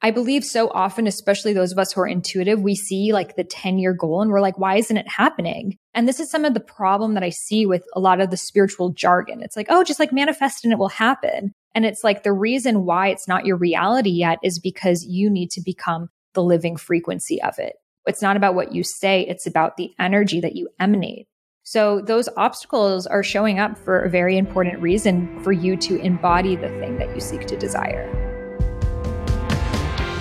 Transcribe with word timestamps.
I 0.00 0.12
believe 0.12 0.44
so 0.44 0.68
often, 0.70 1.08
especially 1.08 1.52
those 1.52 1.72
of 1.72 1.78
us 1.78 1.92
who 1.92 2.00
are 2.00 2.06
intuitive, 2.06 2.60
we 2.60 2.76
see 2.76 3.12
like 3.12 3.34
the 3.34 3.42
10 3.42 3.78
year 3.78 3.92
goal 3.92 4.22
and 4.22 4.30
we're 4.30 4.40
like, 4.40 4.58
why 4.58 4.76
isn't 4.76 4.96
it 4.96 5.08
happening? 5.08 5.76
And 5.92 6.06
this 6.06 6.20
is 6.20 6.30
some 6.30 6.44
of 6.44 6.54
the 6.54 6.60
problem 6.60 7.14
that 7.14 7.24
I 7.24 7.30
see 7.30 7.66
with 7.66 7.84
a 7.94 8.00
lot 8.00 8.20
of 8.20 8.30
the 8.30 8.36
spiritual 8.36 8.90
jargon. 8.90 9.42
It's 9.42 9.56
like, 9.56 9.66
oh, 9.70 9.82
just 9.82 9.98
like 9.98 10.12
manifest 10.12 10.64
and 10.64 10.72
it 10.72 10.78
will 10.78 10.88
happen. 10.88 11.52
And 11.74 11.84
it's 11.84 12.04
like 12.04 12.22
the 12.22 12.32
reason 12.32 12.84
why 12.84 13.08
it's 13.08 13.26
not 13.26 13.44
your 13.44 13.56
reality 13.56 14.10
yet 14.10 14.38
is 14.42 14.60
because 14.60 15.04
you 15.04 15.28
need 15.28 15.50
to 15.52 15.60
become 15.60 16.08
the 16.34 16.44
living 16.44 16.76
frequency 16.76 17.42
of 17.42 17.58
it. 17.58 17.74
It's 18.06 18.22
not 18.22 18.36
about 18.36 18.54
what 18.54 18.72
you 18.72 18.84
say, 18.84 19.22
it's 19.22 19.46
about 19.46 19.76
the 19.76 19.90
energy 19.98 20.40
that 20.40 20.56
you 20.56 20.68
emanate. 20.78 21.26
So 21.64 22.00
those 22.00 22.28
obstacles 22.36 23.06
are 23.06 23.22
showing 23.22 23.58
up 23.58 23.76
for 23.76 24.00
a 24.00 24.08
very 24.08 24.38
important 24.38 24.80
reason 24.80 25.42
for 25.42 25.52
you 25.52 25.76
to 25.76 26.00
embody 26.00 26.56
the 26.56 26.68
thing 26.80 26.96
that 26.98 27.14
you 27.14 27.20
seek 27.20 27.46
to 27.48 27.56
desire. 27.58 28.27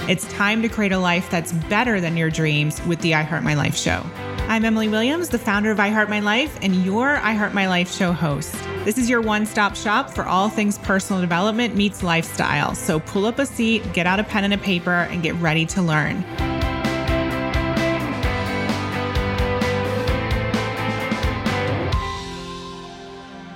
It's 0.08 0.24
time 0.32 0.62
to 0.62 0.70
create 0.70 0.94
a 0.94 1.00
life 1.00 1.30
that's 1.30 1.52
better 1.52 2.00
than 2.00 2.16
your 2.16 2.30
dreams 2.30 2.82
with 2.86 3.02
the 3.02 3.14
I 3.14 3.24
Heart 3.24 3.44
My 3.44 3.56
Life 3.56 3.76
show. 3.76 4.02
I'm 4.48 4.64
Emily 4.64 4.88
Williams, 4.88 5.28
the 5.28 5.38
founder 5.38 5.70
of 5.70 5.82
I 5.82 5.90
Heart 5.90 6.10
My 6.10 6.22
Life 6.22 6.58
and 6.62 6.86
your 6.86 7.18
I 7.18 7.34
Heart 7.34 7.54
My 7.54 7.68
Life 7.68 7.92
show 7.92 8.14
host. 8.14 8.56
This 8.86 8.98
is 8.98 9.10
your 9.10 9.20
one 9.20 9.46
stop 9.46 9.76
shop 9.76 10.10
for 10.10 10.26
all 10.26 10.48
things 10.48 10.78
personal 10.78 11.20
development 11.20 11.76
meets 11.76 12.04
lifestyle. 12.04 12.74
So 12.74 13.02
pull 13.02 13.26
up 13.26 13.38
a 13.38 13.46
seat, 13.46 13.84
get 13.92 14.08
out 14.08 14.22
a 14.22 14.24
pen 14.24 14.46
and 14.46 14.54
a 14.54 14.58
paper, 14.58 14.94
and 14.94 15.22
get 15.22 15.36
ready 15.36 15.66
to 15.66 15.82
learn. 15.82 16.24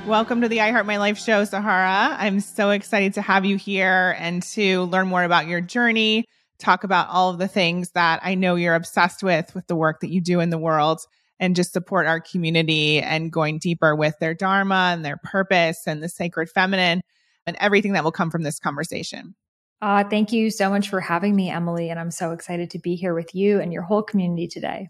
Welcome 0.05 0.41
to 0.41 0.49
the 0.49 0.59
I 0.59 0.71
Heart 0.71 0.85
My 0.85 0.97
Life 0.97 1.17
show, 1.17 1.45
Sahara. 1.45 2.17
I'm 2.19 2.41
so 2.41 2.71
excited 2.71 3.13
to 3.13 3.21
have 3.21 3.45
you 3.45 3.55
here 3.55 4.17
and 4.19 4.43
to 4.43 4.83
learn 4.83 5.07
more 5.07 5.23
about 5.23 5.47
your 5.47 5.61
journey 5.61 6.25
talk 6.61 6.83
about 6.83 7.09
all 7.09 7.29
of 7.29 7.37
the 7.37 7.47
things 7.47 7.91
that 7.91 8.19
I 8.23 8.35
know 8.35 8.55
you're 8.55 8.75
obsessed 8.75 9.23
with, 9.23 9.53
with 9.53 9.67
the 9.67 9.75
work 9.75 9.99
that 10.01 10.11
you 10.11 10.21
do 10.21 10.39
in 10.39 10.49
the 10.49 10.57
world, 10.57 11.01
and 11.39 11.55
just 11.55 11.73
support 11.73 12.05
our 12.05 12.21
community 12.21 12.99
and 13.01 13.31
going 13.31 13.57
deeper 13.57 13.95
with 13.95 14.17
their 14.19 14.33
Dharma 14.33 14.91
and 14.93 15.03
their 15.03 15.17
purpose 15.17 15.87
and 15.87 16.01
the 16.01 16.07
sacred 16.09 16.49
feminine 16.49 17.01
and 17.47 17.57
everything 17.59 17.93
that 17.93 18.03
will 18.03 18.11
come 18.11 18.29
from 18.29 18.43
this 18.43 18.59
conversation. 18.59 19.35
Uh, 19.81 20.03
thank 20.03 20.31
you 20.31 20.51
so 20.51 20.69
much 20.69 20.89
for 20.89 20.99
having 20.99 21.35
me, 21.35 21.49
Emily. 21.49 21.89
And 21.89 21.99
I'm 21.99 22.11
so 22.11 22.31
excited 22.31 22.69
to 22.71 22.79
be 22.79 22.95
here 22.95 23.15
with 23.15 23.33
you 23.33 23.59
and 23.59 23.73
your 23.73 23.81
whole 23.81 24.03
community 24.03 24.47
today. 24.47 24.89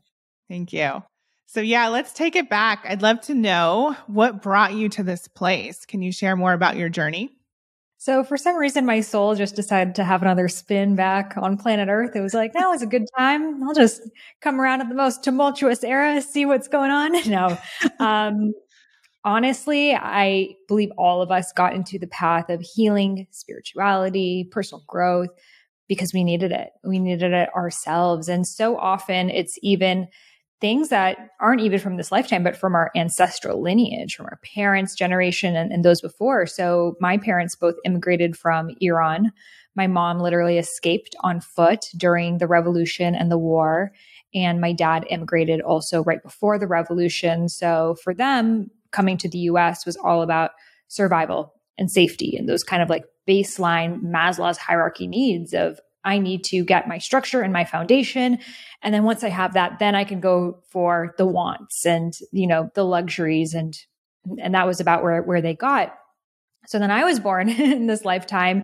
Thank 0.50 0.74
you. 0.74 1.02
So, 1.46 1.62
yeah, 1.62 1.88
let's 1.88 2.12
take 2.12 2.36
it 2.36 2.50
back. 2.50 2.86
I'd 2.88 3.02
love 3.02 3.22
to 3.22 3.34
know 3.34 3.96
what 4.08 4.42
brought 4.42 4.74
you 4.74 4.90
to 4.90 5.04
this 5.04 5.28
place. 5.30 5.86
Can 5.86 6.02
you 6.02 6.12
share 6.12 6.36
more 6.36 6.54
about 6.54 6.76
your 6.76 6.90
journey? 6.90 7.30
So 8.02 8.24
for 8.24 8.36
some 8.36 8.56
reason, 8.56 8.84
my 8.84 9.00
soul 9.02 9.36
just 9.36 9.56
decided 9.56 9.94
to 9.94 10.04
have 10.04 10.24
another 10.24 10.48
spin 10.48 10.96
back 10.96 11.36
on 11.38 11.56
planet 11.56 11.88
Earth. 11.88 12.16
It 12.16 12.22
was 12.22 12.34
like, 12.34 12.52
now 12.56 12.74
is 12.74 12.82
a 12.82 12.88
good 12.88 13.06
time. 13.16 13.62
I'll 13.62 13.76
just 13.76 14.10
come 14.42 14.60
around 14.60 14.82
at 14.82 14.90
the 14.90 14.96
most 14.96 15.24
tumultuous 15.24 15.84
era, 15.84 16.20
see 16.20 16.48
what's 16.48 16.68
going 16.68 16.90
on. 16.90 17.12
No, 17.30 17.56
um, 18.00 18.56
honestly, 19.24 19.94
I 19.94 20.56
believe 20.68 20.90
all 20.98 21.22
of 21.22 21.30
us 21.30 21.54
got 21.54 21.76
into 21.76 22.00
the 22.00 22.08
path 22.08 22.50
of 22.50 22.62
healing, 22.62 23.28
spirituality, 23.30 24.50
personal 24.50 24.84
growth 24.88 25.30
because 25.88 26.12
we 26.12 26.24
needed 26.24 26.52
it. 26.52 26.72
We 26.84 26.98
needed 26.98 27.34
it 27.34 27.54
ourselves. 27.54 28.28
And 28.28 28.48
so 28.48 28.80
often 28.80 29.30
it's 29.30 29.60
even 29.62 30.08
things 30.62 30.90
that 30.90 31.18
aren't 31.40 31.62
even 31.62 31.80
from 31.80 31.98
this 31.98 32.12
lifetime, 32.12 32.44
but 32.44 32.56
from 32.56 32.76
our 32.76 32.92
ancestral 32.96 33.62
lineage, 33.62 34.16
from 34.16 34.28
our 34.28 34.40
parents' 34.56 34.96
generation 34.96 35.56
and, 35.56 35.72
and, 35.74 35.84
those 35.84 36.02
before. 36.02 36.46
So 36.46 36.96
my 37.02 37.18
parents 37.18 37.56
both 37.56 37.76
immigrated 37.84 38.38
from 38.38 38.70
Iran. 38.80 39.32
My 39.76 39.88
mom 39.88 40.20
literally 40.20 40.60
escaped 40.60 41.16
on 41.22 41.42
foot 41.42 41.88
during 41.98 42.38
the 42.38 42.48
revolution 42.48 43.16
and 43.16 43.32
the 43.32 43.40
war. 43.40 43.92
And 44.36 44.62
my 44.62 44.72
dad 44.72 45.06
immigrated 45.10 45.62
also 45.62 46.04
right 46.04 46.22
before 46.22 46.60
the 46.60 46.68
revolution. 46.68 47.50
So 47.50 47.96
for 48.04 48.14
them, 48.14 48.70
coming 48.92 49.18
to 49.18 49.30
the 49.30 49.40
US 49.40 49.86
was 49.86 49.98
all 49.98 50.22
about 50.22 50.52
survival 50.88 51.54
and 51.78 51.90
safety 51.90 52.36
and 52.38 52.48
those 52.48 52.64
kind 52.64 52.84
of 52.84 52.90
like 52.90 53.06
baseline 53.28 54.02
Maslow's 54.04 54.58
hierarchy 54.58 55.08
needs 55.08 55.54
of 55.54 55.80
I 56.04 56.18
need 56.18 56.44
to 56.46 56.64
get 56.64 56.88
my 56.88 56.98
structure 56.98 57.42
and 57.42 57.54
my 57.54 57.66
foundation. 57.66 58.40
And 58.82 58.94
then 58.94 59.04
once 59.04 59.24
I 59.24 59.30
have 59.30 59.54
that, 59.54 59.80
then 59.80 59.96
I 59.96 60.04
can 60.04 60.20
go 60.20 60.60
for 60.70 61.14
the 61.18 61.26
wants 61.26 61.86
and, 61.86 62.14
you 62.32 62.48
know, 62.48 62.72
the 62.74 62.84
luxuries 62.84 63.54
and, 63.54 63.78
and 64.40 64.56
that 64.56 64.68
was 64.68 64.80
about 64.80 65.04
where, 65.04 65.22
where 65.22 65.42
they 65.42 65.54
got. 65.54 65.96
So 66.68 66.80
then 66.80 66.92
I 66.92 67.04
was 67.04 67.20
born 67.20 67.50
in 67.60 67.88
this 67.88 68.06
lifetime. 68.06 68.64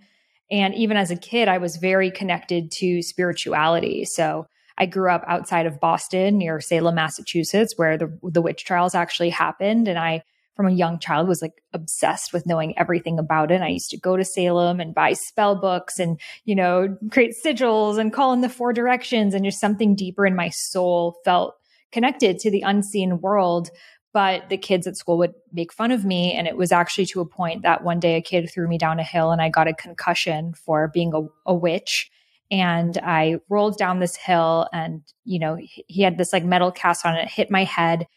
And 0.49 0.73
even 0.75 0.97
as 0.97 1.11
a 1.11 1.15
kid, 1.15 1.47
I 1.47 1.57
was 1.57 1.77
very 1.77 2.09
connected 2.09 2.71
to 2.73 3.01
spirituality. 3.01 4.05
So 4.05 4.47
I 4.77 4.85
grew 4.85 5.11
up 5.11 5.23
outside 5.27 5.65
of 5.65 5.79
Boston 5.79 6.37
near 6.37 6.61
Salem, 6.61 6.95
Massachusetts, 6.95 7.73
where 7.77 7.97
the, 7.97 8.17
the 8.23 8.41
witch 8.41 8.63
trials 8.63 8.95
actually 8.95 9.31
happened. 9.31 9.87
And 9.87 9.99
I 9.99 10.23
from 10.57 10.67
a 10.67 10.71
young 10.73 10.97
child 10.97 11.27
was 11.27 11.41
like 11.41 11.63
obsessed 11.71 12.33
with 12.33 12.47
knowing 12.47 12.77
everything 12.77 13.19
about 13.19 13.51
it. 13.51 13.61
I 13.61 13.69
used 13.69 13.91
to 13.91 13.99
go 13.99 14.17
to 14.17 14.25
Salem 14.25 14.79
and 14.79 14.93
buy 14.93 15.13
spell 15.13 15.55
books 15.55 15.99
and, 15.99 16.19
you 16.45 16.55
know, 16.55 16.97
create 17.11 17.35
sigils 17.45 17.99
and 17.99 18.11
call 18.11 18.33
in 18.33 18.41
the 18.41 18.49
four 18.49 18.73
directions 18.73 19.35
and 19.35 19.45
just 19.45 19.61
something 19.61 19.95
deeper 19.95 20.25
in 20.25 20.35
my 20.35 20.49
soul 20.49 21.19
felt 21.23 21.55
connected 21.91 22.39
to 22.39 22.51
the 22.51 22.61
unseen 22.61 23.21
world. 23.21 23.69
But 24.13 24.49
the 24.49 24.57
kids 24.57 24.87
at 24.87 24.97
school 24.97 25.19
would 25.19 25.35
make 25.53 25.71
fun 25.71 25.91
of 25.91 26.03
me. 26.03 26.33
And 26.33 26.47
it 26.47 26.57
was 26.57 26.71
actually 26.71 27.05
to 27.07 27.21
a 27.21 27.25
point 27.25 27.61
that 27.61 27.83
one 27.83 27.99
day 27.99 28.15
a 28.15 28.21
kid 28.21 28.49
threw 28.51 28.67
me 28.67 28.79
down 28.79 28.99
a 28.99 29.03
hill 29.03 29.31
and 29.31 29.41
I 29.41 29.49
got 29.49 29.67
a 29.67 29.75
concussion 29.75 30.55
for 30.55 30.89
being 30.91 31.13
a, 31.13 31.21
a 31.45 31.53
witch 31.53 32.09
and 32.49 32.97
I 32.97 33.35
rolled 33.49 33.77
down 33.77 33.99
this 33.99 34.15
hill 34.15 34.67
and, 34.73 35.01
you 35.23 35.37
know, 35.37 35.57
he 35.59 36.01
had 36.01 36.17
this 36.17 36.33
like 36.33 36.43
metal 36.43 36.71
cast 36.71 37.05
on 37.05 37.15
it, 37.15 37.29
hit 37.29 37.51
my 37.51 37.63
head 37.63 38.07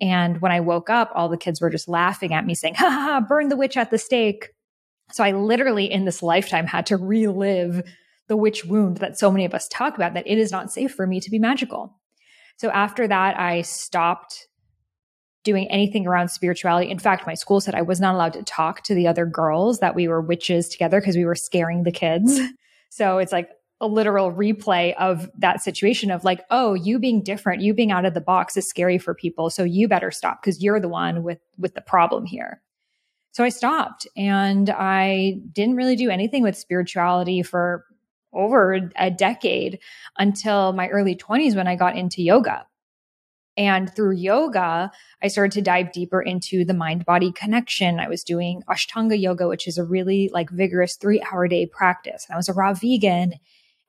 and 0.00 0.40
when 0.40 0.52
I 0.52 0.60
woke 0.60 0.90
up, 0.90 1.10
all 1.14 1.28
the 1.28 1.36
kids 1.36 1.60
were 1.60 1.70
just 1.70 1.88
laughing 1.88 2.32
at 2.32 2.46
me 2.46 2.54
saying, 2.54 2.74
ha 2.74 2.88
ha, 2.88 3.26
burn 3.26 3.48
the 3.48 3.56
witch 3.56 3.76
at 3.76 3.90
the 3.90 3.98
stake. 3.98 4.48
So 5.12 5.24
I 5.24 5.32
literally 5.32 5.90
in 5.90 6.04
this 6.04 6.22
lifetime 6.22 6.66
had 6.66 6.86
to 6.86 6.96
relive 6.96 7.82
the 8.28 8.36
witch 8.36 8.64
wound 8.64 8.98
that 8.98 9.18
so 9.18 9.30
many 9.30 9.44
of 9.44 9.54
us 9.54 9.68
talk 9.68 9.96
about 9.96 10.14
that 10.14 10.26
it 10.26 10.38
is 10.38 10.52
not 10.52 10.72
safe 10.72 10.94
for 10.94 11.06
me 11.06 11.20
to 11.20 11.30
be 11.30 11.38
magical. 11.38 11.98
So 12.56 12.70
after 12.70 13.08
that, 13.08 13.38
I 13.38 13.62
stopped 13.62 14.46
doing 15.42 15.70
anything 15.70 16.06
around 16.06 16.28
spirituality. 16.28 16.90
In 16.90 16.98
fact, 16.98 17.26
my 17.26 17.34
school 17.34 17.60
said 17.60 17.74
I 17.74 17.82
was 17.82 18.00
not 18.00 18.14
allowed 18.14 18.34
to 18.34 18.42
talk 18.42 18.82
to 18.84 18.94
the 18.94 19.08
other 19.08 19.26
girls 19.26 19.80
that 19.80 19.94
we 19.94 20.06
were 20.06 20.20
witches 20.20 20.68
together 20.68 21.00
because 21.00 21.16
we 21.16 21.24
were 21.24 21.34
scaring 21.34 21.82
the 21.82 21.92
kids. 21.92 22.38
So 22.92 23.18
it's 23.18 23.30
like, 23.30 23.48
a 23.80 23.86
literal 23.86 24.32
replay 24.32 24.94
of 24.96 25.30
that 25.38 25.62
situation 25.62 26.10
of 26.10 26.22
like, 26.22 26.42
oh, 26.50 26.74
you 26.74 26.98
being 26.98 27.22
different, 27.22 27.62
you 27.62 27.72
being 27.72 27.90
out 27.90 28.04
of 28.04 28.14
the 28.14 28.20
box 28.20 28.56
is 28.56 28.68
scary 28.68 28.98
for 28.98 29.14
people. 29.14 29.48
So 29.48 29.64
you 29.64 29.88
better 29.88 30.10
stop 30.10 30.42
because 30.42 30.62
you're 30.62 30.80
the 30.80 30.88
one 30.88 31.22
with, 31.22 31.38
with 31.58 31.74
the 31.74 31.80
problem 31.80 32.26
here. 32.26 32.60
So 33.32 33.44
I 33.44 33.48
stopped 33.48 34.06
and 34.16 34.68
I 34.68 35.38
didn't 35.52 35.76
really 35.76 35.96
do 35.96 36.10
anything 36.10 36.42
with 36.42 36.58
spirituality 36.58 37.42
for 37.42 37.86
over 38.32 38.90
a 38.96 39.10
decade 39.10 39.78
until 40.18 40.72
my 40.72 40.88
early 40.88 41.16
20s 41.16 41.56
when 41.56 41.66
I 41.66 41.76
got 41.76 41.96
into 41.96 42.22
yoga. 42.22 42.66
And 43.56 43.94
through 43.94 44.12
yoga, 44.12 44.90
I 45.22 45.28
started 45.28 45.52
to 45.52 45.62
dive 45.62 45.92
deeper 45.92 46.22
into 46.22 46.64
the 46.64 46.74
mind 46.74 47.04
body 47.04 47.32
connection. 47.32 47.98
I 47.98 48.08
was 48.08 48.22
doing 48.22 48.62
Ashtanga 48.68 49.20
yoga, 49.20 49.48
which 49.48 49.66
is 49.66 49.76
a 49.76 49.84
really 49.84 50.30
like 50.32 50.50
vigorous 50.50 50.96
three 50.96 51.22
hour 51.30 51.48
day 51.48 51.66
practice. 51.66 52.26
I 52.30 52.36
was 52.36 52.48
a 52.48 52.52
raw 52.52 52.74
vegan 52.74 53.34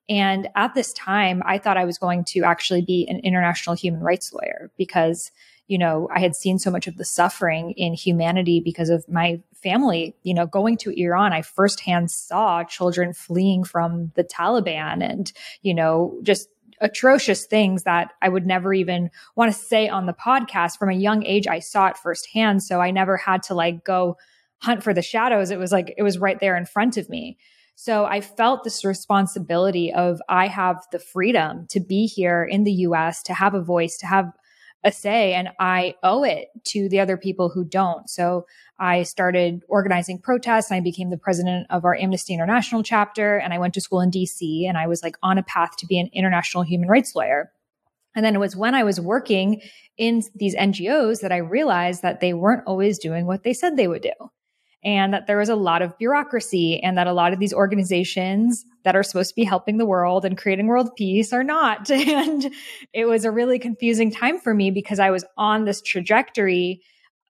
and 0.10 0.50
at 0.56 0.74
this 0.74 0.94
time, 0.94 1.42
I 1.46 1.58
thought 1.58 1.78
I 1.78 1.86
was 1.86 1.98
going 1.98 2.26
to 2.30 2.44
actually 2.44 2.82
be 2.82 3.08
an 3.10 3.20
international 3.20 3.76
human 3.76 4.02
rights 4.02 4.34
lawyer 4.34 4.72
because, 4.78 5.32
you 5.68 5.78
know, 5.78 6.10
I 6.14 6.20
had 6.20 6.36
seen 6.36 6.60
so 6.60 6.72
much 6.72 6.88
of 6.88 6.98
the 6.98 7.06
suffering 7.06 7.72
in 7.78 7.94
humanity 7.94 8.60
because 8.60 8.90
of 8.90 9.08
my 9.08 9.42
family. 9.54 10.16
You 10.24 10.34
know, 10.34 10.46
going 10.46 10.78
to 10.78 10.92
Iran, 11.00 11.34
I 11.34 11.44
firsthand 11.44 12.12
saw 12.12 12.64
children 12.64 13.14
fleeing 13.14 13.64
from 13.64 14.12
the 14.16 14.24
Taliban 14.24 15.02
and, 15.02 15.32
you 15.62 15.74
know, 15.74 16.20
just 16.24 16.50
atrocious 16.82 17.46
things 17.46 17.84
that 17.84 18.12
I 18.22 18.28
would 18.28 18.46
never 18.46 18.74
even 18.74 19.12
want 19.36 19.54
to 19.54 19.58
say 19.58 19.88
on 19.88 20.08
the 20.08 20.14
podcast. 20.14 20.78
From 20.78 20.90
a 20.90 20.94
young 20.94 21.24
age, 21.26 21.48
I 21.48 21.60
saw 21.60 21.88
it 21.88 21.98
firsthand. 21.98 22.64
So 22.64 22.82
I 22.82 22.92
never 22.92 23.16
had 23.18 23.44
to 23.44 23.54
like 23.54 23.86
go 23.86 24.18
hunt 24.58 24.84
for 24.84 24.94
the 24.94 25.02
shadows. 25.02 25.52
It 25.52 25.60
was 25.60 25.72
like, 25.72 25.94
it 25.96 26.04
was 26.04 26.18
right 26.18 26.40
there 26.40 26.58
in 26.58 26.66
front 26.66 26.98
of 26.98 27.08
me. 27.08 27.38
So 27.84 28.06
I 28.06 28.22
felt 28.22 28.64
this 28.64 28.86
responsibility 28.86 29.92
of 29.92 30.22
I 30.30 30.46
have 30.46 30.86
the 30.92 31.00
freedom 31.00 31.66
to 31.72 31.80
be 31.80 32.06
here 32.06 32.44
in 32.44 32.64
the 32.64 32.72
US, 32.86 33.24
to 33.24 33.34
have 33.34 33.56
a 33.56 33.64
voice, 33.64 33.98
to 33.98 34.06
have 34.06 34.32
a 34.84 34.92
say, 34.92 35.34
and 35.34 35.50
I 35.60 35.96
owe 36.04 36.22
it 36.22 36.50
to 36.66 36.88
the 36.90 37.00
other 37.00 37.18
people 37.18 37.50
who 37.50 37.64
don't. 37.64 38.08
So 38.08 38.46
I 38.78 39.02
started 39.02 39.64
organizing 39.68 40.20
protests 40.20 40.70
and 40.70 40.78
I 40.78 40.82
became 40.82 41.10
the 41.10 41.18
president 41.18 41.66
of 41.72 41.84
our 41.84 41.96
Amnesty 41.96 42.36
International 42.36 42.84
chapter. 42.84 43.38
And 43.38 43.52
I 43.52 43.58
went 43.58 43.74
to 43.74 43.82
school 43.82 44.02
in 44.02 44.12
DC 44.12 44.68
and 44.68 44.78
I 44.78 44.86
was 44.86 45.02
like 45.02 45.18
on 45.24 45.40
a 45.40 45.44
path 45.44 45.76
to 45.78 45.88
be 45.88 46.00
an 46.00 46.12
international 46.14 46.62
human 46.62 46.88
rights 46.88 47.16
lawyer. 47.16 47.52
And 48.16 48.24
then 48.24 48.36
it 48.36 48.40
was 48.40 48.56
when 48.56 48.76
I 48.76 48.84
was 48.84 49.02
working 49.02 49.60
in 49.98 50.22
these 50.36 50.56
NGOs 50.56 51.22
that 51.22 51.32
I 51.32 51.38
realized 51.38 52.04
that 52.04 52.20
they 52.20 52.36
weren't 52.36 52.68
always 52.68 53.00
doing 53.00 53.26
what 53.26 53.42
they 53.42 53.54
said 53.54 53.76
they 53.76 53.88
would 53.88 54.04
do. 54.04 54.30
And 54.84 55.14
that 55.14 55.28
there 55.28 55.38
was 55.38 55.50
a 55.50 55.56
lot 55.56 55.82
of 55.82 55.98
bureaucracy 55.98 56.80
and 56.82 56.98
that 56.98 57.08
a 57.08 57.14
lot 57.14 57.34
of 57.34 57.40
these 57.40 57.54
organizations 57.54 58.66
that 58.84 58.96
are 58.96 59.04
supposed 59.04 59.30
to 59.30 59.36
be 59.36 59.44
helping 59.44 59.78
the 59.78 59.86
world 59.86 60.26
and 60.26 60.38
creating 60.38 60.68
world 60.68 60.90
peace 60.96 61.32
are 61.32 61.44
not. 61.44 61.90
And 62.12 62.52
it 62.94 63.06
was 63.06 63.26
a 63.26 63.32
really 63.32 63.60
confusing 63.60 64.12
time 64.12 64.40
for 64.40 64.54
me 64.54 64.72
because 64.72 65.00
I 65.00 65.12
was 65.12 65.24
on 65.38 65.66
this 65.66 65.82
trajectory 65.82 66.82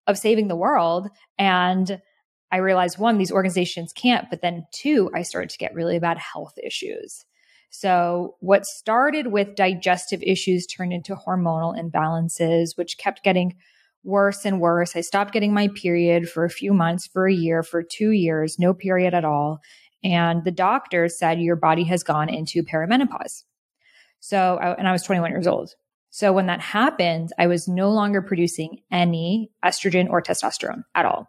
of 0.07 0.17
saving 0.17 0.47
the 0.47 0.55
world. 0.55 1.09
And 1.37 2.01
I 2.51 2.57
realized 2.57 2.97
one, 2.97 3.17
these 3.17 3.31
organizations 3.31 3.93
can't, 3.93 4.29
but 4.29 4.41
then 4.41 4.65
two, 4.71 5.09
I 5.13 5.21
started 5.23 5.49
to 5.51 5.57
get 5.57 5.73
really 5.73 5.99
bad 5.99 6.17
health 6.17 6.53
issues. 6.61 7.25
So, 7.69 8.35
what 8.41 8.65
started 8.65 9.27
with 9.27 9.55
digestive 9.55 10.21
issues 10.23 10.67
turned 10.67 10.91
into 10.91 11.15
hormonal 11.15 11.77
imbalances, 11.79 12.77
which 12.77 12.97
kept 12.97 13.23
getting 13.23 13.55
worse 14.03 14.45
and 14.45 14.59
worse. 14.59 14.95
I 14.95 15.01
stopped 15.01 15.33
getting 15.33 15.53
my 15.53 15.67
period 15.69 16.29
for 16.29 16.43
a 16.43 16.49
few 16.49 16.73
months, 16.73 17.07
for 17.07 17.27
a 17.27 17.33
year, 17.33 17.63
for 17.63 17.83
two 17.83 18.11
years, 18.11 18.57
no 18.59 18.73
period 18.73 19.13
at 19.13 19.25
all. 19.25 19.59
And 20.03 20.43
the 20.43 20.51
doctor 20.51 21.07
said, 21.07 21.41
Your 21.41 21.55
body 21.55 21.83
has 21.85 22.03
gone 22.03 22.29
into 22.29 22.63
perimenopause. 22.63 23.43
So, 24.19 24.57
and 24.59 24.87
I 24.87 24.91
was 24.91 25.03
21 25.03 25.31
years 25.31 25.47
old. 25.47 25.71
So, 26.09 26.33
when 26.33 26.47
that 26.47 26.61
happened, 26.61 27.29
I 27.37 27.47
was 27.47 27.67
no 27.67 27.91
longer 27.91 28.21
producing 28.21 28.81
any 28.91 29.51
estrogen 29.63 30.09
or 30.09 30.21
testosterone 30.21 30.83
at 30.95 31.05
all. 31.05 31.27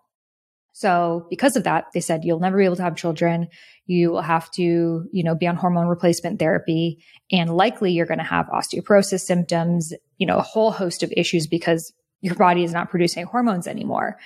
So, 0.73 1.27
because 1.29 1.57
of 1.57 1.65
that, 1.65 1.87
they 1.93 2.01
said, 2.01 2.25
You'll 2.25 2.41
never 2.41 2.57
be 2.57 2.65
able 2.65 2.77
to 2.77 2.83
have 2.83 2.97
children. 2.97 3.49
You 3.85 4.11
will 4.11 4.23
have 4.23 4.51
to, 4.53 5.05
you 5.13 5.25
know, 5.25 5.35
be 5.35 5.47
on 5.47 5.57
hormone 5.57 5.87
replacement 5.87 6.39
therapy. 6.39 7.05
And 7.31 7.55
likely 7.55 7.93
you're 7.93 8.07
going 8.07 8.19
to 8.19 8.25
have 8.25 8.47
osteoporosis 8.47 9.21
symptoms, 9.21 9.93
you 10.17 10.27
know, 10.27 10.39
a 10.39 10.43
whole 10.43 10.71
host 10.71 11.03
of 11.03 11.13
issues 11.15 11.47
because 11.47 11.93
your 12.23 12.37
body 12.37 12.65
is 12.65 12.73
not 12.73 12.89
producing 12.89 13.27
hormones 13.27 13.67
anymore. 13.67 14.19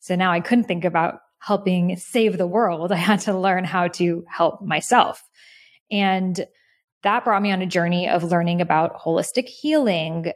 So 0.00 0.16
now 0.16 0.32
I 0.32 0.40
couldn't 0.40 0.64
think 0.64 0.84
about 0.84 1.20
helping 1.38 1.96
save 1.96 2.36
the 2.36 2.46
world. 2.46 2.92
I 2.92 2.96
had 2.96 3.20
to 3.20 3.38
learn 3.38 3.64
how 3.64 3.88
to 3.88 4.24
help 4.28 4.60
myself. 4.60 5.22
And 5.90 6.44
that 7.02 7.24
brought 7.24 7.42
me 7.42 7.52
on 7.52 7.62
a 7.62 7.66
journey 7.66 8.08
of 8.08 8.24
learning 8.24 8.60
about 8.60 8.98
holistic 8.98 9.46
healing, 9.46 10.32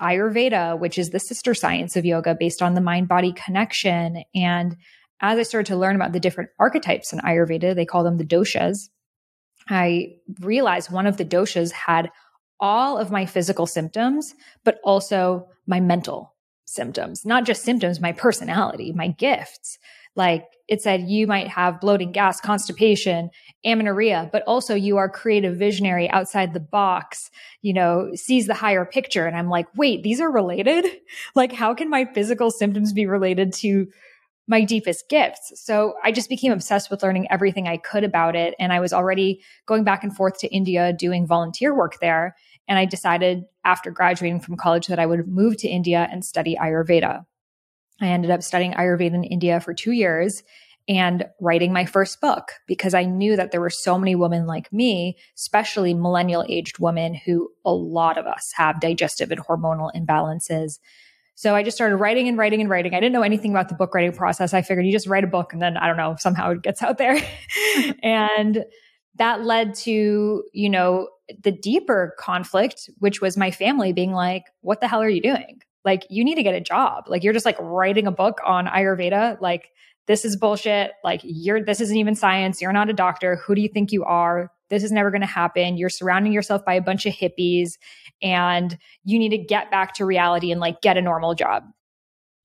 Ayurveda, 0.00 0.78
which 0.78 0.98
is 0.98 1.10
the 1.10 1.20
sister 1.20 1.54
science 1.54 1.96
of 1.96 2.04
yoga 2.04 2.36
based 2.38 2.62
on 2.62 2.74
the 2.74 2.80
mind 2.80 3.08
body 3.08 3.32
connection. 3.32 4.22
And 4.34 4.76
as 5.20 5.38
I 5.38 5.42
started 5.42 5.66
to 5.66 5.76
learn 5.76 5.96
about 5.96 6.12
the 6.12 6.20
different 6.20 6.50
archetypes 6.58 7.12
in 7.12 7.20
Ayurveda, 7.20 7.74
they 7.74 7.86
call 7.86 8.04
them 8.04 8.18
the 8.18 8.24
doshas. 8.24 8.88
I 9.68 10.16
realized 10.40 10.90
one 10.90 11.06
of 11.06 11.16
the 11.16 11.24
doshas 11.24 11.72
had 11.72 12.10
all 12.60 12.98
of 12.98 13.10
my 13.10 13.26
physical 13.26 13.66
symptoms, 13.66 14.34
but 14.64 14.80
also 14.82 15.48
my 15.66 15.80
mental 15.80 16.34
symptoms, 16.68 17.24
not 17.24 17.44
just 17.44 17.62
symptoms, 17.62 18.00
my 18.00 18.12
personality, 18.12 18.92
my 18.92 19.08
gifts. 19.08 19.78
Like 20.14 20.44
it 20.68 20.82
said, 20.82 21.08
you 21.08 21.26
might 21.26 21.48
have 21.48 21.80
bloating, 21.80 22.12
gas, 22.12 22.40
constipation, 22.40 23.30
amenorrhea, 23.64 24.28
but 24.32 24.42
also 24.46 24.74
you 24.74 24.96
are 24.96 25.08
creative, 25.08 25.56
visionary, 25.56 26.10
outside 26.10 26.52
the 26.52 26.60
box, 26.60 27.30
you 27.62 27.72
know, 27.72 28.10
sees 28.14 28.46
the 28.46 28.54
higher 28.54 28.84
picture. 28.84 29.26
And 29.26 29.36
I'm 29.36 29.48
like, 29.48 29.66
wait, 29.76 30.02
these 30.02 30.20
are 30.20 30.30
related? 30.30 30.86
Like, 31.34 31.52
how 31.52 31.74
can 31.74 31.88
my 31.88 32.04
physical 32.04 32.50
symptoms 32.50 32.92
be 32.92 33.06
related 33.06 33.52
to 33.54 33.88
my 34.48 34.64
deepest 34.64 35.08
gifts. 35.10 35.52
So 35.62 35.94
I 36.02 36.10
just 36.10 36.30
became 36.30 36.52
obsessed 36.52 36.90
with 36.90 37.02
learning 37.02 37.28
everything 37.30 37.68
I 37.68 37.76
could 37.76 38.02
about 38.02 38.34
it. 38.34 38.54
And 38.58 38.72
I 38.72 38.80
was 38.80 38.94
already 38.94 39.42
going 39.66 39.84
back 39.84 40.02
and 40.02 40.16
forth 40.16 40.38
to 40.38 40.48
India 40.48 40.92
doing 40.92 41.26
volunteer 41.26 41.76
work 41.76 41.98
there. 42.00 42.34
And 42.68 42.78
I 42.78 42.84
decided 42.84 43.44
after 43.64 43.90
graduating 43.90 44.40
from 44.40 44.56
college 44.56 44.86
that 44.88 44.98
I 44.98 45.06
would 45.06 45.26
move 45.26 45.56
to 45.58 45.68
India 45.68 46.06
and 46.10 46.24
study 46.24 46.56
Ayurveda. 46.60 47.24
I 48.00 48.06
ended 48.06 48.30
up 48.30 48.42
studying 48.42 48.72
Ayurveda 48.74 49.14
in 49.14 49.24
India 49.24 49.58
for 49.60 49.74
two 49.74 49.92
years 49.92 50.42
and 50.86 51.26
writing 51.40 51.72
my 51.72 51.84
first 51.84 52.20
book 52.20 52.52
because 52.66 52.94
I 52.94 53.04
knew 53.04 53.36
that 53.36 53.50
there 53.50 53.60
were 53.60 53.70
so 53.70 53.98
many 53.98 54.14
women 54.14 54.46
like 54.46 54.72
me, 54.72 55.18
especially 55.36 55.94
millennial 55.94 56.44
aged 56.48 56.78
women 56.78 57.14
who 57.14 57.50
a 57.64 57.72
lot 57.72 58.16
of 58.16 58.26
us 58.26 58.52
have 58.56 58.80
digestive 58.80 59.30
and 59.30 59.40
hormonal 59.40 59.90
imbalances 59.94 60.78
so 61.38 61.54
I 61.54 61.62
just 61.62 61.76
started 61.76 61.98
writing 61.98 62.26
and 62.26 62.36
writing 62.36 62.60
and 62.60 62.68
writing. 62.68 62.94
I 62.94 62.98
didn't 62.98 63.12
know 63.12 63.22
anything 63.22 63.52
about 63.52 63.68
the 63.68 63.76
book 63.76 63.94
writing 63.94 64.10
process. 64.10 64.52
I 64.52 64.62
figured 64.62 64.84
you 64.84 64.90
just 64.90 65.06
write 65.06 65.22
a 65.22 65.28
book 65.28 65.52
and 65.52 65.62
then 65.62 65.76
I 65.76 65.86
don't 65.86 65.96
know, 65.96 66.16
somehow 66.18 66.50
it 66.50 66.62
gets 66.62 66.82
out 66.82 66.98
there. 66.98 67.16
and 68.02 68.64
that 69.18 69.44
led 69.44 69.76
to, 69.76 70.42
you 70.52 70.68
know, 70.68 71.08
the 71.42 71.52
deeper 71.52 72.14
conflict, 72.18 72.90
which 72.98 73.20
was 73.20 73.36
my 73.36 73.50
family 73.50 73.92
being 73.92 74.12
like, 74.12 74.44
what 74.60 74.80
the 74.80 74.88
hell 74.88 75.02
are 75.02 75.08
you 75.08 75.22
doing? 75.22 75.60
Like, 75.84 76.06
you 76.10 76.24
need 76.24 76.34
to 76.36 76.42
get 76.42 76.54
a 76.54 76.60
job. 76.60 77.04
Like, 77.06 77.22
you're 77.22 77.32
just 77.32 77.46
like 77.46 77.58
writing 77.60 78.06
a 78.06 78.12
book 78.12 78.40
on 78.44 78.66
Ayurveda. 78.66 79.40
Like, 79.40 79.70
this 80.06 80.24
is 80.24 80.36
bullshit. 80.36 80.92
Like, 81.04 81.20
you're, 81.22 81.64
this 81.64 81.80
isn't 81.80 81.96
even 81.96 82.14
science. 82.14 82.60
You're 82.60 82.72
not 82.72 82.90
a 82.90 82.94
doctor. 82.94 83.36
Who 83.36 83.54
do 83.54 83.60
you 83.60 83.68
think 83.68 83.92
you 83.92 84.04
are? 84.04 84.50
This 84.70 84.84
is 84.84 84.92
never 84.92 85.10
going 85.10 85.22
to 85.22 85.26
happen. 85.26 85.76
You're 85.76 85.88
surrounding 85.88 86.32
yourself 86.32 86.64
by 86.64 86.74
a 86.74 86.82
bunch 86.82 87.06
of 87.06 87.14
hippies 87.14 87.78
and 88.20 88.76
you 89.04 89.18
need 89.18 89.30
to 89.30 89.38
get 89.38 89.70
back 89.70 89.94
to 89.94 90.04
reality 90.04 90.50
and 90.50 90.60
like 90.60 90.82
get 90.82 90.96
a 90.96 91.02
normal 91.02 91.34
job. 91.34 91.64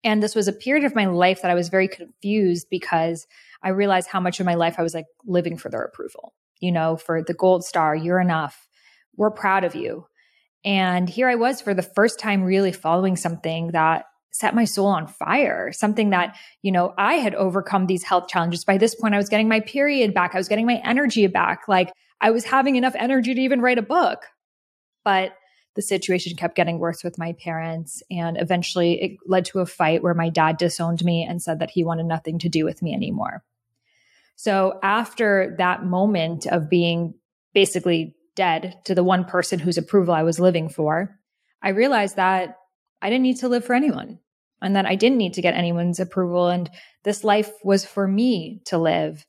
And 0.04 0.22
this 0.22 0.36
was 0.36 0.48
a 0.48 0.54
period 0.54 0.86
of 0.86 0.96
my 0.96 1.06
life 1.06 1.42
that 1.42 1.52
I 1.52 1.56
was 1.56 1.70
very 1.70 1.88
confused 1.88 2.68
because 2.70 3.26
I 3.62 3.70
realized 3.70 4.10
how 4.10 4.20
much 4.20 4.40
of 4.40 4.46
my 4.46 4.56
life 4.56 4.76
I 4.78 4.84
was 4.84 4.94
like 4.94 5.06
living 5.26 5.58
for 5.58 5.70
their 5.70 5.84
approval, 5.84 6.34
you 6.60 6.72
know, 6.72 6.98
for 6.98 7.24
the 7.24 7.34
gold 7.34 7.64
star, 7.64 7.96
you're 7.96 8.20
enough. 8.20 8.68
We're 9.16 9.32
proud 9.32 9.64
of 9.64 9.76
you. 9.76 10.08
And 10.66 11.10
here 11.10 11.28
I 11.28 11.36
was 11.36 11.62
for 11.62 11.74
the 11.74 11.82
first 11.82 12.20
time 12.20 12.44
really 12.44 12.72
following 12.72 13.16
something 13.16 13.72
that 13.72 14.06
set 14.32 14.56
my 14.56 14.66
soul 14.66 14.88
on 14.88 15.08
fire, 15.08 15.72
something 15.72 16.10
that, 16.10 16.36
you 16.62 16.72
know, 16.72 16.94
I 16.98 17.16
had 17.16 17.36
overcome 17.36 17.86
these 17.86 18.04
health 18.04 18.28
challenges. 18.28 18.66
By 18.66 18.78
this 18.78 18.96
point, 18.96 19.14
I 19.14 19.18
was 19.18 19.30
getting 19.30 19.48
my 19.48 19.60
period 19.60 20.14
back. 20.14 20.34
I 20.34 20.40
was 20.40 20.48
getting 20.48 20.66
my 20.66 20.82
energy 20.84 21.28
back. 21.28 21.68
Like 21.68 21.92
I 22.20 22.32
was 22.32 22.46
having 22.46 22.76
enough 22.76 22.96
energy 22.98 23.36
to 23.36 23.42
even 23.42 23.62
write 23.62 23.78
a 23.78 23.84
book. 23.84 24.26
But 25.04 25.34
the 25.76 25.82
situation 25.82 26.36
kept 26.36 26.56
getting 26.56 26.80
worse 26.80 27.04
with 27.04 27.18
my 27.18 27.34
parents. 27.34 28.02
And 28.10 28.38
eventually 28.40 29.02
it 29.02 29.18
led 29.26 29.46
to 29.46 29.60
a 29.60 29.66
fight 29.66 30.02
where 30.02 30.14
my 30.14 30.30
dad 30.30 30.58
disowned 30.58 31.04
me 31.04 31.24
and 31.24 31.42
said 31.42 31.60
that 31.60 31.72
he 31.72 31.84
wanted 31.84 32.06
nothing 32.06 32.40
to 32.40 32.50
do 32.50 32.64
with 32.64 32.82
me 32.82 32.94
anymore. 32.94 33.44
So 34.36 34.80
after 34.82 35.56
that 35.58 35.84
moment 35.84 36.48
of 36.48 36.70
being 36.70 37.16
basically 37.54 38.16
dead 38.36 38.80
to 38.86 38.96
the 38.96 39.04
one 39.04 39.26
person 39.26 39.60
whose 39.60 39.78
approval 39.78 40.14
I 40.14 40.24
was 40.24 40.40
living 40.40 40.70
for, 40.70 41.18
I 41.62 41.70
realized 41.70 42.16
that 42.18 42.58
I 43.02 43.10
didn't 43.10 43.24
need 43.24 43.40
to 43.40 43.50
live 43.50 43.66
for 43.66 43.74
anyone 43.74 44.20
and 44.62 44.76
that 44.76 44.86
I 44.86 44.96
didn't 44.96 45.18
need 45.18 45.34
to 45.34 45.42
get 45.42 45.56
anyone's 45.56 46.00
approval. 46.00 46.48
And 46.50 46.70
this 47.04 47.24
life 47.24 47.52
was 47.64 47.86
for 47.86 48.08
me 48.08 48.62
to 48.66 48.78
live. 48.78 49.26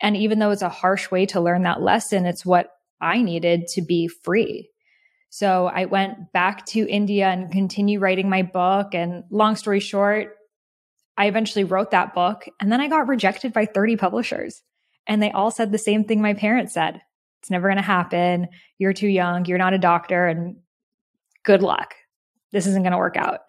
And 0.00 0.16
even 0.16 0.38
though 0.38 0.50
it's 0.50 0.62
a 0.62 0.68
harsh 0.68 1.10
way 1.10 1.26
to 1.26 1.40
learn 1.40 1.62
that 1.62 1.82
lesson, 1.82 2.26
it's 2.26 2.46
what 2.46 2.70
I 3.00 3.22
needed 3.22 3.68
to 3.74 3.82
be 3.82 4.08
free. 4.08 4.70
So 5.30 5.66
I 5.66 5.84
went 5.84 6.32
back 6.32 6.64
to 6.66 6.88
India 6.88 7.28
and 7.28 7.52
continued 7.52 8.00
writing 8.00 8.30
my 8.30 8.42
book. 8.42 8.94
And 8.94 9.24
long 9.30 9.56
story 9.56 9.80
short, 9.80 10.34
I 11.16 11.26
eventually 11.26 11.64
wrote 11.64 11.90
that 11.90 12.14
book 12.14 12.46
and 12.60 12.72
then 12.72 12.80
I 12.80 12.88
got 12.88 13.08
rejected 13.08 13.52
by 13.52 13.66
30 13.66 13.96
publishers. 13.96 14.62
And 15.06 15.22
they 15.22 15.30
all 15.30 15.50
said 15.50 15.72
the 15.72 15.78
same 15.78 16.04
thing 16.04 16.22
my 16.22 16.34
parents 16.34 16.74
said 16.74 17.00
it's 17.40 17.50
never 17.50 17.68
going 17.68 17.76
to 17.76 17.82
happen. 17.82 18.48
You're 18.78 18.92
too 18.92 19.08
young. 19.08 19.44
You're 19.44 19.58
not 19.58 19.74
a 19.74 19.78
doctor. 19.78 20.26
And 20.26 20.56
good 21.44 21.62
luck. 21.62 21.94
This 22.52 22.66
isn't 22.66 22.82
going 22.82 22.92
to 22.92 22.98
work 22.98 23.16
out. 23.16 23.40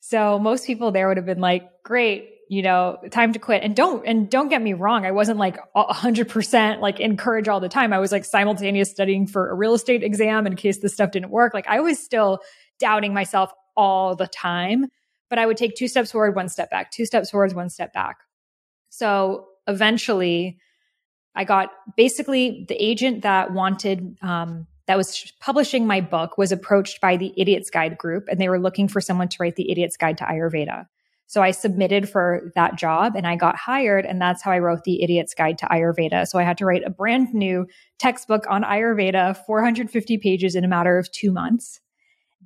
So 0.00 0.38
most 0.38 0.66
people 0.66 0.92
there 0.92 1.08
would 1.08 1.16
have 1.16 1.26
been 1.26 1.40
like, 1.40 1.68
great, 1.84 2.30
you 2.48 2.62
know, 2.62 2.98
time 3.10 3.32
to 3.32 3.38
quit. 3.38 3.62
And 3.62 3.74
don't, 3.74 4.06
and 4.06 4.30
don't 4.30 4.48
get 4.48 4.62
me 4.62 4.72
wrong. 4.72 5.04
I 5.04 5.10
wasn't 5.10 5.38
like 5.38 5.58
hundred 5.74 6.28
percent 6.28 6.80
like 6.80 7.00
encourage 7.00 7.48
all 7.48 7.60
the 7.60 7.68
time. 7.68 7.92
I 7.92 7.98
was 7.98 8.12
like 8.12 8.24
simultaneous 8.24 8.90
studying 8.90 9.26
for 9.26 9.50
a 9.50 9.54
real 9.54 9.74
estate 9.74 10.02
exam 10.02 10.46
in 10.46 10.56
case 10.56 10.78
this 10.78 10.94
stuff 10.94 11.10
didn't 11.10 11.30
work. 11.30 11.54
Like 11.54 11.66
I 11.66 11.80
was 11.80 11.98
still 11.98 12.40
doubting 12.78 13.12
myself 13.12 13.52
all 13.76 14.14
the 14.14 14.26
time, 14.26 14.86
but 15.28 15.38
I 15.38 15.46
would 15.46 15.56
take 15.56 15.76
two 15.76 15.88
steps 15.88 16.12
forward, 16.12 16.34
one 16.34 16.48
step 16.48 16.70
back, 16.70 16.90
two 16.90 17.04
steps 17.04 17.30
forward, 17.30 17.52
one 17.54 17.70
step 17.70 17.92
back. 17.92 18.16
So 18.88 19.46
eventually 19.66 20.58
I 21.34 21.44
got 21.44 21.70
basically 21.96 22.64
the 22.68 22.74
agent 22.82 23.22
that 23.22 23.52
wanted, 23.52 24.16
um, 24.22 24.66
that 24.86 24.96
was 24.96 25.32
publishing 25.40 25.86
my 25.86 26.00
book 26.00 26.38
was 26.38 26.50
approached 26.50 27.00
by 27.00 27.16
the 27.16 27.32
Idiot's 27.36 27.70
Guide 27.70 27.98
group 27.98 28.26
and 28.28 28.40
they 28.40 28.48
were 28.48 28.58
looking 28.58 28.88
for 28.88 29.00
someone 29.00 29.28
to 29.28 29.36
write 29.38 29.56
the 29.56 29.70
Idiot's 29.70 29.96
Guide 29.96 30.18
to 30.18 30.24
Ayurveda. 30.24 30.86
So 31.28 31.42
I 31.42 31.50
submitted 31.50 32.08
for 32.08 32.52
that 32.54 32.76
job 32.76 33.12
and 33.14 33.26
I 33.26 33.36
got 33.36 33.54
hired. 33.54 34.06
And 34.06 34.18
that's 34.18 34.42
how 34.42 34.50
I 34.50 34.60
wrote 34.60 34.84
the 34.84 35.02
Idiot's 35.02 35.34
Guide 35.34 35.58
to 35.58 35.66
Ayurveda. 35.66 36.26
So 36.26 36.38
I 36.38 36.42
had 36.42 36.56
to 36.58 36.64
write 36.64 36.84
a 36.86 36.90
brand 36.90 37.34
new 37.34 37.66
textbook 37.98 38.44
on 38.48 38.64
Ayurveda, 38.64 39.36
450 39.44 40.16
pages 40.18 40.54
in 40.54 40.64
a 40.64 40.68
matter 40.68 40.96
of 40.96 41.12
two 41.12 41.30
months. 41.30 41.80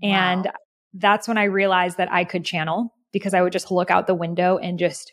Wow. 0.03 0.11
And 0.11 0.51
that's 0.95 1.29
when 1.29 1.39
I 1.39 1.45
realized 1.45 1.97
that 1.99 2.13
I 2.13 2.25
could 2.25 2.45
channel 2.45 2.93
because 3.13 3.35
I 3.35 3.43
would 3.43 3.53
just 3.53 3.71
look 3.71 3.91
out 3.91 4.09
the 4.09 4.17
window 4.17 4.59
and 4.59 4.81
just 4.81 5.13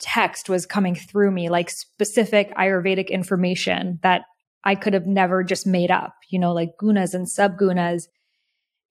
text 0.00 0.48
was 0.48 0.66
coming 0.66 0.94
through 0.94 1.30
me 1.30 1.48
like 1.48 1.70
specific 1.70 2.54
Ayurvedic 2.56 3.08
information 3.10 3.98
that 4.02 4.22
I 4.64 4.74
could 4.74 4.94
have 4.94 5.06
never 5.06 5.42
just 5.42 5.66
made 5.66 5.90
up, 5.90 6.14
you 6.28 6.38
know, 6.38 6.52
like 6.52 6.70
gunas 6.80 7.14
and 7.14 7.26
subgunas 7.26 8.06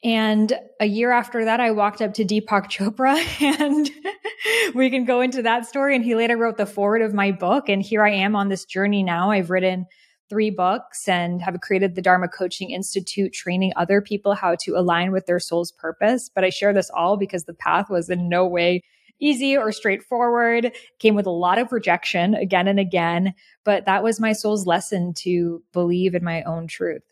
And 0.02 0.54
a 0.80 0.86
year 0.86 1.12
after 1.12 1.46
that, 1.46 1.60
I 1.60 1.72
walked 1.72 2.02
up 2.02 2.14
to 2.16 2.26
Deepak 2.26 2.70
Chopra 2.72 3.18
and 3.42 3.90
we 4.76 4.90
can 4.90 5.06
go 5.06 5.22
into 5.22 5.42
that 5.42 5.66
story. 5.66 5.96
And 5.96 6.06
he 6.06 6.16
later 6.16 6.38
wrote 6.38 6.58
the 6.58 6.66
foreword 6.66 7.02
of 7.02 7.14
my 7.14 7.32
book. 7.32 7.70
And 7.70 7.82
here 7.82 8.04
I 8.04 8.12
am 8.12 8.36
on 8.36 8.50
this 8.50 8.66
journey 8.66 9.04
now. 9.04 9.32
I've 9.32 9.50
written 9.50 9.86
three 10.30 10.52
books 10.52 11.08
and 11.08 11.42
have 11.42 11.60
created 11.62 11.96
the 11.96 12.02
Dharma 12.02 12.28
Coaching 12.28 12.70
Institute, 12.70 13.34
training 13.34 13.74
other 13.76 14.00
people 14.00 14.36
how 14.36 14.56
to 14.62 14.78
align 14.78 15.12
with 15.12 15.26
their 15.26 15.40
soul's 15.40 15.72
purpose. 15.72 16.30
But 16.34 16.44
I 16.44 16.50
share 16.50 16.72
this 16.72 16.92
all 16.92 17.18
because 17.18 17.46
the 17.46 17.54
path 17.54 17.90
was 17.90 18.10
in 18.10 18.30
no 18.30 18.46
way 18.48 18.84
easy 19.20 19.58
or 19.58 19.72
straightforward, 19.72 20.72
came 21.00 21.16
with 21.16 21.26
a 21.26 21.32
lot 21.32 21.58
of 21.58 21.72
rejection 21.72 22.34
again 22.34 22.68
and 22.68 22.80
again. 22.80 23.34
But 23.64 23.86
that 23.86 24.04
was 24.04 24.20
my 24.20 24.34
soul's 24.34 24.66
lesson 24.66 25.14
to 25.16 25.64
believe 25.74 26.16
in 26.16 26.24
my 26.24 26.44
own 26.44 26.68
truth. 26.68 27.04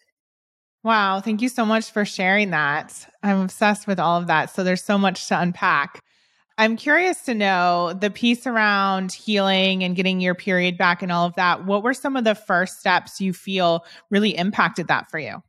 Wow. 0.84 1.20
Thank 1.20 1.42
you 1.42 1.50
so 1.50 1.66
much 1.66 1.92
for 1.92 2.06
sharing 2.06 2.52
that. 2.52 3.08
I'm 3.22 3.42
obsessed 3.42 3.88
with 3.88 4.00
all 4.00 4.20
of 4.20 4.28
that. 4.28 4.56
So 4.56 4.64
there's 4.64 4.84
so 4.84 4.98
much 4.98 5.28
to 5.28 5.40
unpack. 5.40 6.02
I'm 6.58 6.76
curious 6.76 7.22
to 7.24 7.36
know 7.36 7.94
the 7.94 8.10
piece 8.10 8.48
around 8.48 9.12
healing 9.12 9.84
and 9.84 9.96
getting 9.96 10.22
your 10.22 10.34
period 10.34 10.78
back 10.78 11.04
and 11.04 11.12
all 11.12 11.26
of 11.26 11.36
that. 11.36 11.66
What 11.66 11.84
were 11.84 11.94
some 11.94 12.16
of 12.16 12.24
the 12.24 12.34
first 12.36 12.80
steps 12.80 13.22
you 13.22 13.32
feel 13.32 13.86
really 14.10 14.36
impacted 14.36 14.88
that 14.88 15.12
for 15.12 15.20
you? 15.20 15.44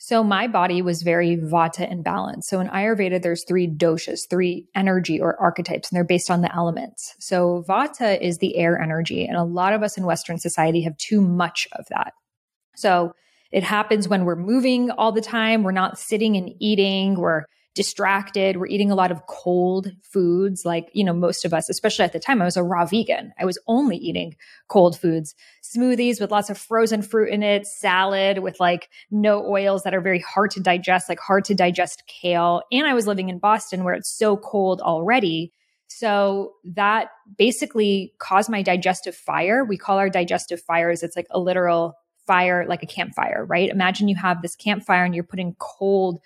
So 0.00 0.22
my 0.22 0.46
body 0.46 0.80
was 0.80 1.02
very 1.02 1.36
vata 1.36 1.90
imbalanced. 1.92 2.44
So 2.44 2.60
in 2.60 2.68
Ayurveda, 2.68 3.20
there's 3.20 3.44
three 3.44 3.66
doshas, 3.66 4.28
three 4.30 4.68
energy 4.74 5.20
or 5.20 5.38
archetypes, 5.40 5.90
and 5.90 5.96
they're 5.96 6.04
based 6.04 6.30
on 6.30 6.40
the 6.40 6.54
elements. 6.54 7.16
So 7.18 7.64
vata 7.68 8.20
is 8.20 8.38
the 8.38 8.56
air 8.56 8.80
energy, 8.80 9.26
and 9.26 9.36
a 9.36 9.42
lot 9.42 9.72
of 9.72 9.82
us 9.82 9.98
in 9.98 10.04
Western 10.04 10.38
society 10.38 10.82
have 10.82 10.96
too 10.98 11.20
much 11.20 11.66
of 11.72 11.86
that. 11.90 12.12
So 12.76 13.12
it 13.50 13.64
happens 13.64 14.08
when 14.08 14.24
we're 14.24 14.36
moving 14.36 14.90
all 14.92 15.10
the 15.10 15.20
time. 15.20 15.64
We're 15.64 15.72
not 15.72 15.98
sitting 15.98 16.36
and 16.36 16.50
eating. 16.60 17.16
We're 17.16 17.44
distracted. 17.78 18.56
We're 18.56 18.66
eating 18.66 18.90
a 18.90 18.96
lot 18.96 19.12
of 19.12 19.24
cold 19.28 19.92
foods. 20.02 20.64
Like, 20.64 20.90
you 20.94 21.04
know, 21.04 21.12
most 21.12 21.44
of 21.44 21.54
us, 21.54 21.68
especially 21.68 22.04
at 22.04 22.12
the 22.12 22.18
time, 22.18 22.42
I 22.42 22.44
was 22.44 22.56
a 22.56 22.62
raw 22.64 22.84
vegan. 22.84 23.32
I 23.38 23.44
was 23.44 23.56
only 23.68 23.96
eating 23.96 24.34
cold 24.66 24.98
foods, 24.98 25.36
smoothies 25.62 26.20
with 26.20 26.32
lots 26.32 26.50
of 26.50 26.58
frozen 26.58 27.02
fruit 27.02 27.28
in 27.28 27.44
it, 27.44 27.68
salad 27.68 28.40
with 28.40 28.58
like 28.58 28.88
no 29.12 29.46
oils 29.46 29.84
that 29.84 29.94
are 29.94 30.00
very 30.00 30.18
hard 30.18 30.50
to 30.50 30.60
digest, 30.60 31.08
like 31.08 31.20
hard 31.20 31.44
to 31.44 31.54
digest 31.54 32.02
kale. 32.08 32.62
And 32.72 32.84
I 32.84 32.94
was 32.94 33.06
living 33.06 33.28
in 33.28 33.38
Boston 33.38 33.84
where 33.84 33.94
it's 33.94 34.10
so 34.10 34.36
cold 34.36 34.80
already. 34.80 35.52
So 35.86 36.54
that 36.74 37.10
basically 37.38 38.12
caused 38.18 38.50
my 38.50 38.60
digestive 38.60 39.14
fire. 39.14 39.64
We 39.64 39.76
call 39.78 39.98
our 39.98 40.10
digestive 40.10 40.60
fires, 40.60 41.04
it's 41.04 41.14
like 41.14 41.28
a 41.30 41.38
literal 41.38 41.94
fire 42.28 42.66
like 42.68 42.82
a 42.82 42.86
campfire, 42.86 43.44
right? 43.46 43.70
Imagine 43.70 44.06
you 44.06 44.14
have 44.14 44.42
this 44.42 44.54
campfire 44.54 45.04
and 45.04 45.14
you're 45.14 45.24
putting 45.24 45.56
cold, 45.58 46.20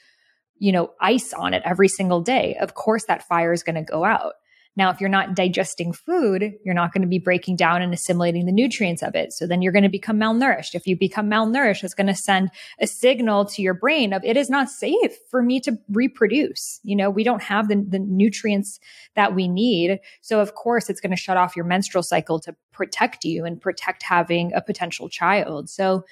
you 0.63 0.71
know, 0.71 0.93
ice 1.01 1.33
on 1.33 1.55
it 1.55 1.63
every 1.65 1.89
single 1.89 2.21
day. 2.21 2.57
Of 2.61 2.75
course, 2.75 3.07
that 3.07 3.27
fire 3.27 3.53
is 3.53 3.65
going 3.65 3.75
to 3.75 3.83
go 3.83 4.05
out. 4.05 4.35
Now, 4.77 4.91
if 4.91 5.01
you're 5.01 5.11
not 5.11 5.35
digesting 5.35 5.93
food, 5.93 6.53
you're 6.65 6.73
not 6.73 6.93
going 6.93 7.03
to 7.03 7.09
be 7.09 7.19
breaking 7.19 7.57
down 7.57 7.83
and 7.83 7.93
assimilating 7.93 8.47
the 8.47 8.53
nutrients 8.53 9.03
of 9.03 9.17
it. 9.17 9.33
So 9.33 9.49
then 9.49 9.61
you're 9.61 9.73
going 9.73 9.83
to 9.83 9.89
become 9.89 10.21
malnourished. 10.21 10.77
If 10.77 10.87
you 10.87 10.97
become 10.97 11.29
malnourished, 11.29 11.83
it's 11.83 11.95
going 11.95 12.07
to 12.07 12.15
send 12.15 12.51
a 12.79 12.87
signal 12.87 13.45
to 13.47 13.61
your 13.61 13.75
brain 13.75 14.13
of 14.13 14.25
it 14.25 14.37
is 14.37 14.49
not 14.49 14.71
safe 14.71 15.17
for 15.33 15.43
me 15.43 15.59
to 15.63 15.77
reproduce. 15.91 16.79
You 16.85 16.95
know, 16.95 17.11
we 17.11 17.25
don't 17.25 17.43
have 17.43 17.67
the, 17.67 17.85
the 17.87 17.99
nutrients 17.99 18.79
that 19.17 19.35
we 19.35 19.49
need. 19.49 19.99
So 20.21 20.39
of 20.39 20.55
course, 20.55 20.89
it's 20.89 21.01
going 21.01 21.11
to 21.11 21.17
shut 21.17 21.37
off 21.37 21.57
your 21.57 21.65
menstrual 21.65 22.05
cycle 22.05 22.39
to 22.39 22.55
protect 22.71 23.25
you 23.25 23.45
and 23.45 23.61
protect 23.61 24.05
having 24.05 24.53
a 24.55 24.63
potential 24.63 25.09
child. 25.09 25.69
So 25.71 26.05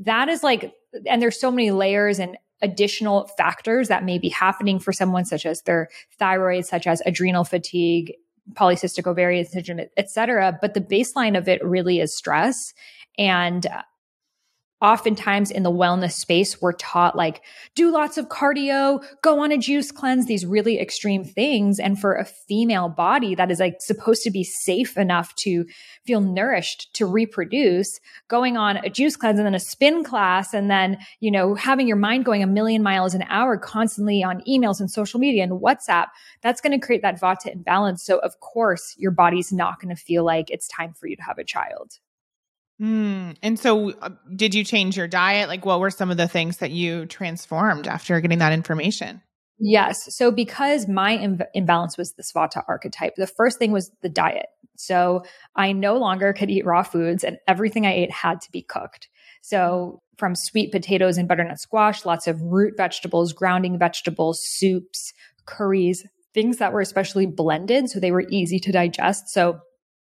that 0.00 0.28
is 0.28 0.42
like, 0.42 0.74
and 1.06 1.22
there's 1.22 1.40
so 1.40 1.50
many 1.50 1.70
layers 1.70 2.18
and 2.18 2.36
additional 2.62 3.28
factors 3.36 3.88
that 3.88 4.04
may 4.04 4.18
be 4.18 4.28
happening 4.28 4.78
for 4.78 4.92
someone, 4.92 5.24
such 5.24 5.44
as 5.46 5.62
their 5.62 5.88
thyroid, 6.18 6.66
such 6.66 6.86
as 6.86 7.02
adrenal 7.04 7.44
fatigue, 7.44 8.14
polycystic 8.52 9.06
ovarian 9.06 9.44
syndrome, 9.46 9.80
et 9.96 10.10
cetera. 10.10 10.56
But 10.60 10.74
the 10.74 10.80
baseline 10.80 11.36
of 11.36 11.48
it 11.48 11.64
really 11.64 12.00
is 12.00 12.16
stress. 12.16 12.74
And 13.18 13.66
uh, 13.66 13.82
oftentimes 14.84 15.50
in 15.50 15.62
the 15.62 15.70
wellness 15.70 16.12
space, 16.12 16.60
we're 16.60 16.74
taught 16.74 17.16
like, 17.16 17.40
do 17.74 17.90
lots 17.90 18.18
of 18.18 18.28
cardio, 18.28 19.02
go 19.22 19.42
on 19.42 19.50
a 19.50 19.56
juice 19.56 19.90
cleanse, 19.90 20.26
these 20.26 20.44
really 20.44 20.78
extreme 20.78 21.24
things. 21.24 21.80
And 21.80 21.98
for 21.98 22.14
a 22.14 22.26
female 22.26 22.90
body 22.90 23.34
that 23.34 23.50
is 23.50 23.60
like 23.60 23.76
supposed 23.80 24.22
to 24.24 24.30
be 24.30 24.44
safe 24.44 24.98
enough 24.98 25.34
to 25.36 25.64
feel 26.04 26.20
nourished 26.20 26.92
to 26.94 27.06
reproduce, 27.06 27.98
going 28.28 28.58
on 28.58 28.76
a 28.76 28.90
juice 28.90 29.16
cleanse 29.16 29.38
and 29.38 29.46
then 29.46 29.54
a 29.54 29.58
spin 29.58 30.04
class, 30.04 30.52
and 30.52 30.70
then, 30.70 30.98
you 31.18 31.30
know, 31.30 31.54
having 31.54 31.88
your 31.88 31.96
mind 31.96 32.26
going 32.26 32.42
a 32.42 32.46
million 32.46 32.82
miles 32.82 33.14
an 33.14 33.24
hour 33.28 33.56
constantly 33.56 34.22
on 34.22 34.42
emails 34.42 34.80
and 34.80 34.90
social 34.90 35.18
media 35.18 35.42
and 35.42 35.62
WhatsApp, 35.62 36.08
that's 36.42 36.60
going 36.60 36.78
to 36.78 36.86
create 36.86 37.00
that 37.00 37.18
vata 37.18 37.50
imbalance. 37.50 38.04
So, 38.04 38.18
of 38.18 38.38
course, 38.40 38.94
your 38.98 39.12
body's 39.12 39.50
not 39.50 39.80
going 39.80 39.96
to 39.96 40.00
feel 40.00 40.24
like 40.24 40.50
it's 40.50 40.68
time 40.68 40.92
for 40.92 41.06
you 41.06 41.16
to 41.16 41.22
have 41.22 41.38
a 41.38 41.44
child. 41.44 42.00
Mm. 42.80 43.36
And 43.42 43.58
so, 43.58 43.92
uh, 43.92 44.10
did 44.34 44.54
you 44.54 44.64
change 44.64 44.96
your 44.96 45.06
diet? 45.06 45.48
Like, 45.48 45.64
what 45.64 45.80
were 45.80 45.90
some 45.90 46.10
of 46.10 46.16
the 46.16 46.28
things 46.28 46.58
that 46.58 46.70
you 46.70 47.06
transformed 47.06 47.86
after 47.86 48.20
getting 48.20 48.38
that 48.38 48.52
information? 48.52 49.22
Yes. 49.58 50.16
So, 50.16 50.32
because 50.32 50.88
my 50.88 51.16
Im- 51.16 51.40
imbalance 51.54 51.96
was 51.96 52.12
the 52.14 52.24
Svata 52.24 52.64
archetype, 52.66 53.14
the 53.16 53.28
first 53.28 53.58
thing 53.58 53.70
was 53.70 53.90
the 54.02 54.08
diet. 54.08 54.46
So, 54.76 55.22
I 55.54 55.72
no 55.72 55.96
longer 55.96 56.32
could 56.32 56.50
eat 56.50 56.66
raw 56.66 56.82
foods, 56.82 57.22
and 57.22 57.38
everything 57.46 57.86
I 57.86 57.94
ate 57.94 58.10
had 58.10 58.40
to 58.40 58.50
be 58.50 58.62
cooked. 58.62 59.08
So, 59.42 60.02
from 60.18 60.34
sweet 60.34 60.72
potatoes 60.72 61.16
and 61.16 61.28
butternut 61.28 61.60
squash, 61.60 62.04
lots 62.04 62.26
of 62.26 62.42
root 62.42 62.74
vegetables, 62.76 63.32
grounding 63.32 63.78
vegetables, 63.78 64.40
soups, 64.42 65.12
curries, 65.46 66.04
things 66.32 66.56
that 66.56 66.72
were 66.72 66.80
especially 66.80 67.26
blended. 67.26 67.88
So, 67.88 68.00
they 68.00 68.10
were 68.10 68.26
easy 68.30 68.58
to 68.58 68.72
digest. 68.72 69.28
So, 69.28 69.60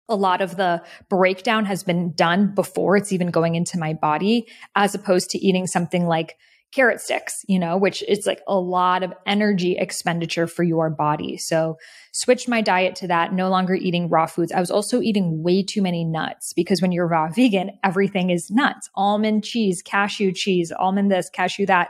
a 0.08 0.16
lot 0.16 0.42
of 0.42 0.56
the 0.56 0.84
breakdown 1.10 1.66
has 1.66 1.84
been 1.84 2.14
done 2.14 2.54
before 2.54 2.96
it's 2.98 3.12
even 3.12 3.32
going 3.32 3.56
into 3.56 3.78
my 3.80 3.94
body, 3.94 4.48
as 4.76 4.96
opposed 4.96 5.30
to 5.32 5.38
eating 5.40 5.68
something 5.68 6.06
like 6.06 6.38
carrot 6.76 7.00
sticks, 7.00 7.46
you 7.48 7.58
know, 7.58 7.78
which 7.78 8.04
is 8.04 8.26
like 8.28 8.42
a 8.48 8.60
lot 8.60 9.02
of 9.02 9.14
energy 9.26 9.78
expenditure 9.78 10.46
for 10.46 10.64
your 10.64 10.90
body. 10.90 11.38
So 11.38 11.78
switched 12.12 12.50
my 12.50 12.62
diet 12.62 12.96
to 12.98 13.08
that, 13.08 13.34
no 13.34 13.50
longer 13.50 13.76
eating 13.76 14.10
raw 14.10 14.26
foods. 14.26 14.52
I 14.52 14.60
was 14.60 14.72
also 14.72 15.02
eating 15.02 15.42
way 15.42 15.64
too 15.64 15.82
many 15.82 16.04
nuts 16.04 16.52
because 16.54 16.82
when 16.82 16.92
you're 16.92 17.08
raw 17.08 17.30
vegan, 17.30 17.72
everything 17.84 18.30
is 18.30 18.52
nuts, 18.52 18.90
almond 18.96 19.46
cheese, 19.46 19.82
cashew 19.82 20.34
cheese, 20.34 20.72
almond 20.78 21.10
this, 21.10 21.30
cashew 21.30 21.66
that. 21.68 21.90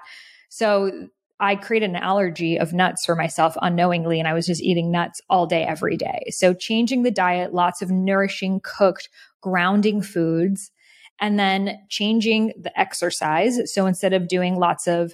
So 0.50 1.10
I 1.40 1.56
created 1.56 1.90
an 1.90 1.98
allergy 1.98 2.58
of 2.58 2.74
nuts 2.74 3.06
for 3.06 3.16
myself 3.16 3.58
unknowingly, 3.62 4.20
and 4.20 4.28
I 4.28 4.34
was 4.34 4.46
just 4.46 4.62
eating 4.62 4.90
nuts 4.90 5.22
all 5.30 5.46
day, 5.46 5.64
every 5.64 5.98
day. 5.98 6.26
So, 6.30 6.54
changing 6.54 7.04
the 7.04 7.12
diet, 7.12 7.54
lots 7.54 7.82
of 7.82 7.92
nourishing, 7.92 8.62
cooked, 8.64 9.10
grounding 9.42 10.02
foods, 10.02 10.72
and 11.20 11.38
then 11.38 11.78
changing 11.90 12.54
the 12.60 12.78
exercise. 12.80 13.74
So, 13.74 13.86
instead 13.86 14.14
of 14.14 14.28
doing 14.30 14.56
lots 14.56 14.88
of 14.88 15.14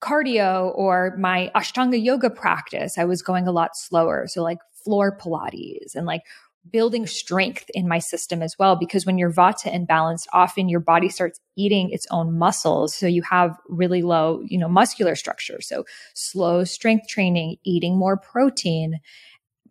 cardio 0.00 0.72
or 0.76 1.16
my 1.18 1.50
Ashtanga 1.56 2.02
yoga 2.02 2.30
practice, 2.30 2.96
I 2.96 3.04
was 3.04 3.20
going 3.20 3.48
a 3.48 3.52
lot 3.52 3.76
slower. 3.76 4.26
So, 4.28 4.42
like 4.42 4.58
floor 4.84 5.16
Pilates 5.16 5.94
and 5.94 6.06
like 6.06 6.22
building 6.70 7.06
strength 7.06 7.70
in 7.74 7.88
my 7.88 7.98
system 7.98 8.42
as 8.42 8.56
well 8.58 8.76
because 8.76 9.06
when 9.06 9.18
you're 9.18 9.32
vata 9.32 9.72
imbalanced 9.72 10.26
often 10.32 10.68
your 10.68 10.80
body 10.80 11.08
starts 11.08 11.40
eating 11.56 11.90
its 11.90 12.06
own 12.10 12.36
muscles. 12.36 12.94
So 12.94 13.06
you 13.06 13.22
have 13.22 13.56
really 13.68 14.02
low 14.02 14.42
you 14.44 14.58
know 14.58 14.68
muscular 14.68 15.14
structure. 15.14 15.60
So 15.60 15.84
slow 16.14 16.64
strength 16.64 17.08
training 17.08 17.56
eating 17.64 17.96
more 17.96 18.16
protein. 18.16 19.00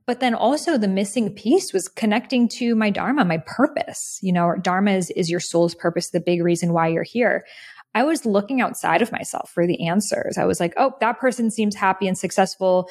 But 0.06 0.22
then 0.22 0.34
also 0.34 0.78
the 0.78 0.88
missing 0.88 1.34
piece 1.34 1.74
was 1.74 1.90
connecting 1.90 2.48
to 2.50 2.76
my 2.76 2.90
dharma 2.90 3.26
my 3.26 3.40
purpose. 3.46 4.20
You 4.22 4.34
know 4.34 4.56
dharma 4.62 4.92
is, 4.92 5.10
is 5.12 5.30
your 5.30 5.40
soul's 5.40 5.76
purpose 5.76 6.10
the 6.10 6.20
big 6.20 6.42
reason 6.42 6.74
why 6.74 6.88
you're 6.88 7.04
here. 7.04 7.46
I 7.96 8.04
was 8.04 8.26
looking 8.26 8.62
outside 8.62 9.02
of 9.02 9.12
myself 9.12 9.50
for 9.50 9.66
the 9.66 9.88
answers. 9.88 10.38
I 10.38 10.46
was 10.46 10.60
like, 10.60 10.74
oh, 10.78 10.94
that 11.00 11.20
person 11.20 11.50
seems 11.50 11.74
happy 11.74 12.08
and 12.08 12.16
successful 12.16 12.90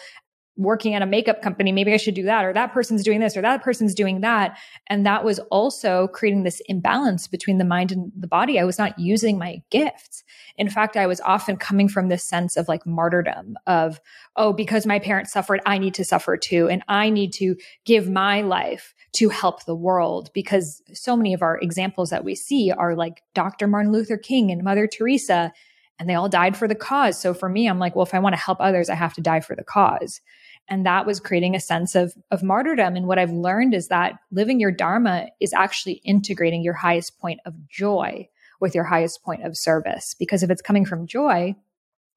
working 0.57 0.95
at 0.95 1.03
a 1.03 1.07
makeup 1.07 1.43
company, 1.43 1.71
maybe 1.71 1.93
I 1.93 1.99
should 1.99 2.15
do 2.15 2.23
that, 2.25 2.45
or 2.45 2.53
that 2.53 2.73
person's 2.73 3.03
doing 3.03 3.21
this, 3.21 3.37
or 3.37 3.43
that 3.43 3.63
person's 3.63 3.95
doing 3.95 4.21
that. 4.23 4.59
And 4.89 5.05
that 5.05 5.25
was 5.25 5.39
also 5.51 6.09
creating 6.09 6.45
this 6.45 6.61
imbalance 6.67 7.29
between 7.29 7.59
the 7.59 7.65
mind 7.65 7.93
and 7.93 8.11
the 8.17 8.27
body. 8.27 8.59
I 8.59 8.65
was 8.65 8.79
not 8.79 8.99
using 8.99 9.39
my 9.39 9.63
gifts. 9.71 10.25
In 10.57 10.71
fact, 10.71 10.97
I 10.97 11.07
was 11.07 11.21
often 11.21 11.57
coming 11.57 11.89
from 11.89 12.09
this 12.09 12.25
sense 12.25 12.57
of 12.57 12.69
like 12.69 12.87
martyrdom 12.87 13.57
of, 13.67 14.01
oh, 14.37 14.53
because 14.53 14.87
my 14.87 14.99
parents 14.99 15.33
suffered, 15.33 15.61
I 15.67 15.79
need 15.79 15.95
to 15.95 16.05
suffer 16.05 16.37
too. 16.37 16.69
And 16.69 16.83
I 16.89 17.11
need 17.11 17.33
to 17.35 17.57
give 17.85 18.09
my 18.09 18.41
life 18.41 18.95
to 19.15 19.29
help 19.29 19.65
the 19.65 19.75
world 19.75 20.31
because 20.35 20.83
so 20.93 21.17
many 21.17 21.35
of 21.35 21.43
our 21.43 21.59
examples 21.59 22.11
that 22.11 22.25
we 22.25 22.35
see 22.35 22.71
are 22.71 22.95
like 22.95 23.23
Dr. 23.35 23.67
Martin 23.67 23.93
Luther 23.93 24.17
King 24.17 24.51
and 24.51 24.63
Mother 24.63 24.87
Teresa 24.87 25.53
and 25.99 26.09
they 26.09 26.15
all 26.15 26.29
died 26.29 26.57
for 26.57 26.69
the 26.69 26.75
cause. 26.75 27.19
So 27.19 27.33
for 27.33 27.49
me, 27.49 27.69
I'm 27.69 27.79
like, 27.79 27.97
well, 27.97 28.05
if 28.05 28.15
I 28.15 28.19
want 28.19 28.35
to 28.35 28.41
help 28.41 28.59
others, 28.61 28.91
I 28.91 28.95
have 28.95 29.15
to 29.15 29.21
die 29.21 29.41
for 29.41 29.57
the 29.57 29.65
cause. 29.65 30.21
And 30.68 30.85
that 30.85 31.06
was 31.06 31.20
creating 31.20 31.54
a 31.54 31.61
sense 31.61 31.94
of, 31.94 32.14
of 32.30 32.42
martyrdom. 32.42 32.96
And 32.96 33.06
what 33.06 33.18
I've 33.18 33.30
learned 33.30 33.75
is 33.75 33.88
that 33.88 34.14
living 34.32 34.58
your 34.58 34.73
Dharma 34.73 35.28
is 35.40 35.52
actually 35.52 36.00
integrating 36.04 36.62
your 36.62 36.75
highest 36.75 37.18
point 37.18 37.40
of 37.46 37.54
joy 37.68 38.28
with 38.61 38.75
your 38.75 38.85
highest 38.85 39.23
point 39.23 39.44
of 39.44 39.56
service. 39.56 40.14
Because 40.18 40.42
if 40.42 40.50
it's 40.50 40.62
coming 40.62 40.85
from 40.85 41.06
joy, 41.06 41.54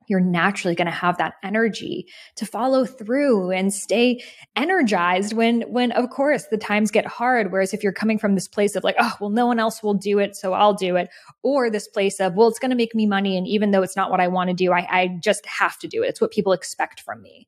you're 0.10 0.20
naturally 0.20 0.76
going 0.76 0.88
to 0.88 0.92
have 0.92 1.18
that 1.20 1.36
energy 1.44 2.08
to 2.36 2.46
follow 2.46 2.84
through 2.84 3.52
and 3.52 3.74
stay 3.74 4.22
energized 4.56 5.34
when 5.34 5.62
when 5.72 5.92
of 5.92 6.10
course 6.10 6.46
the 6.48 6.58
times 6.58 6.92
get 6.92 7.06
hard 7.06 7.52
whereas 7.52 7.74
if 7.74 7.84
you're 7.84 7.94
coming 7.94 8.18
from 8.18 8.34
this 8.34 8.48
place 8.48 8.76
of 8.76 8.84
like 8.84 8.96
oh 9.00 9.14
well 9.22 9.30
no 9.30 9.46
one 9.46 9.60
else 9.60 9.84
will 9.84 9.94
do 9.94 10.20
it 10.20 10.36
so 10.36 10.54
I'll 10.54 10.74
do 10.74 10.96
it 10.96 11.10
or 11.44 11.70
this 11.70 11.88
place 11.88 12.20
of 12.20 12.34
well 12.34 12.48
it's 12.48 12.60
going 12.60 12.72
to 12.72 12.76
make 12.76 12.96
me 12.96 13.06
money 13.06 13.38
and 13.38 13.48
even 13.48 13.72
though 13.72 13.84
it's 13.84 13.96
not 13.96 14.10
what 14.10 14.20
I 14.20 14.28
want 14.28 14.50
to 14.50 14.56
do 14.56 14.74
I, 14.74 14.88
I 14.90 15.20
just 15.22 15.46
have 15.46 15.78
to 15.80 15.88
do 15.88 16.04
it 16.04 16.08
it's 16.08 16.22
what 16.22 16.32
people 16.32 16.54
expect 16.54 17.02
from 17.02 17.22
me 17.22 17.48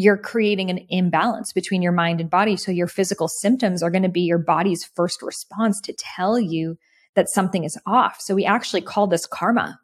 you're 0.00 0.16
creating 0.16 0.70
an 0.70 0.78
imbalance 0.90 1.52
between 1.52 1.82
your 1.82 1.92
mind 1.92 2.20
and 2.20 2.30
body 2.30 2.56
so 2.56 2.70
your 2.70 2.86
physical 2.86 3.26
symptoms 3.26 3.82
are 3.82 3.90
going 3.90 4.04
to 4.04 4.08
be 4.08 4.20
your 4.20 4.38
body's 4.38 4.84
first 4.84 5.22
response 5.22 5.80
to 5.80 5.92
tell 5.92 6.38
you 6.38 6.78
that 7.16 7.28
something 7.28 7.64
is 7.64 7.76
off 7.84 8.20
so 8.20 8.34
we 8.34 8.44
actually 8.44 8.80
call 8.80 9.06
this 9.06 9.26
karma 9.26 9.80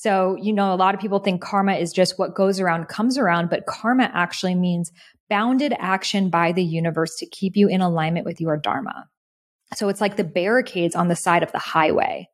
so, 0.00 0.36
you 0.40 0.52
know, 0.52 0.72
a 0.72 0.76
lot 0.76 0.94
of 0.94 1.00
people 1.00 1.18
think 1.18 1.42
karma 1.42 1.74
is 1.74 1.92
just 1.92 2.20
what 2.20 2.36
goes 2.36 2.60
around 2.60 2.86
comes 2.86 3.18
around, 3.18 3.50
but 3.50 3.66
karma 3.66 4.08
actually 4.14 4.54
means 4.54 4.92
bounded 5.28 5.74
action 5.76 6.30
by 6.30 6.52
the 6.52 6.62
universe 6.62 7.16
to 7.16 7.26
keep 7.26 7.56
you 7.56 7.66
in 7.66 7.80
alignment 7.80 8.24
with 8.24 8.40
your 8.40 8.56
dharma. 8.56 9.08
So 9.74 9.88
it's 9.88 10.00
like 10.00 10.16
the 10.16 10.22
barricades 10.22 10.94
on 10.94 11.08
the 11.08 11.16
side 11.16 11.42
of 11.42 11.50
the 11.50 11.58
highway. 11.58 12.28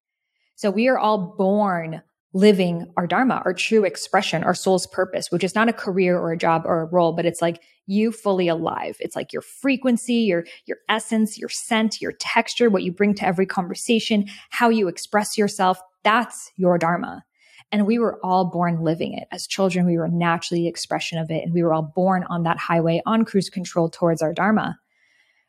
So 0.56 0.70
we 0.70 0.88
are 0.88 0.98
all 0.98 1.34
born 1.38 2.02
living 2.34 2.92
our 2.96 3.06
dharma, 3.06 3.40
our 3.44 3.54
true 3.54 3.84
expression, 3.84 4.44
our 4.44 4.54
soul's 4.54 4.86
purpose, 4.88 5.30
which 5.30 5.44
is 5.44 5.54
not 5.54 5.68
a 5.68 5.72
career 5.72 6.18
or 6.18 6.32
a 6.32 6.36
job 6.36 6.62
or 6.66 6.80
a 6.80 6.84
role, 6.86 7.12
but 7.12 7.24
it's 7.24 7.40
like 7.40 7.62
you 7.86 8.10
fully 8.12 8.48
alive. 8.48 8.96
It's 9.00 9.16
like 9.16 9.32
your 9.32 9.42
frequency, 9.42 10.14
your 10.14 10.44
your 10.66 10.78
essence, 10.88 11.38
your 11.38 11.48
scent, 11.48 12.02
your 12.02 12.12
texture, 12.12 12.68
what 12.68 12.82
you 12.82 12.92
bring 12.92 13.14
to 13.14 13.26
every 13.26 13.46
conversation, 13.46 14.26
how 14.50 14.68
you 14.68 14.88
express 14.88 15.38
yourself, 15.38 15.80
that's 16.02 16.50
your 16.56 16.76
dharma. 16.76 17.24
And 17.72 17.86
we 17.86 17.98
were 17.98 18.20
all 18.22 18.44
born 18.44 18.82
living 18.82 19.14
it. 19.14 19.26
As 19.32 19.46
children, 19.46 19.86
we 19.86 19.98
were 19.98 20.08
naturally 20.08 20.62
the 20.62 20.68
expression 20.68 21.18
of 21.18 21.30
it. 21.30 21.42
And 21.42 21.52
we 21.52 21.62
were 21.62 21.72
all 21.72 21.82
born 21.82 22.24
on 22.30 22.44
that 22.44 22.58
highway 22.58 23.02
on 23.06 23.24
cruise 23.24 23.50
control 23.50 23.88
towards 23.88 24.22
our 24.22 24.32
Dharma. 24.32 24.78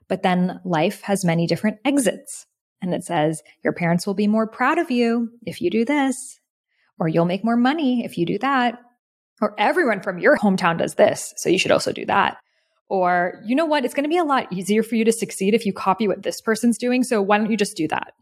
But 0.08 0.24
then 0.24 0.60
life 0.63 1.01
has 1.01 1.25
many 1.25 1.46
different 1.46 1.77
exits. 1.86 2.48
And 2.82 2.94
it 2.94 3.04
says, 3.04 3.44
your 3.63 3.74
parents 3.74 4.08
will 4.08 4.13
be 4.13 4.27
more 4.27 4.48
proud 4.48 4.80
of 4.80 4.89
you 4.89 5.30
if 5.46 5.62
you 5.62 5.70
do 5.70 5.86
this, 5.86 6.39
or 7.00 7.08
you'll 7.08 7.25
make 7.25 7.44
more 7.44 7.58
money 7.58 8.04
if 8.06 8.18
you 8.18 8.25
do 8.25 8.38
that, 8.40 8.80
or 9.42 9.54
everyone 9.58 10.02
from 10.02 10.20
your 10.20 10.38
hometown 10.38 10.78
does 10.78 10.96
this. 10.96 11.34
So 11.38 11.50
you 11.50 11.60
should 11.60 11.72
also 11.72 11.92
do 11.92 12.06
that. 12.06 12.38
Or, 12.88 13.42
you 13.46 13.56
know 13.56 13.66
what? 13.66 13.84
It's 13.84 13.94
going 13.94 14.04
to 14.04 14.10
be 14.10 14.18
a 14.18 14.24
lot 14.24 14.52
easier 14.54 14.84
for 14.84 14.96
you 14.96 15.06
to 15.06 15.12
succeed 15.12 15.54
if 15.54 15.66
you 15.66 15.74
copy 15.74 16.08
what 16.08 16.24
this 16.24 16.40
person's 16.40 16.78
doing. 16.78 17.04
So 17.04 17.22
why 17.22 17.38
don't 17.38 17.50
you 17.50 17.58
just 17.58 17.75
do 17.75 17.88
that? 17.88 18.14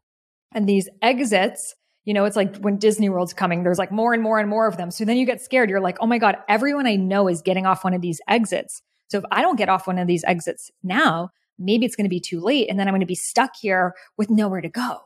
And 0.53 0.69
these 0.69 0.87
exits 1.01 1.75
you 2.05 2.13
know, 2.13 2.25
it's 2.25 2.35
like 2.35 2.57
when 2.57 2.77
Disney 2.77 3.09
World's 3.09 3.33
coming, 3.33 3.63
there's 3.63 3.79
like 3.79 3.91
more 3.91 4.13
and 4.13 4.21
more 4.21 4.39
and 4.39 4.49
more 4.49 4.67
of 4.67 4.77
them. 4.77 4.91
So 4.91 5.05
then 5.05 5.17
you 5.17 5.25
get 5.25 5.41
scared. 5.41 5.69
You're 5.69 5.79
like, 5.79 5.97
oh 6.01 6.07
my 6.07 6.17
God, 6.17 6.37
everyone 6.49 6.85
I 6.85 6.95
know 6.95 7.29
is 7.29 7.41
getting 7.41 7.65
off 7.65 7.83
one 7.83 7.93
of 7.93 8.01
these 8.01 8.19
exits. 8.27 8.81
So 9.07 9.19
if 9.19 9.23
I 9.31 9.41
don't 9.41 9.57
get 9.57 9.69
off 9.69 9.87
one 9.87 9.97
of 9.97 10.07
these 10.07 10.23
exits 10.25 10.69
now, 10.83 11.29
maybe 11.57 11.85
it's 11.85 11.95
going 11.95 12.05
to 12.05 12.09
be 12.09 12.19
too 12.19 12.41
late. 12.41 12.69
And 12.69 12.77
then 12.77 12.87
I'm 12.87 12.93
going 12.93 13.01
to 13.01 13.05
be 13.05 13.15
stuck 13.15 13.51
here 13.59 13.93
with 14.17 14.29
nowhere 14.29 14.61
to 14.61 14.69
go. 14.69 14.99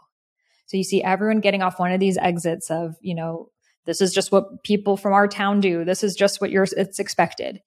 So 0.66 0.76
you 0.76 0.84
see 0.84 1.04
everyone 1.04 1.40
getting 1.40 1.62
off 1.62 1.80
one 1.80 1.92
of 1.92 2.00
these 2.00 2.18
exits 2.18 2.72
of, 2.72 2.96
you 3.00 3.14
know, 3.14 3.50
this 3.88 4.02
is 4.02 4.14
just 4.14 4.32
what 4.32 4.64
people 4.64 4.98
from 4.98 5.14
our 5.14 5.28
town 5.28 5.62
do. 5.62 5.86
This 5.86 6.04
is 6.04 6.14
just 6.14 6.42
what 6.42 6.52
yours, 6.52 6.74
it's 6.74 7.00
expected. 7.00 7.62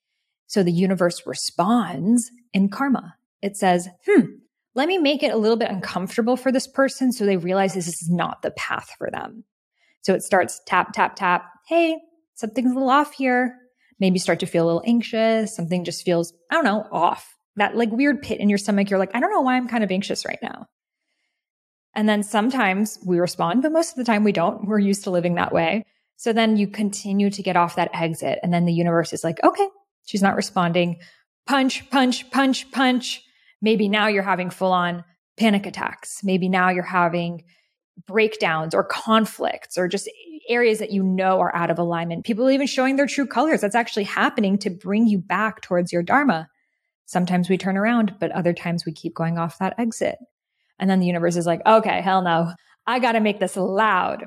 So 0.46 0.62
the 0.62 0.70
universe 0.70 1.22
responds 1.26 2.30
in 2.52 2.68
karma. 2.68 3.16
It 3.40 3.56
says, 3.56 3.88
hmm, 4.06 4.26
let 4.74 4.86
me 4.86 4.98
make 4.98 5.22
it 5.22 5.32
a 5.32 5.38
little 5.38 5.56
bit 5.56 5.70
uncomfortable 5.70 6.36
for 6.36 6.52
this 6.52 6.66
person 6.66 7.10
so 7.10 7.24
they 7.24 7.38
realize 7.38 7.72
this 7.72 7.88
is 7.88 8.10
not 8.10 8.42
the 8.42 8.50
path 8.50 8.90
for 8.98 9.10
them. 9.10 9.44
So 10.02 10.14
it 10.14 10.22
starts 10.22 10.60
tap, 10.66 10.92
tap, 10.92 11.16
tap. 11.16 11.46
Hey, 11.66 11.96
something's 12.34 12.70
a 12.70 12.74
little 12.74 12.90
off 12.90 13.14
here. 13.14 13.56
Maybe 13.98 14.18
start 14.18 14.40
to 14.40 14.46
feel 14.46 14.64
a 14.64 14.66
little 14.66 14.84
anxious. 14.86 15.56
Something 15.56 15.84
just 15.84 16.04
feels, 16.04 16.34
I 16.50 16.54
don't 16.54 16.64
know, 16.64 16.86
off. 16.92 17.34
That 17.56 17.76
like 17.76 17.90
weird 17.90 18.20
pit 18.20 18.40
in 18.40 18.48
your 18.50 18.58
stomach. 18.58 18.90
You're 18.90 18.98
like, 18.98 19.14
I 19.14 19.20
don't 19.20 19.32
know 19.32 19.40
why 19.40 19.56
I'm 19.56 19.68
kind 19.68 19.84
of 19.84 19.90
anxious 19.90 20.26
right 20.26 20.38
now. 20.42 20.66
And 21.94 22.08
then 22.08 22.22
sometimes 22.22 22.98
we 23.04 23.18
respond, 23.18 23.62
but 23.62 23.72
most 23.72 23.90
of 23.90 23.96
the 23.96 24.04
time 24.04 24.22
we 24.22 24.32
don't. 24.32 24.66
We're 24.66 24.78
used 24.78 25.04
to 25.04 25.10
living 25.10 25.34
that 25.36 25.52
way. 25.52 25.84
So 26.20 26.34
then 26.34 26.58
you 26.58 26.68
continue 26.68 27.30
to 27.30 27.42
get 27.42 27.56
off 27.56 27.76
that 27.76 27.88
exit. 27.94 28.40
And 28.42 28.52
then 28.52 28.66
the 28.66 28.74
universe 28.74 29.14
is 29.14 29.24
like, 29.24 29.42
okay, 29.42 29.66
she's 30.04 30.20
not 30.20 30.36
responding. 30.36 30.98
Punch, 31.46 31.88
punch, 31.88 32.30
punch, 32.30 32.70
punch. 32.72 33.22
Maybe 33.62 33.88
now 33.88 34.06
you're 34.06 34.22
having 34.22 34.50
full 34.50 34.70
on 34.70 35.02
panic 35.38 35.64
attacks. 35.64 36.22
Maybe 36.22 36.46
now 36.50 36.68
you're 36.68 36.82
having 36.82 37.44
breakdowns 38.06 38.74
or 38.74 38.84
conflicts 38.84 39.78
or 39.78 39.88
just 39.88 40.10
areas 40.50 40.78
that 40.80 40.90
you 40.90 41.02
know 41.02 41.40
are 41.40 41.56
out 41.56 41.70
of 41.70 41.78
alignment. 41.78 42.26
People 42.26 42.50
even 42.50 42.66
showing 42.66 42.96
their 42.96 43.06
true 43.06 43.26
colors. 43.26 43.62
That's 43.62 43.74
actually 43.74 44.04
happening 44.04 44.58
to 44.58 44.68
bring 44.68 45.06
you 45.06 45.16
back 45.16 45.62
towards 45.62 45.90
your 45.90 46.02
Dharma. 46.02 46.48
Sometimes 47.06 47.48
we 47.48 47.56
turn 47.56 47.78
around, 47.78 48.16
but 48.20 48.30
other 48.32 48.52
times 48.52 48.84
we 48.84 48.92
keep 48.92 49.14
going 49.14 49.38
off 49.38 49.58
that 49.58 49.74
exit. 49.78 50.18
And 50.78 50.90
then 50.90 51.00
the 51.00 51.06
universe 51.06 51.36
is 51.36 51.46
like, 51.46 51.62
okay, 51.64 52.02
hell 52.02 52.20
no. 52.20 52.52
I 52.86 52.98
got 52.98 53.12
to 53.12 53.20
make 53.20 53.40
this 53.40 53.56
loud. 53.56 54.26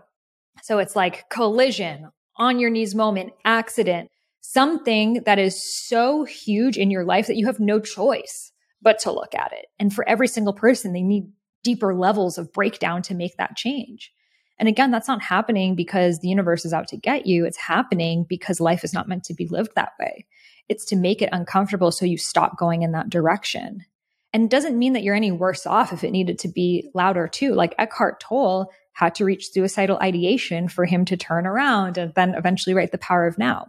So 0.62 0.80
it's 0.80 0.96
like 0.96 1.30
collision, 1.30 2.10
on 2.38 2.60
your 2.60 2.70
knees 2.70 2.96
moment, 2.96 3.34
accident, 3.46 4.10
something 4.42 5.22
that 5.26 5.40
is 5.40 5.62
so 5.64 6.24
huge 6.24 6.78
in 6.78 6.92
your 6.92 7.06
life 7.06 7.28
that 7.28 7.38
you 7.38 7.46
have 7.46 7.60
no 7.60 7.80
choice 7.80 8.52
but 8.82 9.00
to 9.00 9.12
look 9.12 9.34
at 9.36 9.54
it. 9.54 9.68
And 9.80 9.94
for 9.94 10.08
every 10.08 10.28
single 10.28 10.54
person, 10.54 10.94
they 10.94 11.02
need 11.02 11.32
deeper 11.64 11.96
levels 11.96 12.38
of 12.38 12.52
breakdown 12.52 13.02
to 13.04 13.16
make 13.16 13.38
that 13.38 13.56
change. 13.56 14.12
And 14.60 14.68
again, 14.68 14.92
that's 14.92 15.08
not 15.08 15.22
happening 15.22 15.76
because 15.76 16.20
the 16.20 16.28
universe 16.28 16.66
is 16.66 16.74
out 16.74 16.88
to 16.90 16.98
get 16.98 17.26
you. 17.26 17.46
It's 17.46 17.58
happening 17.58 18.26
because 18.28 18.60
life 18.60 18.84
is 18.84 18.94
not 18.94 19.08
meant 19.08 19.24
to 19.26 19.34
be 19.34 19.48
lived 19.48 19.72
that 19.76 19.94
way. 20.00 20.26
It's 20.70 20.86
to 20.86 20.96
make 20.96 21.22
it 21.22 21.30
uncomfortable 21.32 21.92
so 21.92 22.06
you 22.06 22.18
stop 22.18 22.58
going 22.58 22.84
in 22.84 22.92
that 22.92 23.10
direction. 23.10 23.86
And 24.32 24.46
it 24.46 24.50
doesn't 24.50 24.78
mean 24.78 24.94
that 24.94 25.04
you're 25.04 25.16
any 25.16 25.32
worse 25.32 25.66
off 25.66 25.94
if 25.94 26.04
it 26.04 26.12
needed 26.12 26.40
to 26.40 26.48
be 26.48 26.90
louder 26.94 27.28
too. 27.28 27.54
Like 27.54 27.76
Eckhart 27.78 28.20
Tolle 28.20 28.70
had 28.94 29.16
to 29.16 29.26
reach 29.26 29.52
suicidal 29.52 29.98
ideation 30.02 30.68
for 30.68 30.86
him 30.86 31.06
to 31.06 31.18
turn 31.18 31.46
around 31.46 31.98
and 31.98 32.14
then 32.14 32.36
eventually 32.36 32.74
write 32.74 32.92
The 32.92 32.98
Power 32.98 33.28
of 33.28 33.38
Now. 33.38 33.68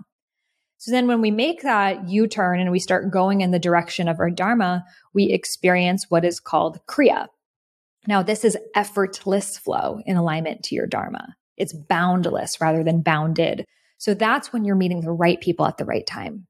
So 0.78 0.90
then 0.90 1.06
when 1.06 1.22
we 1.22 1.30
make 1.30 1.62
that 1.62 2.08
U 2.08 2.26
turn 2.26 2.60
and 2.60 2.70
we 2.70 2.78
start 2.78 3.10
going 3.10 3.40
in 3.40 3.50
the 3.50 3.58
direction 3.58 4.06
of 4.06 4.20
our 4.20 4.30
Dharma, 4.30 4.84
we 5.14 5.32
experience 5.32 6.06
what 6.10 6.24
is 6.24 6.40
called 6.40 6.78
Kriya. 6.86 7.28
Now, 8.06 8.22
this 8.22 8.44
is 8.44 8.58
effortless 8.74 9.56
flow 9.56 10.00
in 10.04 10.16
alignment 10.16 10.62
to 10.64 10.74
your 10.74 10.86
Dharma. 10.86 11.36
It's 11.56 11.72
boundless 11.72 12.60
rather 12.60 12.84
than 12.84 13.00
bounded. 13.00 13.64
So 13.96 14.12
that's 14.12 14.52
when 14.52 14.64
you're 14.64 14.76
meeting 14.76 15.00
the 15.00 15.10
right 15.10 15.40
people 15.40 15.64
at 15.64 15.78
the 15.78 15.86
right 15.86 16.06
time. 16.06 16.46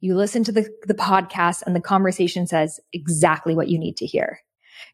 You 0.00 0.14
listen 0.14 0.44
to 0.44 0.52
the, 0.52 0.68
the 0.84 0.94
podcast 0.94 1.62
and 1.62 1.74
the 1.74 1.80
conversation 1.80 2.46
says 2.46 2.78
exactly 2.92 3.54
what 3.54 3.68
you 3.68 3.78
need 3.78 3.96
to 3.96 4.06
hear. 4.06 4.40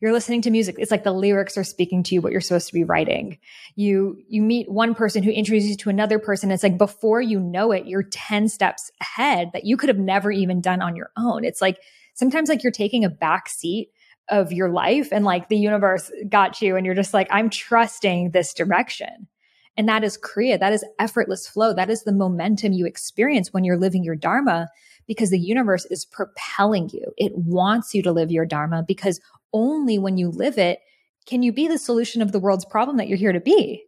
You're 0.01 0.13
listening 0.13 0.43
to 0.43 0.51
music. 0.51 0.77
It's 0.79 0.91
like 0.91 1.05
the 1.05 1.13
lyrics 1.13 1.57
are 1.57 1.65
speaking 1.65 2.03
to 2.05 2.15
you 2.15 2.21
what 2.21 2.33
you're 2.33 2.41
supposed 2.41 2.69
to 2.69 2.75
be 2.75 2.85
writing. 2.85 3.39
You 3.77 4.19
you 4.29 4.43
meet 4.43 4.71
one 4.71 4.95
person 4.95 5.23
who 5.23 5.31
introduces 5.31 5.71
you 5.71 5.77
to 5.77 5.91
another 5.91 6.19
person. 6.19 6.51
It's 6.51 6.63
like 6.63 6.79
before 6.79 7.21
you 7.21 7.41
know 7.41 7.73
it, 7.73 7.87
you're 7.87 8.03
10 8.03 8.49
steps 8.49 8.91
ahead 9.01 9.51
that 9.53 9.65
you 9.65 9.77
could 9.77 9.89
have 9.89 9.99
never 9.99 10.31
even 10.31 10.61
done 10.61 10.83
on 10.83 10.97
your 10.97 11.11
own. 11.17 11.45
It's 11.45 11.61
like 11.61 11.79
sometimes 12.15 12.49
like 12.49 12.63
you're 12.63 12.73
taking 12.73 13.05
a 13.05 13.11
back 13.11 13.49
seat 13.49 13.91
of 14.29 14.53
your 14.53 14.71
life 14.71 15.09
and 15.13 15.25
like 15.25 15.49
the 15.49 15.59
universe 15.59 16.11
got 16.29 16.63
you 16.63 16.77
and 16.77 16.87
you're 16.87 16.95
just 16.95 17.15
like 17.15 17.29
I'm 17.31 17.51
trusting 17.51 18.31
this 18.31 18.55
direction. 18.55 19.29
And 19.77 19.89
that 19.89 20.05
is 20.05 20.19
Kriya. 20.19 20.61
That 20.61 20.73
is 20.73 20.85
effortless 20.99 21.49
flow. 21.49 21.75
That 21.75 21.91
is 21.91 22.05
the 22.05 22.13
momentum 22.13 22.73
you 22.73 22.87
experience 22.87 23.53
when 23.53 23.65
you're 23.65 23.77
living 23.77 24.05
your 24.05 24.15
Dharma 24.15 24.69
because 25.07 25.31
the 25.31 25.39
universe 25.39 25.85
is 25.87 26.05
propelling 26.05 26.89
you. 26.93 27.13
It 27.17 27.33
wants 27.37 27.95
you 27.95 28.03
to 28.03 28.13
live 28.13 28.31
your 28.31 28.47
Dharma 28.47 28.85
because 28.87 29.21
only 29.55 29.99
when 29.99 30.19
you 30.19 30.29
live 30.29 30.59
it 30.59 30.81
can 31.27 31.43
you 31.43 31.53
be 31.53 31.67
the 31.67 31.79
solution 31.79 32.21
of 32.21 32.33
the 32.33 32.39
world's 32.39 32.67
problem 32.67 32.99
that 32.99 33.09
you're 33.09 33.17
here 33.17 33.33
to 33.33 33.41
be. 33.41 33.85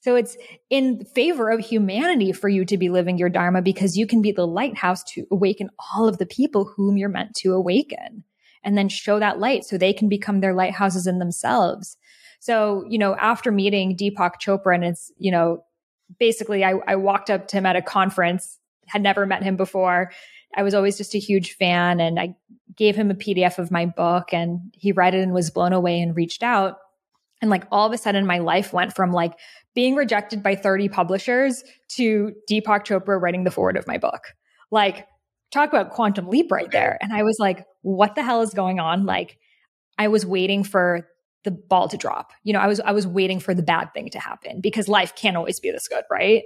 So 0.00 0.16
it's 0.16 0.36
in 0.70 1.04
favor 1.04 1.50
of 1.50 1.60
humanity 1.60 2.32
for 2.32 2.48
you 2.48 2.64
to 2.64 2.78
be 2.78 2.88
living 2.88 3.18
your 3.18 3.28
Dharma 3.28 3.62
because 3.62 3.96
you 3.96 4.06
can 4.06 4.22
be 4.22 4.32
the 4.32 4.46
lighthouse 4.46 5.04
to 5.12 5.26
awaken 5.30 5.68
all 5.94 6.08
of 6.08 6.18
the 6.18 6.26
people 6.26 6.72
whom 6.74 6.96
you're 6.96 7.10
meant 7.10 7.34
to 7.36 7.52
awaken 7.52 8.24
and 8.64 8.76
then 8.76 8.88
show 8.88 9.18
that 9.18 9.38
light 9.38 9.64
so 9.64 9.76
they 9.76 9.92
can 9.92 10.08
become 10.08 10.40
their 10.40 10.54
lighthouses 10.54 11.06
in 11.06 11.18
themselves. 11.18 11.96
So, 12.40 12.84
you 12.88 12.98
know, 12.98 13.14
after 13.16 13.52
meeting 13.52 13.96
Deepak 13.96 14.32
Chopra 14.40 14.74
and 14.74 14.84
it's, 14.84 15.12
you 15.18 15.30
know, 15.30 15.64
basically 16.18 16.64
I, 16.64 16.74
I 16.86 16.96
walked 16.96 17.28
up 17.28 17.48
to 17.48 17.58
him 17.58 17.66
at 17.66 17.76
a 17.76 17.82
conference, 17.82 18.58
had 18.86 19.02
never 19.02 19.26
met 19.26 19.42
him 19.42 19.56
before. 19.56 20.10
I 20.56 20.62
was 20.62 20.74
always 20.74 20.96
just 20.96 21.14
a 21.14 21.18
huge 21.18 21.52
fan 21.52 22.00
and 22.00 22.18
I 22.18 22.34
gave 22.76 22.96
him 22.96 23.10
a 23.10 23.14
PDF 23.14 23.58
of 23.58 23.70
my 23.70 23.86
book 23.86 24.32
and 24.32 24.60
he 24.72 24.92
read 24.92 25.14
it 25.14 25.22
and 25.22 25.32
was 25.32 25.50
blown 25.50 25.72
away 25.72 26.00
and 26.00 26.16
reached 26.16 26.42
out. 26.42 26.78
And 27.40 27.50
like 27.50 27.64
all 27.70 27.86
of 27.86 27.92
a 27.92 27.98
sudden 27.98 28.26
my 28.26 28.38
life 28.38 28.72
went 28.72 28.94
from 28.94 29.12
like 29.12 29.34
being 29.74 29.94
rejected 29.94 30.42
by 30.42 30.54
30 30.54 30.88
publishers 30.88 31.62
to 31.96 32.32
Deepak 32.50 32.84
Chopra 32.84 33.20
writing 33.20 33.44
the 33.44 33.50
foreword 33.50 33.76
of 33.76 33.86
my 33.86 33.98
book. 33.98 34.34
Like 34.70 35.06
talk 35.50 35.68
about 35.68 35.90
quantum 35.90 36.28
leap 36.28 36.50
right 36.50 36.70
there. 36.70 36.98
And 37.00 37.12
I 37.12 37.22
was 37.22 37.38
like, 37.38 37.64
what 37.82 38.14
the 38.14 38.22
hell 38.22 38.42
is 38.42 38.54
going 38.54 38.78
on? 38.78 39.06
Like 39.06 39.38
I 39.98 40.08
was 40.08 40.26
waiting 40.26 40.64
for 40.64 41.08
the 41.44 41.50
ball 41.50 41.88
to 41.88 41.96
drop. 41.96 42.32
You 42.44 42.52
know, 42.52 42.60
I 42.60 42.66
was 42.66 42.80
I 42.80 42.92
was 42.92 43.06
waiting 43.06 43.40
for 43.40 43.54
the 43.54 43.62
bad 43.62 43.92
thing 43.94 44.10
to 44.10 44.18
happen 44.18 44.60
because 44.60 44.88
life 44.88 45.14
can't 45.14 45.36
always 45.36 45.60
be 45.60 45.70
this 45.70 45.88
good, 45.88 46.04
right? 46.10 46.42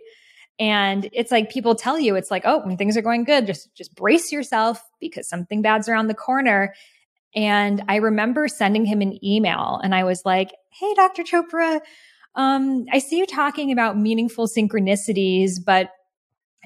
And 0.59 1.09
it's 1.12 1.33
like 1.33 1.51
people 1.51 1.75
tell 1.75 1.99
you, 1.99 2.14
it's 2.14 2.31
like, 2.31 2.43
oh, 2.45 2.61
when 2.64 2.77
things 2.77 2.97
are 2.97 3.03
going 3.03 3.25
good, 3.25 3.47
just, 3.47 3.75
just 3.75 3.95
brace 3.95 4.31
yourself 4.31 4.81
because 5.01 5.29
something 5.29 5.62
bad's 5.62 5.88
around 5.88 6.07
the 6.07 6.14
corner. 6.14 6.75
And 7.35 7.83
I 7.88 7.97
remember 7.97 8.47
sending 8.47 8.85
him 8.85 9.01
an 9.01 9.25
email 9.25 9.81
and 9.83 9.95
I 9.95 10.05
was 10.05 10.23
like, 10.25 10.53
Hey, 10.71 10.95
Dr. 10.95 11.25
Chopra, 11.25 11.81
um, 12.37 12.87
I 12.93 12.99
see 12.99 13.19
you 13.19 13.27
talking 13.27 13.73
about 13.73 13.99
meaningful 13.99 14.47
synchronicities, 14.47 15.53
but 15.64 15.90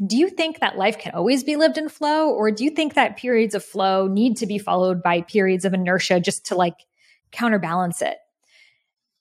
do 0.06 0.16
you 0.16 0.28
think 0.28 0.60
that 0.60 0.78
life 0.78 0.98
can 0.98 1.12
always 1.12 1.42
be 1.42 1.56
lived 1.56 1.76
in 1.76 1.88
flow? 1.88 2.30
Or 2.30 2.50
do 2.50 2.64
you 2.64 2.70
think 2.70 2.94
that 2.94 3.16
periods 3.16 3.54
of 3.54 3.64
flow 3.64 4.06
need 4.06 4.36
to 4.38 4.46
be 4.46 4.58
followed 4.58 5.02
by 5.02 5.22
periods 5.22 5.64
of 5.64 5.74
inertia 5.74 6.20
just 6.20 6.46
to 6.46 6.54
like 6.54 6.76
counterbalance 7.32 8.00
it? 8.00 8.18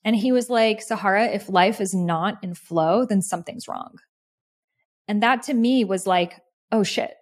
And 0.06 0.16
he 0.16 0.32
was 0.32 0.50
like, 0.50 0.82
Sahara, 0.82 1.26
if 1.26 1.50
life 1.50 1.82
is 1.82 1.94
not 1.94 2.42
in 2.44 2.54
flow, 2.54 3.06
then 3.06 3.22
something's 3.22 3.68
wrong. 3.68 3.96
And 5.08 5.24
that 5.24 5.44
to 5.44 5.54
me 5.54 5.84
was 5.84 6.06
like, 6.06 6.40
oh 6.72 6.84
shit, 6.84 7.14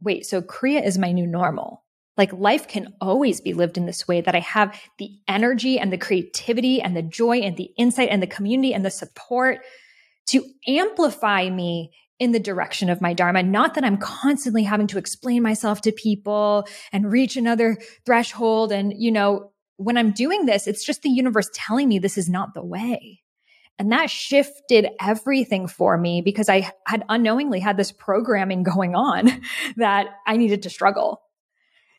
wait, 0.00 0.26
so 0.26 0.40
Kriya 0.40 0.84
is 0.84 0.98
my 0.98 1.12
new 1.12 1.26
normal. 1.26 1.84
Like 2.16 2.32
life 2.32 2.68
can 2.68 2.94
always 3.00 3.40
be 3.40 3.54
lived 3.54 3.76
in 3.76 3.86
this 3.86 4.06
way 4.06 4.20
that 4.20 4.36
I 4.36 4.40
have 4.40 4.80
the 4.98 5.10
energy 5.26 5.78
and 5.78 5.92
the 5.92 5.98
creativity 5.98 6.80
and 6.80 6.96
the 6.96 7.02
joy 7.02 7.38
and 7.38 7.56
the 7.56 7.70
insight 7.76 8.08
and 8.10 8.22
the 8.22 8.28
community 8.28 8.72
and 8.72 8.84
the 8.84 8.90
support 8.90 9.58
to 10.26 10.44
amplify 10.68 11.50
me 11.50 11.90
in 12.20 12.30
the 12.30 12.38
direction 12.38 12.88
of 12.88 13.00
my 13.00 13.12
dharma. 13.12 13.42
Not 13.42 13.74
that 13.74 13.84
I'm 13.84 13.96
constantly 13.96 14.62
having 14.62 14.86
to 14.88 14.98
explain 14.98 15.42
myself 15.42 15.80
to 15.82 15.92
people 15.92 16.66
and 16.92 17.10
reach 17.10 17.36
another 17.36 17.76
threshold. 18.06 18.70
And, 18.70 18.94
you 18.96 19.10
know, 19.10 19.50
when 19.76 19.96
I'm 19.96 20.12
doing 20.12 20.46
this, 20.46 20.68
it's 20.68 20.84
just 20.84 21.02
the 21.02 21.10
universe 21.10 21.50
telling 21.52 21.88
me 21.88 21.98
this 21.98 22.16
is 22.16 22.28
not 22.28 22.54
the 22.54 22.64
way. 22.64 23.23
And 23.78 23.90
that 23.92 24.08
shifted 24.08 24.88
everything 25.00 25.66
for 25.66 25.98
me 25.98 26.22
because 26.22 26.48
I 26.48 26.70
had 26.86 27.04
unknowingly 27.08 27.60
had 27.60 27.76
this 27.76 27.92
programming 27.92 28.62
going 28.74 28.94
on 28.94 29.42
that 29.76 30.06
I 30.26 30.36
needed 30.36 30.62
to 30.62 30.70
struggle. 30.70 31.22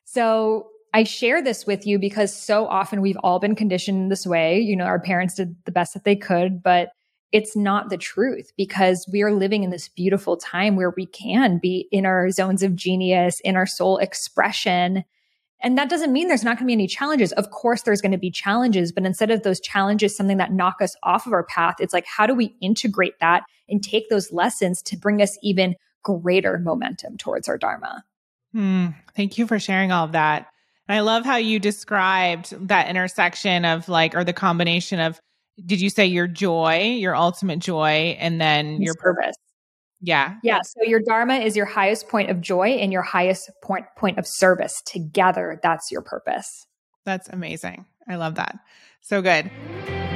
So 0.05 0.67
I 0.93 1.03
share 1.03 1.41
this 1.41 1.65
with 1.65 1.85
you 1.85 1.99
because 1.99 2.33
so 2.33 2.67
often 2.67 3.01
we've 3.01 3.17
all 3.21 3.39
been 3.39 3.55
conditioned 3.55 4.09
this 4.09 4.25
way. 4.25 4.59
You 4.59 4.77
know, 4.77 4.85
our 4.85 4.99
parents 4.99 5.35
did 5.35 5.55
the 5.65 5.71
best 5.71 5.93
that 5.93 6.05
they 6.05 6.15
could, 6.15 6.63
but 6.63 6.89
it's 7.33 7.53
not 7.53 7.89
the 7.89 7.97
truth 7.97 8.53
because 8.55 9.05
we 9.11 9.21
are 9.21 9.33
living 9.33 9.63
in 9.63 9.71
this 9.71 9.89
beautiful 9.89 10.37
time 10.37 10.77
where 10.77 10.93
we 10.95 11.05
can 11.05 11.57
be 11.57 11.89
in 11.91 12.05
our 12.05 12.31
zones 12.31 12.63
of 12.63 12.77
genius, 12.77 13.41
in 13.41 13.57
our 13.57 13.65
soul 13.65 13.97
expression. 13.97 15.03
And 15.61 15.77
that 15.77 15.89
doesn't 15.89 16.13
mean 16.13 16.27
there's 16.27 16.43
not 16.43 16.57
going 16.57 16.65
to 16.65 16.67
be 16.67 16.73
any 16.73 16.87
challenges. 16.87 17.31
Of 17.33 17.49
course, 17.49 17.83
there's 17.83 18.01
going 18.01 18.11
to 18.11 18.17
be 18.17 18.29
challenges, 18.29 18.91
but 18.91 19.05
instead 19.05 19.31
of 19.31 19.43
those 19.43 19.59
challenges, 19.59 20.15
something 20.15 20.37
that 20.37 20.51
knock 20.51 20.75
us 20.81 20.95
off 21.03 21.25
of 21.25 21.33
our 21.33 21.45
path, 21.45 21.75
it's 21.79 21.93
like, 21.93 22.05
how 22.05 22.27
do 22.27 22.35
we 22.35 22.55
integrate 22.61 23.19
that 23.19 23.43
and 23.67 23.83
take 23.83 24.09
those 24.09 24.31
lessons 24.31 24.81
to 24.83 24.97
bring 24.97 25.21
us 25.21 25.37
even 25.41 25.75
greater 26.03 26.59
momentum 26.59 27.17
towards 27.17 27.47
our 27.47 27.57
Dharma? 27.57 28.03
Hmm. 28.53 28.87
Thank 29.15 29.37
you 29.37 29.47
for 29.47 29.59
sharing 29.59 29.91
all 29.91 30.05
of 30.05 30.11
that. 30.11 30.47
And 30.87 30.97
I 30.97 31.01
love 31.01 31.25
how 31.25 31.37
you 31.37 31.59
described 31.59 32.67
that 32.67 32.89
intersection 32.89 33.65
of 33.65 33.89
like, 33.89 34.13
or 34.13 34.23
the 34.23 34.33
combination 34.33 34.99
of, 34.99 35.19
did 35.65 35.81
you 35.81 35.89
say 35.89 36.05
your 36.05 36.27
joy, 36.27 36.97
your 36.99 37.15
ultimate 37.15 37.59
joy, 37.59 38.17
and 38.19 38.39
then 38.39 38.81
your 38.81 38.93
purpose? 38.95 39.35
Yeah. 40.01 40.35
Yeah. 40.43 40.61
So 40.61 40.83
your 40.83 40.99
dharma 40.99 41.35
is 41.35 41.55
your 41.55 41.65
highest 41.65 42.07
point 42.09 42.29
of 42.29 42.41
joy 42.41 42.69
and 42.69 42.91
your 42.91 43.01
highest 43.01 43.49
point 43.63 43.85
point 43.97 44.17
of 44.17 44.27
service. 44.27 44.81
Together, 44.85 45.59
that's 45.63 45.91
your 45.91 46.01
purpose. 46.01 46.67
That's 47.05 47.29
amazing. 47.29 47.85
I 48.07 48.15
love 48.15 48.35
that. 48.35 48.57
So 49.01 49.21
good. 49.21 49.49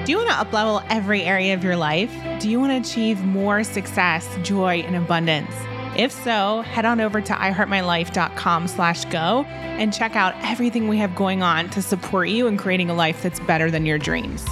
Do 0.06 0.12
you 0.12 0.18
want 0.18 0.30
to 0.30 0.36
uplevel 0.36 0.86
every 0.90 1.22
area 1.24 1.54
of 1.54 1.64
your 1.64 1.76
life? 1.76 2.12
Do 2.40 2.50
you 2.50 2.60
want 2.60 2.72
to 2.72 2.90
achieve 2.90 3.24
more 3.24 3.64
success, 3.64 4.28
joy, 4.44 4.80
and 4.80 4.96
abundance? 4.96 5.54
If 5.96 6.12
so, 6.12 6.62
head 6.62 6.86
on 6.86 7.02
over 7.02 7.20
to 7.22 7.34
iheartmylife.com 7.34 8.68
slash 8.68 9.06
go 9.06 9.44
and 9.44 9.94
check 9.94 10.16
out 10.16 10.34
everything 10.44 10.88
we 10.88 10.98
have 10.98 11.16
going 11.16 11.44
on 11.44 11.70
to 11.72 11.82
support 11.82 12.30
you 12.30 12.48
in 12.48 12.58
creating 12.58 12.90
a 12.90 12.94
life 12.94 13.22
that's 13.22 13.40
better 13.42 13.70
than 13.70 13.86
your 13.86 13.98
dreams. 13.98 14.46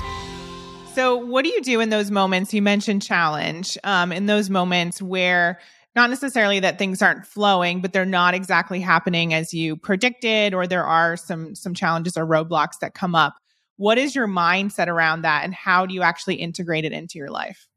So, 0.97 1.15
what 1.15 1.43
do 1.45 1.51
you 1.51 1.61
do 1.61 1.79
in 1.79 1.91
those 1.91 2.09
moments? 2.09 2.55
You 2.55 2.63
mentioned 2.63 3.03
challenge, 3.03 3.77
um, 3.83 4.11
in 4.11 4.25
those 4.25 4.49
moments 4.49 4.99
where 4.99 5.59
not 5.95 6.09
necessarily 6.09 6.59
that 6.61 6.79
things 6.79 7.03
aren't 7.03 7.27
flowing, 7.27 7.81
but 7.81 7.93
they're 7.93 8.03
not 8.03 8.33
exactly 8.33 8.81
happening 8.81 9.31
as 9.31 9.53
you 9.53 9.77
predicted, 9.77 10.55
or 10.55 10.65
there 10.65 10.85
are 10.85 11.15
some 11.15 11.53
some 11.53 11.75
challenges 11.75 12.17
or 12.17 12.25
roadblocks 12.25 12.79
that 12.81 12.95
come 12.95 13.13
up. 13.13 13.35
What 13.75 13.99
is 13.99 14.15
your 14.15 14.27
mindset 14.27 14.87
around 14.87 15.21
that, 15.21 15.43
and 15.43 15.53
how 15.53 15.85
do 15.85 15.93
you 15.93 16.01
actually 16.01 16.37
integrate 16.37 16.83
it 16.83 16.93
into 16.93 17.19
your 17.19 17.29
life? 17.29 17.67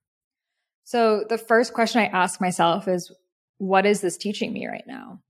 So, 0.85 1.27
the 1.29 1.37
first 1.37 1.75
question 1.75 2.01
I 2.01 2.07
ask 2.07 2.41
myself 2.41 2.89
is, 2.89 3.15
what 3.59 3.85
is 3.85 4.01
this 4.01 4.17
teaching 4.17 4.51
me 4.51 4.67
right 4.67 4.87
now? 4.87 5.21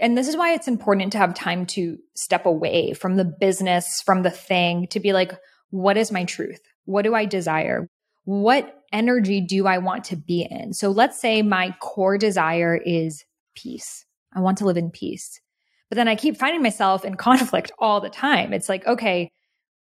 And 0.00 0.16
this 0.16 0.28
is 0.28 0.38
why 0.38 0.54
it's 0.54 0.68
important 0.68 1.12
to 1.12 1.18
have 1.18 1.34
time 1.34 1.66
to 1.66 1.98
step 2.14 2.46
away 2.46 2.94
from 2.94 3.16
the 3.16 3.26
business, 3.26 4.00
from 4.06 4.22
the 4.22 4.30
thing, 4.30 4.86
to 4.86 5.00
be 5.00 5.12
like, 5.12 5.32
what 5.68 5.98
is 5.98 6.10
my 6.10 6.24
truth? 6.24 6.62
What 6.86 7.02
do 7.02 7.14
I 7.14 7.24
desire? 7.24 7.88
What 8.24 8.82
energy 8.92 9.40
do 9.40 9.66
I 9.66 9.78
want 9.78 10.04
to 10.04 10.16
be 10.16 10.46
in? 10.50 10.72
So 10.72 10.90
let's 10.90 11.20
say 11.20 11.42
my 11.42 11.74
core 11.80 12.18
desire 12.18 12.76
is 12.76 13.24
peace. 13.54 14.04
I 14.34 14.40
want 14.40 14.58
to 14.58 14.64
live 14.64 14.76
in 14.76 14.90
peace. 14.90 15.40
But 15.88 15.96
then 15.96 16.08
I 16.08 16.16
keep 16.16 16.36
finding 16.36 16.62
myself 16.62 17.04
in 17.04 17.14
conflict 17.28 17.70
all 17.78 18.00
the 18.00 18.10
time. 18.10 18.52
It's 18.52 18.68
like, 18.68 18.86
okay, 18.86 19.30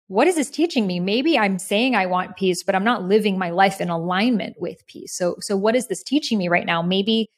what 0.09 0.27
is 0.27 0.37
this 0.37 0.51
teaching 0.51 0.87
me? 0.87 1.01
Maybe 1.01 1.39
I'm 1.39 1.59
saying 1.59 1.97
I 1.97 2.07
want 2.07 2.37
peace, 2.37 2.63
but 2.63 2.75
I'm 2.75 2.85
not 2.85 3.05
living 3.05 3.39
my 3.39 3.51
life 3.51 3.81
in 3.81 3.89
alignment 3.89 4.57
with 4.59 4.87
peace. 4.87 5.17
So, 5.17 5.37
so 5.41 5.57
what 5.57 5.75
is 5.75 5.89
this 5.89 6.03
teaching 6.03 6.37
me 6.37 6.49
right 6.49 6.67
now? 6.67 6.83
Maybe 6.83 7.31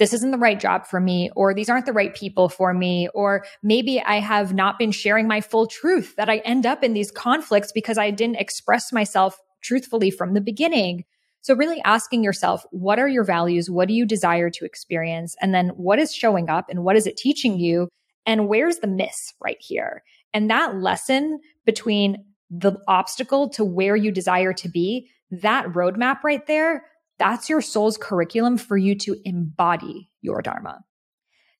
this 0.00 0.14
isn't 0.14 0.30
the 0.30 0.38
right 0.38 0.58
job 0.58 0.86
for 0.86 0.98
me, 0.98 1.30
or 1.36 1.52
these 1.52 1.68
aren't 1.68 1.84
the 1.84 1.92
right 1.92 2.14
people 2.14 2.48
for 2.48 2.72
me, 2.72 3.08
or 3.14 3.44
maybe 3.62 4.00
I 4.00 4.18
have 4.18 4.54
not 4.54 4.78
been 4.78 4.92
sharing 4.92 5.28
my 5.28 5.42
full 5.42 5.66
truth 5.66 6.16
that 6.16 6.30
I 6.30 6.38
end 6.38 6.64
up 6.64 6.82
in 6.82 6.94
these 6.94 7.10
conflicts 7.10 7.70
because 7.70 7.98
I 7.98 8.10
didn't 8.10 8.40
express 8.40 8.92
myself 8.92 9.38
truthfully 9.62 10.10
from 10.10 10.32
the 10.32 10.40
beginning. 10.40 11.04
So 11.42 11.54
really 11.54 11.82
asking 11.82 12.24
yourself, 12.24 12.64
what 12.70 12.98
are 12.98 13.08
your 13.08 13.24
values? 13.24 13.70
What 13.70 13.88
do 13.88 13.94
you 13.94 14.06
desire 14.06 14.48
to 14.48 14.64
experience? 14.64 15.36
And 15.40 15.54
then 15.54 15.68
what 15.76 15.98
is 15.98 16.14
showing 16.14 16.48
up 16.48 16.70
and 16.70 16.82
what 16.82 16.96
is 16.96 17.06
it 17.06 17.18
teaching 17.18 17.58
you? 17.58 17.88
And 18.24 18.48
where's 18.48 18.78
the 18.78 18.86
miss 18.86 19.34
right 19.42 19.60
here? 19.60 20.02
And 20.32 20.50
that 20.50 20.76
lesson 20.76 21.40
between 21.66 22.24
the 22.50 22.78
obstacle 22.88 23.50
to 23.50 23.64
where 23.64 23.96
you 23.96 24.10
desire 24.10 24.54
to 24.54 24.68
be, 24.68 25.10
that 25.30 25.66
roadmap 25.66 26.22
right 26.24 26.46
there, 26.46 26.84
that's 27.20 27.50
your 27.50 27.60
soul's 27.60 27.98
curriculum 27.98 28.56
for 28.56 28.78
you 28.78 28.96
to 28.96 29.14
embody 29.24 30.10
your 30.22 30.40
Dharma. 30.40 30.80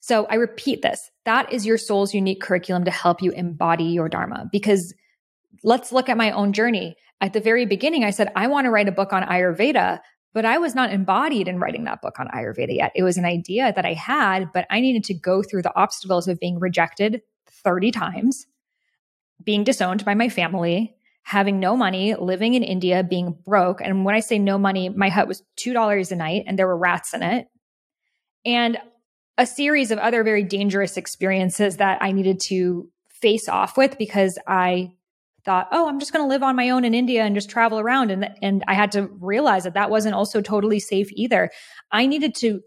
So 0.00 0.26
I 0.30 0.36
repeat 0.36 0.80
this 0.82 1.10
that 1.26 1.52
is 1.52 1.66
your 1.66 1.76
soul's 1.78 2.14
unique 2.14 2.40
curriculum 2.40 2.86
to 2.86 2.90
help 2.90 3.22
you 3.22 3.30
embody 3.30 3.84
your 3.84 4.08
Dharma. 4.08 4.48
Because 4.50 4.94
let's 5.62 5.92
look 5.92 6.08
at 6.08 6.16
my 6.16 6.32
own 6.32 6.52
journey. 6.54 6.96
At 7.20 7.34
the 7.34 7.40
very 7.40 7.66
beginning, 7.66 8.02
I 8.02 8.10
said, 8.10 8.32
I 8.34 8.46
want 8.46 8.64
to 8.64 8.70
write 8.70 8.88
a 8.88 8.92
book 8.92 9.12
on 9.12 9.22
Ayurveda, 9.22 10.00
but 10.32 10.46
I 10.46 10.56
was 10.56 10.74
not 10.74 10.90
embodied 10.90 11.46
in 11.46 11.60
writing 11.60 11.84
that 11.84 12.00
book 12.00 12.18
on 12.18 12.28
Ayurveda 12.28 12.74
yet. 12.74 12.92
It 12.94 13.02
was 13.02 13.18
an 13.18 13.26
idea 13.26 13.70
that 13.76 13.84
I 13.84 13.92
had, 13.92 14.50
but 14.54 14.66
I 14.70 14.80
needed 14.80 15.04
to 15.04 15.14
go 15.14 15.42
through 15.42 15.62
the 15.62 15.76
obstacles 15.76 16.26
of 16.26 16.40
being 16.40 16.58
rejected 16.58 17.20
30 17.62 17.90
times, 17.90 18.46
being 19.44 19.62
disowned 19.62 20.06
by 20.06 20.14
my 20.14 20.30
family, 20.30 20.96
having 21.22 21.60
no 21.60 21.76
money, 21.76 22.14
living 22.14 22.54
in 22.54 22.62
India, 22.62 23.02
being 23.02 23.36
broke. 23.46 23.80
And 23.80 24.04
when 24.04 24.14
I 24.14 24.20
say 24.20 24.38
no 24.38 24.58
money, 24.58 24.88
my 24.88 25.08
hut 25.08 25.28
was 25.28 25.42
$2 25.58 26.10
a 26.10 26.16
night 26.16 26.44
and 26.46 26.58
there 26.58 26.66
were 26.66 26.76
rats 26.76 27.14
in 27.14 27.22
it. 27.22 27.46
And 28.44 28.78
a 29.38 29.46
series 29.46 29.90
of 29.90 29.98
other 29.98 30.24
very 30.24 30.42
dangerous 30.42 30.96
experiences 30.96 31.76
that 31.76 32.02
I 32.02 32.12
needed 32.12 32.40
to 32.48 32.90
face 33.08 33.48
off 33.48 33.76
with 33.76 33.96
because 33.96 34.38
I 34.46 34.92
thought, 35.44 35.68
oh, 35.72 35.88
I'm 35.88 35.98
just 35.98 36.12
going 36.12 36.24
to 36.24 36.28
live 36.28 36.42
on 36.42 36.56
my 36.56 36.70
own 36.70 36.84
in 36.84 36.94
India 36.94 37.22
and 37.22 37.34
just 37.34 37.48
travel 37.48 37.78
around. 37.78 38.10
And, 38.10 38.28
and 38.42 38.62
I 38.68 38.74
had 38.74 38.92
to 38.92 39.08
realize 39.20 39.64
that 39.64 39.74
that 39.74 39.90
wasn't 39.90 40.14
also 40.14 40.40
totally 40.40 40.78
safe 40.78 41.08
either. 41.12 41.50
I 41.90 42.06
needed 42.06 42.34
to 42.36 42.60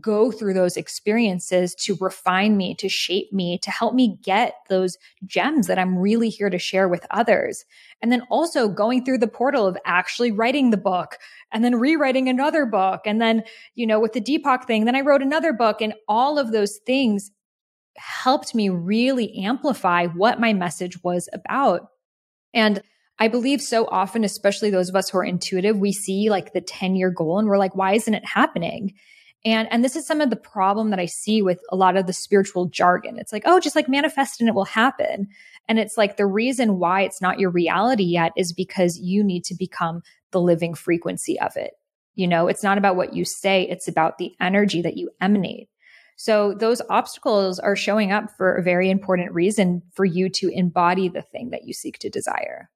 go 0.00 0.30
through 0.30 0.54
those 0.54 0.76
experiences 0.76 1.74
to 1.74 1.96
refine 2.00 2.56
me, 2.56 2.74
to 2.76 2.88
shape 2.88 3.32
me, 3.32 3.58
to 3.58 3.70
help 3.70 3.94
me 3.94 4.16
get 4.22 4.54
those 4.68 4.96
gems 5.26 5.66
that 5.66 5.78
I'm 5.78 5.98
really 5.98 6.30
here 6.30 6.48
to 6.48 6.58
share 6.58 6.88
with 6.88 7.06
others. 7.10 7.64
And 8.00 8.10
then 8.10 8.22
also 8.30 8.68
going 8.68 9.04
through 9.04 9.18
the 9.18 9.28
portal 9.28 9.66
of 9.66 9.76
actually 9.84 10.32
writing 10.32 10.70
the 10.70 10.76
book 10.76 11.18
and 11.52 11.62
then 11.62 11.78
rewriting 11.78 12.28
another 12.28 12.64
book. 12.64 13.02
And 13.04 13.20
then, 13.20 13.44
you 13.74 13.86
know, 13.86 14.00
with 14.00 14.14
the 14.14 14.20
Deepak 14.20 14.64
thing, 14.64 14.86
then 14.86 14.96
I 14.96 15.02
wrote 15.02 15.22
another 15.22 15.52
book 15.52 15.82
and 15.82 15.94
all 16.08 16.38
of 16.38 16.52
those 16.52 16.78
things 16.86 17.30
helped 17.96 18.54
me 18.54 18.70
really 18.70 19.44
amplify 19.44 20.06
what 20.06 20.40
my 20.40 20.54
message 20.54 21.02
was 21.04 21.28
about. 21.34 21.88
And 22.54 22.80
I 23.18 23.28
believe 23.28 23.60
so 23.60 23.86
often, 23.86 24.24
especially 24.24 24.70
those 24.70 24.88
of 24.88 24.96
us 24.96 25.10
who 25.10 25.18
are 25.18 25.24
intuitive, 25.24 25.78
we 25.78 25.92
see 25.92 26.30
like 26.30 26.54
the 26.54 26.62
10 26.62 26.96
year 26.96 27.10
goal 27.10 27.38
and 27.38 27.46
we're 27.46 27.58
like, 27.58 27.76
why 27.76 27.92
isn't 27.92 28.14
it 28.14 28.24
happening? 28.24 28.94
And, 29.44 29.66
and 29.72 29.84
this 29.84 29.96
is 29.96 30.06
some 30.06 30.20
of 30.20 30.30
the 30.30 30.36
problem 30.36 30.90
that 30.90 31.00
I 31.00 31.06
see 31.06 31.42
with 31.42 31.60
a 31.70 31.76
lot 31.76 31.96
of 31.96 32.06
the 32.06 32.12
spiritual 32.12 32.66
jargon. 32.66 33.18
It's 33.18 33.32
like, 33.32 33.42
oh, 33.44 33.58
just 33.58 33.74
like 33.74 33.88
manifest 33.88 34.40
and 34.40 34.48
it 34.48 34.54
will 34.54 34.64
happen. 34.64 35.28
And 35.68 35.78
it's 35.78 35.96
like 35.96 36.16
the 36.16 36.26
reason 36.26 36.78
why 36.78 37.02
it's 37.02 37.20
not 37.20 37.40
your 37.40 37.50
reality 37.50 38.04
yet 38.04 38.32
is 38.36 38.52
because 38.52 38.98
you 38.98 39.24
need 39.24 39.44
to 39.44 39.54
become 39.54 40.02
the 40.30 40.40
living 40.40 40.74
frequency 40.74 41.40
of 41.40 41.56
it. 41.56 41.72
You 42.14 42.28
know, 42.28 42.46
it's 42.46 42.62
not 42.62 42.78
about 42.78 42.96
what 42.96 43.14
you 43.14 43.24
say, 43.24 43.62
it's 43.62 43.88
about 43.88 44.18
the 44.18 44.32
energy 44.40 44.82
that 44.82 44.96
you 44.96 45.10
emanate. 45.20 45.68
So 46.16 46.54
those 46.54 46.82
obstacles 46.88 47.58
are 47.58 47.74
showing 47.74 48.12
up 48.12 48.30
for 48.36 48.54
a 48.54 48.62
very 48.62 48.90
important 48.90 49.32
reason 49.32 49.82
for 49.92 50.04
you 50.04 50.28
to 50.30 50.48
embody 50.48 51.08
the 51.08 51.22
thing 51.22 51.50
that 51.50 51.66
you 51.66 51.72
seek 51.72 51.98
to 52.00 52.10
desire. 52.10 52.70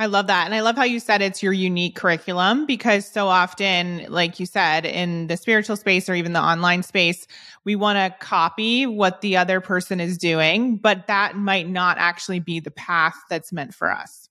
I 0.00 0.06
love 0.06 0.28
that. 0.28 0.46
And 0.46 0.54
I 0.54 0.62
love 0.62 0.76
how 0.76 0.84
you 0.84 0.98
said 0.98 1.20
it's 1.20 1.42
your 1.42 1.52
unique 1.52 1.94
curriculum 1.94 2.64
because 2.64 3.04
so 3.04 3.28
often, 3.28 4.06
like 4.08 4.40
you 4.40 4.46
said, 4.46 4.86
in 4.86 5.26
the 5.26 5.36
spiritual 5.36 5.76
space 5.76 6.08
or 6.08 6.14
even 6.14 6.32
the 6.32 6.40
online 6.40 6.82
space, 6.82 7.26
we 7.66 7.76
want 7.76 7.98
to 7.98 8.18
copy 8.18 8.86
what 8.86 9.20
the 9.20 9.36
other 9.36 9.60
person 9.60 10.00
is 10.00 10.16
doing, 10.16 10.78
but 10.78 11.06
that 11.08 11.36
might 11.36 11.68
not 11.68 11.98
actually 11.98 12.40
be 12.40 12.60
the 12.60 12.70
path 12.70 13.14
that's 13.28 13.52
meant 13.52 13.74
for 13.74 13.92
us. 13.92 14.30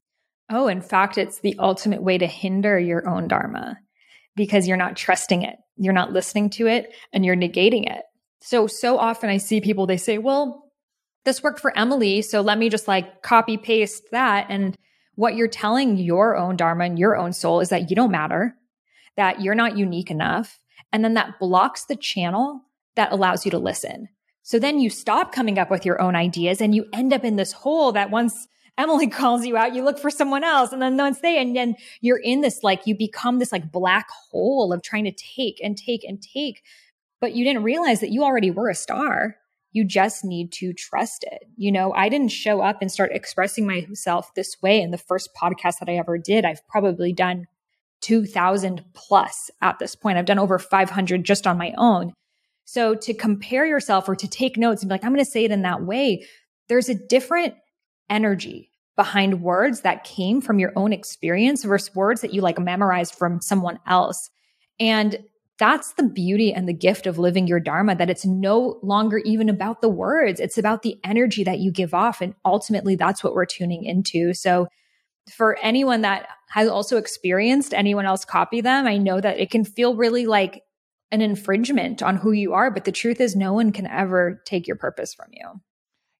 Oh, 0.50 0.68
in 0.68 0.82
fact, 0.82 1.20
it's 1.20 1.42
the 1.42 1.56
ultimate 1.60 2.02
way 2.02 2.18
to 2.18 2.26
hinder 2.26 2.80
your 2.80 3.08
own 3.08 3.28
Dharma 3.28 3.78
because 4.36 4.68
you're 4.68 4.76
not 4.76 4.98
trusting 4.98 5.44
it, 5.44 5.58
you're 5.78 5.94
not 5.94 6.12
listening 6.12 6.50
to 6.50 6.66
it, 6.66 6.96
and 7.14 7.24
you're 7.24 7.36
negating 7.36 7.88
it. 7.88 8.06
So, 8.42 8.66
so 8.66 8.98
often 8.98 9.30
I 9.30 9.38
see 9.38 9.62
people, 9.62 9.86
they 9.86 9.98
say, 9.98 10.18
well, 10.18 10.72
this 11.26 11.44
worked 11.44 11.60
for 11.60 11.78
Emily. 11.78 12.24
So 12.24 12.42
let 12.42 12.58
me 12.58 12.70
just 12.70 12.88
like 12.88 13.22
copy 13.22 13.58
paste 13.58 14.02
that. 14.12 14.48
And 14.50 14.76
what 15.20 15.36
you're 15.36 15.50
telling 15.50 15.98
your 15.98 16.38
own 16.38 16.56
Dharma 16.56 16.86
and 16.86 16.98
your 16.98 17.18
own 17.18 17.34
soul 17.34 17.60
is 17.60 17.68
that 17.68 17.90
you 17.90 17.96
don't 17.96 18.10
matter, 18.10 18.56
that 19.18 19.42
you're 19.42 19.54
not 19.54 19.78
unique 19.78 20.10
enough. 20.10 20.62
And 20.94 21.04
then 21.04 21.16
that 21.16 21.40
blocks 21.42 21.84
the 21.84 21.98
channel 21.98 22.62
that 22.96 23.12
allows 23.12 23.44
you 23.44 23.52
to 23.52 23.58
listen. 23.58 24.08
So 24.44 24.60
then 24.60 24.80
you 24.80 24.90
stop 24.90 25.34
coming 25.34 25.60
up 25.60 25.70
with 25.70 25.86
your 25.86 26.02
own 26.02 26.16
ideas 26.16 26.62
and 26.62 26.74
you 26.74 26.86
end 26.94 27.12
up 27.12 27.26
in 27.26 27.36
this 27.36 27.52
hole 27.52 27.92
that 27.92 28.12
once 28.12 28.48
Emily 28.78 29.08
calls 29.08 29.46
you 29.46 29.58
out, 29.58 29.76
you 29.76 29.84
look 29.84 30.00
for 30.00 30.10
someone 30.10 30.46
else. 30.46 30.72
And 30.72 30.82
then 30.82 30.96
once 30.96 31.20
they, 31.20 31.38
and 31.38 31.54
then 31.54 31.76
you're 32.00 32.22
in 32.24 32.40
this, 32.40 32.64
like, 32.64 32.88
you 32.88 32.96
become 32.98 33.40
this 33.40 33.52
like 33.52 33.74
black 33.74 34.08
hole 34.32 34.72
of 34.72 34.82
trying 34.84 35.04
to 35.04 35.12
take 35.12 35.60
and 35.62 35.78
take 35.78 36.06
and 36.06 36.22
take. 36.22 36.64
But 37.20 37.34
you 37.36 37.44
didn't 37.44 37.64
realize 37.64 38.00
that 38.00 38.12
you 38.12 38.24
already 38.24 38.52
were 38.52 38.70
a 38.70 38.74
star 38.74 39.36
you 39.72 39.84
just 39.84 40.26
need 40.26 40.52
to 40.54 40.74
trust 40.74 41.24
it. 41.32 41.44
You 41.56 41.72
know, 41.72 41.94
I 41.94 42.10
didn't 42.10 42.32
show 42.32 42.62
up 42.62 42.78
and 42.82 42.92
start 42.92 43.12
expressing 43.14 43.66
myself 43.66 44.34
this 44.34 44.56
way 44.62 44.82
in 44.82 44.92
the 44.92 44.98
first 44.98 45.30
podcast 45.40 45.80
that 45.80 45.90
I 45.90 45.96
ever 45.96 46.18
did. 46.18 46.46
I've 46.46 46.68
probably 46.68 47.14
done 47.14 47.46
2000 48.02 48.84
plus 48.94 49.52
at 49.62 49.78
this 49.80 49.96
point. 49.96 50.18
I've 50.18 50.26
done 50.26 50.40
over 50.40 50.58
500 50.58 51.24
just 51.24 51.46
on 51.46 51.58
my 51.58 51.74
own. 51.78 52.14
So 52.66 52.96
to 52.96 53.14
compare 53.14 53.66
yourself 53.66 54.08
or 54.08 54.16
to 54.16 54.28
take 54.28 54.58
notes 54.58 54.82
and 54.82 54.90
be 54.90 54.94
like, 54.94 55.04
I'm 55.04 55.14
going 55.14 55.26
to 55.26 55.30
say 55.30 55.44
it 55.44 55.52
in 55.52 55.64
that 55.64 55.84
way, 55.84 56.26
there's 56.68 56.90
a 56.90 56.96
different 56.96 57.56
energy 58.10 58.72
behind 58.96 59.42
words 59.42 59.82
that 59.82 60.04
came 60.04 60.42
from 60.42 60.60
your 60.60 60.74
own 60.76 60.94
experience 60.94 61.64
versus 61.64 61.96
words 61.96 62.22
that 62.22 62.34
you 62.34 62.42
like 62.42 62.60
memorized 62.60 63.16
from 63.16 63.42
someone 63.42 63.80
else. 63.88 64.30
And 64.80 65.18
that's 65.60 65.94
the 65.94 66.04
beauty 66.04 66.54
and 66.54 66.68
the 66.68 66.74
gift 66.74 67.06
of 67.06 67.20
living 67.20 67.46
your 67.46 67.60
Dharma, 67.60 67.96
that 67.96 68.10
it's 68.10 68.26
no 68.26 68.80
longer 68.82 69.18
even 69.20 69.50
about 69.50 69.82
the 69.82 69.90
words. 69.90 70.40
It's 70.40 70.58
about 70.58 70.82
the 70.82 70.98
energy 71.04 71.44
that 71.44 71.60
you 71.60 71.72
give 71.72 71.94
off. 71.94 72.22
And 72.22 72.34
ultimately, 72.46 72.96
that's 72.96 73.24
what 73.24 73.34
we're 73.34 73.46
tuning 73.46 73.84
into. 73.84 74.34
So, 74.34 74.68
for 75.36 75.60
anyone 75.62 76.02
that 76.02 76.28
has 76.50 76.68
also 76.68 76.98
experienced 76.98 77.74
anyone 77.74 78.06
else 78.06 78.26
copy 78.26 78.62
them, 78.62 78.88
I 78.88 78.98
know 78.98 79.22
that 79.22 79.40
it 79.40 79.52
can 79.52 79.64
feel 79.64 79.96
really 79.96 80.26
like 80.26 80.64
an 81.12 81.22
infringement 81.22 82.02
on 82.02 82.16
who 82.16 82.32
you 82.32 82.54
are. 82.54 82.72
But 82.72 82.86
the 82.86 82.92
truth 82.92 83.22
is, 83.22 83.36
no 83.36 83.54
one 83.54 83.72
can 83.72 83.86
ever 83.86 84.42
take 84.46 84.66
your 84.66 84.78
purpose 84.78 85.14
from 85.14 85.28
you. 85.32 85.62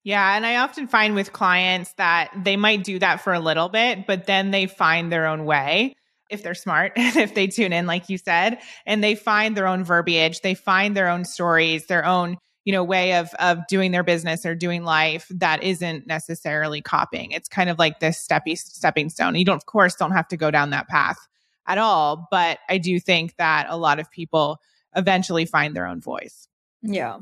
Yeah. 0.04 0.36
And 0.36 0.46
I 0.46 0.56
often 0.56 0.86
find 0.86 1.14
with 1.14 1.32
clients 1.32 1.92
that 1.94 2.30
they 2.44 2.56
might 2.56 2.84
do 2.84 2.98
that 3.00 3.22
for 3.22 3.32
a 3.32 3.40
little 3.40 3.68
bit, 3.68 4.06
but 4.06 4.26
then 4.26 4.50
they 4.50 4.66
find 4.66 5.10
their 5.10 5.26
own 5.26 5.44
way 5.44 5.96
if 6.30 6.42
they're 6.42 6.54
smart 6.54 6.92
and 6.96 7.16
if 7.16 7.34
they 7.34 7.46
tune 7.46 7.72
in, 7.72 7.86
like 7.86 8.08
you 8.08 8.18
said, 8.18 8.58
and 8.86 9.02
they 9.02 9.14
find 9.14 9.56
their 9.56 9.66
own 9.66 9.84
verbiage, 9.84 10.40
they 10.40 10.54
find 10.54 10.96
their 10.96 11.08
own 11.08 11.24
stories, 11.24 11.86
their 11.86 12.04
own 12.04 12.38
you 12.64 12.72
know 12.72 12.84
way 12.84 13.14
of 13.14 13.32
of 13.38 13.58
doing 13.68 13.90
their 13.90 14.04
business 14.04 14.44
or 14.44 14.54
doing 14.54 14.84
life 14.84 15.26
that 15.30 15.62
isn't 15.62 16.06
necessarily 16.06 16.82
copying. 16.82 17.32
It's 17.32 17.48
kind 17.48 17.70
of 17.70 17.78
like 17.78 18.00
this 18.00 18.26
steppy 18.26 18.56
stepping 18.56 19.08
stone. 19.08 19.34
You 19.34 19.44
don't 19.44 19.56
of 19.56 19.66
course 19.66 19.94
don't 19.94 20.12
have 20.12 20.28
to 20.28 20.36
go 20.36 20.50
down 20.50 20.70
that 20.70 20.88
path 20.88 21.18
at 21.66 21.76
all 21.76 22.26
but 22.30 22.58
i 22.70 22.78
do 22.78 22.98
think 22.98 23.36
that 23.36 23.66
a 23.68 23.76
lot 23.76 24.00
of 24.00 24.10
people 24.10 24.58
eventually 24.96 25.44
find 25.44 25.74
their 25.74 25.86
own 25.86 26.00
voice. 26.00 26.48
Yeah. 26.82 27.18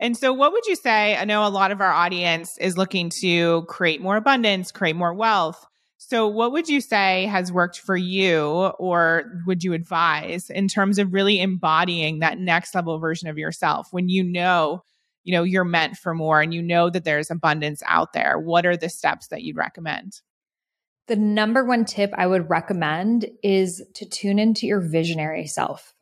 And 0.00 0.16
so 0.16 0.32
what 0.32 0.52
would 0.52 0.66
you 0.66 0.76
say? 0.76 1.16
I 1.16 1.24
know 1.24 1.46
a 1.46 1.50
lot 1.50 1.70
of 1.70 1.80
our 1.80 1.92
audience 1.92 2.56
is 2.58 2.78
looking 2.78 3.10
to 3.20 3.62
create 3.62 4.00
more 4.00 4.16
abundance 4.16 4.72
create 4.72 4.96
more 4.96 5.12
wealth 5.12 5.66
so, 6.08 6.26
what 6.26 6.52
would 6.52 6.70
you 6.70 6.80
say 6.80 7.26
has 7.26 7.52
worked 7.52 7.80
for 7.80 7.94
you, 7.94 8.46
or 8.78 9.42
would 9.46 9.62
you 9.62 9.74
advise 9.74 10.48
in 10.48 10.66
terms 10.66 10.98
of 10.98 11.12
really 11.12 11.38
embodying 11.38 12.20
that 12.20 12.38
next 12.38 12.74
level 12.74 12.98
version 12.98 13.28
of 13.28 13.36
yourself 13.36 13.88
when 13.90 14.08
you 14.08 14.24
know, 14.24 14.82
you 15.24 15.32
know, 15.32 15.42
you're 15.42 15.64
meant 15.64 15.98
for 15.98 16.14
more 16.14 16.40
and 16.40 16.54
you 16.54 16.62
know 16.62 16.88
that 16.88 17.04
there's 17.04 17.30
abundance 17.30 17.82
out 17.84 18.14
there? 18.14 18.38
What 18.38 18.64
are 18.64 18.74
the 18.74 18.88
steps 18.88 19.26
that 19.26 19.42
you'd 19.42 19.58
recommend? 19.58 20.22
The 21.08 21.16
number 21.16 21.62
one 21.62 21.84
tip 21.84 22.14
I 22.16 22.26
would 22.26 22.48
recommend 22.48 23.26
is 23.42 23.82
to 23.92 24.08
tune 24.08 24.38
into 24.38 24.66
your 24.66 24.80
visionary 24.80 25.46
self. 25.46 25.92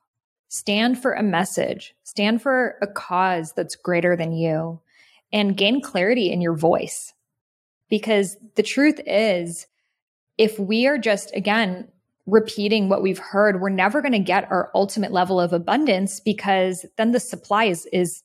Stand 0.46 1.02
for 1.02 1.14
a 1.14 1.22
message, 1.24 1.96
stand 2.04 2.42
for 2.42 2.76
a 2.80 2.86
cause 2.86 3.54
that's 3.54 3.74
greater 3.74 4.14
than 4.14 4.30
you, 4.30 4.80
and 5.32 5.56
gain 5.56 5.82
clarity 5.82 6.30
in 6.30 6.40
your 6.40 6.54
voice. 6.54 7.12
Because 7.90 8.36
the 8.54 8.62
truth 8.62 9.00
is, 9.04 9.66
if 10.38 10.58
we 10.58 10.86
are 10.86 10.98
just, 10.98 11.34
again, 11.34 11.88
repeating 12.26 12.88
what 12.88 13.02
we've 13.02 13.18
heard, 13.18 13.60
we're 13.60 13.68
never 13.68 14.02
going 14.02 14.12
to 14.12 14.18
get 14.18 14.50
our 14.50 14.70
ultimate 14.74 15.12
level 15.12 15.40
of 15.40 15.52
abundance 15.52 16.20
because 16.20 16.84
then 16.96 17.12
the 17.12 17.20
supply 17.20 17.64
is, 17.64 17.86
is 17.92 18.22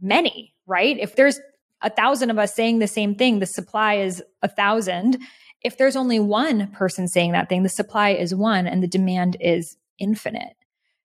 many, 0.00 0.54
right? 0.66 0.98
If 0.98 1.16
there's 1.16 1.38
a 1.82 1.90
thousand 1.90 2.30
of 2.30 2.38
us 2.38 2.54
saying 2.54 2.78
the 2.78 2.86
same 2.86 3.14
thing, 3.14 3.38
the 3.38 3.46
supply 3.46 3.94
is 3.94 4.22
a 4.42 4.48
thousand. 4.48 5.18
If 5.62 5.76
there's 5.76 5.96
only 5.96 6.18
one 6.18 6.68
person 6.68 7.08
saying 7.08 7.32
that 7.32 7.48
thing, 7.48 7.62
the 7.62 7.68
supply 7.68 8.10
is 8.10 8.34
one 8.34 8.66
and 8.66 8.82
the 8.82 8.88
demand 8.88 9.36
is 9.40 9.76
infinite. 9.98 10.56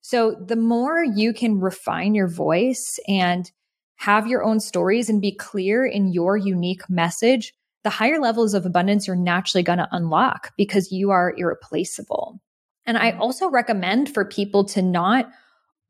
So 0.01 0.31
the 0.31 0.55
more 0.55 1.03
you 1.03 1.33
can 1.33 1.59
refine 1.59 2.15
your 2.15 2.27
voice 2.27 2.99
and 3.07 3.51
have 3.97 4.25
your 4.25 4.43
own 4.43 4.59
stories 4.59 5.09
and 5.09 5.21
be 5.21 5.31
clear 5.35 5.85
in 5.85 6.11
your 6.11 6.35
unique 6.35 6.89
message, 6.89 7.53
the 7.83 7.89
higher 7.89 8.19
levels 8.19 8.53
of 8.53 8.65
abundance 8.65 9.07
you're 9.07 9.15
naturally 9.15 9.63
going 9.63 9.79
to 9.79 9.89
unlock 9.91 10.51
because 10.57 10.91
you 10.91 11.11
are 11.11 11.33
irreplaceable. 11.35 12.41
And 12.85 12.97
I 12.97 13.11
also 13.11 13.49
recommend 13.49 14.13
for 14.13 14.25
people 14.25 14.65
to 14.65 14.81
not 14.81 15.29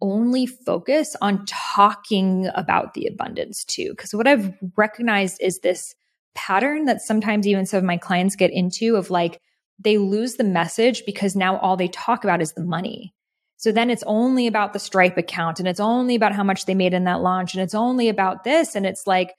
only 0.01 0.45
focus 0.45 1.15
on 1.21 1.45
talking 1.45 2.49
about 2.55 2.93
the 2.93 3.07
abundance 3.07 3.63
too. 3.63 3.91
Because 3.91 4.13
what 4.13 4.27
I've 4.27 4.53
recognized 4.75 5.37
is 5.41 5.59
this 5.59 5.95
pattern 6.33 6.85
that 6.85 7.01
sometimes 7.01 7.47
even 7.47 7.65
some 7.65 7.77
of 7.77 7.83
my 7.83 7.97
clients 7.97 8.35
get 8.35 8.51
into 8.51 8.95
of 8.95 9.09
like, 9.09 9.39
they 9.79 9.97
lose 9.97 10.35
the 10.35 10.43
message 10.43 11.03
because 11.05 11.35
now 11.35 11.57
all 11.57 11.77
they 11.77 11.87
talk 11.87 12.23
about 12.23 12.41
is 12.41 12.53
the 12.53 12.63
money. 12.63 13.13
So 13.57 13.71
then 13.71 13.89
it's 13.89 14.03
only 14.07 14.47
about 14.47 14.73
the 14.73 14.79
Stripe 14.79 15.17
account 15.17 15.59
and 15.59 15.67
it's 15.67 15.79
only 15.79 16.15
about 16.15 16.33
how 16.33 16.43
much 16.43 16.65
they 16.65 16.73
made 16.73 16.93
in 16.93 17.03
that 17.03 17.21
launch 17.21 17.53
and 17.53 17.61
it's 17.61 17.75
only 17.75 18.09
about 18.09 18.43
this. 18.43 18.75
And 18.75 18.85
it's 18.85 19.05
like, 19.05 19.35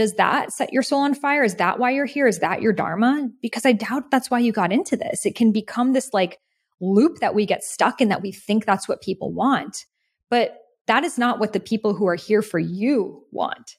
does 0.00 0.14
that 0.14 0.50
set 0.50 0.72
your 0.72 0.82
soul 0.82 1.00
on 1.00 1.12
fire? 1.12 1.44
Is 1.44 1.56
that 1.56 1.78
why 1.78 1.90
you're 1.90 2.06
here? 2.06 2.26
Is 2.26 2.38
that 2.38 2.62
your 2.62 2.72
dharma? 2.72 3.28
Because 3.42 3.66
I 3.66 3.72
doubt 3.72 4.10
that's 4.10 4.30
why 4.30 4.38
you 4.38 4.50
got 4.50 4.72
into 4.72 4.96
this. 4.96 5.26
It 5.26 5.34
can 5.34 5.52
become 5.52 5.92
this 5.92 6.14
like 6.14 6.38
loop 6.80 7.18
that 7.18 7.34
we 7.34 7.44
get 7.44 7.62
stuck 7.62 8.00
in 8.00 8.08
that 8.08 8.22
we 8.22 8.32
think 8.32 8.64
that's 8.64 8.88
what 8.88 9.02
people 9.02 9.30
want. 9.30 9.84
But 10.30 10.56
that 10.86 11.04
is 11.04 11.18
not 11.18 11.38
what 11.38 11.52
the 11.52 11.60
people 11.60 11.92
who 11.92 12.06
are 12.06 12.14
here 12.14 12.40
for 12.40 12.58
you 12.58 13.26
want. 13.30 13.76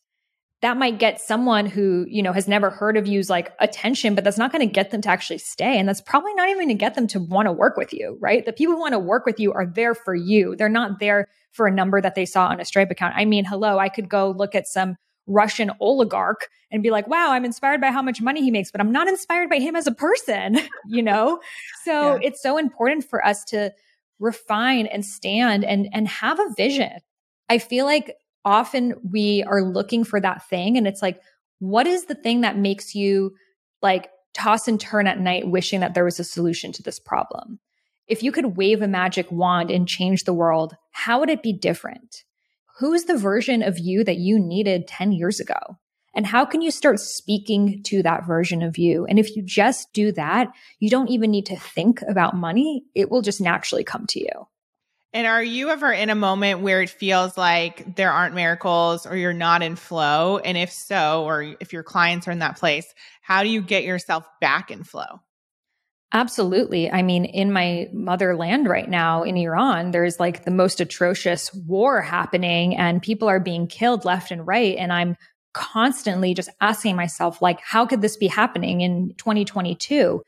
That 0.61 0.77
might 0.77 0.99
get 0.99 1.19
someone 1.19 1.65
who, 1.65 2.05
you 2.07 2.21
know, 2.21 2.33
has 2.33 2.47
never 2.47 2.69
heard 2.69 2.97
of 2.97 3.07
you's 3.07 3.31
like 3.31 3.51
attention, 3.59 4.13
but 4.13 4.23
that's 4.23 4.37
not 4.37 4.51
going 4.51 4.59
to 4.59 4.71
get 4.71 4.91
them 4.91 5.01
to 5.01 5.09
actually 5.09 5.39
stay. 5.39 5.79
And 5.79 5.89
that's 5.89 6.01
probably 6.01 6.35
not 6.35 6.49
even 6.49 6.67
to 6.67 6.75
get 6.75 6.93
them 6.93 7.07
to 7.07 7.19
want 7.19 7.47
to 7.47 7.51
work 7.51 7.77
with 7.77 7.93
you, 7.93 8.15
right? 8.21 8.45
The 8.45 8.53
people 8.53 8.75
who 8.75 8.79
want 8.79 8.93
to 8.93 8.99
work 8.99 9.25
with 9.25 9.39
you 9.39 9.53
are 9.53 9.65
there 9.65 9.95
for 9.95 10.13
you. 10.13 10.55
They're 10.55 10.69
not 10.69 10.99
there 10.99 11.29
for 11.51 11.65
a 11.65 11.71
number 11.71 11.99
that 11.99 12.13
they 12.13 12.27
saw 12.27 12.45
on 12.45 12.59
a 12.59 12.65
Stripe 12.65 12.91
account. 12.91 13.15
I 13.17 13.25
mean, 13.25 13.43
hello, 13.43 13.79
I 13.79 13.89
could 13.89 14.07
go 14.07 14.29
look 14.29 14.53
at 14.53 14.67
some 14.67 14.97
Russian 15.27 15.71
oligarch 15.79 16.47
and 16.71 16.81
be 16.81 16.89
like, 16.89 17.07
wow, 17.07 17.31
I'm 17.31 17.45
inspired 17.45 17.81
by 17.81 17.91
how 17.91 18.01
much 18.01 18.21
money 18.21 18.41
he 18.41 18.51
makes, 18.51 18.71
but 18.71 18.81
I'm 18.81 18.91
not 18.91 19.07
inspired 19.07 19.49
by 19.49 19.59
him 19.59 19.75
as 19.75 19.87
a 19.87 19.91
person, 19.91 20.59
you 20.87 21.03
know? 21.03 21.39
So 21.83 22.15
yeah. 22.15 22.19
it's 22.23 22.41
so 22.41 22.57
important 22.57 23.05
for 23.05 23.25
us 23.25 23.43
to 23.45 23.73
refine 24.19 24.87
and 24.87 25.05
stand 25.05 25.63
and, 25.65 25.89
and 25.93 26.07
have 26.07 26.39
a 26.39 26.53
vision. 26.55 26.93
I 27.49 27.57
feel 27.57 27.85
like 27.85 28.15
often 28.45 28.93
we 29.11 29.43
are 29.43 29.63
looking 29.63 30.03
for 30.03 30.19
that 30.19 30.47
thing 30.47 30.77
and 30.77 30.87
it's 30.87 31.01
like, 31.01 31.21
what 31.59 31.87
is 31.87 32.05
the 32.05 32.15
thing 32.15 32.41
that 32.41 32.57
makes 32.57 32.95
you 32.95 33.35
like 33.81 34.09
toss 34.33 34.67
and 34.67 34.79
turn 34.79 35.07
at 35.07 35.19
night 35.19 35.47
wishing 35.47 35.81
that 35.81 35.93
there 35.93 36.05
was 36.05 36.19
a 36.19 36.23
solution 36.23 36.71
to 36.73 36.83
this 36.83 36.99
problem? 36.99 37.59
If 38.07 38.23
you 38.23 38.31
could 38.31 38.57
wave 38.57 38.81
a 38.81 38.87
magic 38.87 39.31
wand 39.31 39.69
and 39.69 39.87
change 39.87 40.23
the 40.23 40.33
world, 40.33 40.75
how 40.91 41.19
would 41.19 41.29
it 41.29 41.43
be 41.43 41.53
different? 41.53 42.23
Who's 42.81 43.03
the 43.03 43.15
version 43.15 43.61
of 43.61 43.77
you 43.77 44.03
that 44.03 44.17
you 44.17 44.39
needed 44.39 44.87
10 44.87 45.11
years 45.11 45.39
ago? 45.39 45.77
And 46.15 46.25
how 46.25 46.45
can 46.45 46.63
you 46.63 46.71
start 46.71 46.99
speaking 46.99 47.83
to 47.83 48.01
that 48.01 48.25
version 48.25 48.63
of 48.63 48.79
you? 48.79 49.05
And 49.05 49.19
if 49.19 49.35
you 49.35 49.43
just 49.43 49.93
do 49.93 50.11
that, 50.13 50.47
you 50.79 50.89
don't 50.89 51.09
even 51.09 51.29
need 51.29 51.45
to 51.45 51.55
think 51.55 52.01
about 52.01 52.35
money. 52.35 52.83
It 52.95 53.11
will 53.11 53.21
just 53.21 53.39
naturally 53.39 53.83
come 53.83 54.07
to 54.07 54.19
you. 54.19 54.47
And 55.13 55.27
are 55.27 55.43
you 55.43 55.69
ever 55.69 55.91
in 55.91 56.09
a 56.09 56.15
moment 56.15 56.61
where 56.61 56.81
it 56.81 56.89
feels 56.89 57.37
like 57.37 57.95
there 57.97 58.11
aren't 58.11 58.33
miracles 58.33 59.05
or 59.05 59.15
you're 59.15 59.31
not 59.31 59.61
in 59.61 59.75
flow? 59.75 60.39
And 60.39 60.57
if 60.57 60.71
so, 60.71 61.25
or 61.25 61.55
if 61.59 61.73
your 61.73 61.83
clients 61.83 62.27
are 62.27 62.31
in 62.31 62.39
that 62.39 62.57
place, 62.57 62.91
how 63.21 63.43
do 63.43 63.49
you 63.49 63.61
get 63.61 63.83
yourself 63.83 64.25
back 64.41 64.71
in 64.71 64.83
flow? 64.83 65.21
Absolutely. 66.13 66.91
I 66.91 67.03
mean, 67.03 67.23
in 67.23 67.53
my 67.53 67.89
motherland 67.93 68.67
right 68.67 68.89
now 68.89 69.23
in 69.23 69.37
Iran, 69.37 69.91
there's 69.91 70.19
like 70.19 70.43
the 70.43 70.51
most 70.51 70.81
atrocious 70.81 71.53
war 71.53 72.01
happening 72.01 72.75
and 72.75 73.01
people 73.01 73.29
are 73.29 73.39
being 73.39 73.67
killed 73.67 74.03
left 74.03 74.31
and 74.31 74.45
right. 74.45 74.75
And 74.77 74.91
I'm 74.91 75.15
constantly 75.53 76.33
just 76.33 76.49
asking 76.59 76.97
myself, 76.97 77.41
like, 77.41 77.61
how 77.61 77.85
could 77.85 78.01
this 78.01 78.17
be 78.17 78.27
happening 78.27 78.81
in 78.81 79.13
2022? 79.17 80.21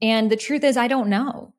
And 0.00 0.30
the 0.30 0.36
truth 0.36 0.64
is, 0.64 0.76
I 0.78 0.88
don't 0.88 1.08
know 1.08 1.52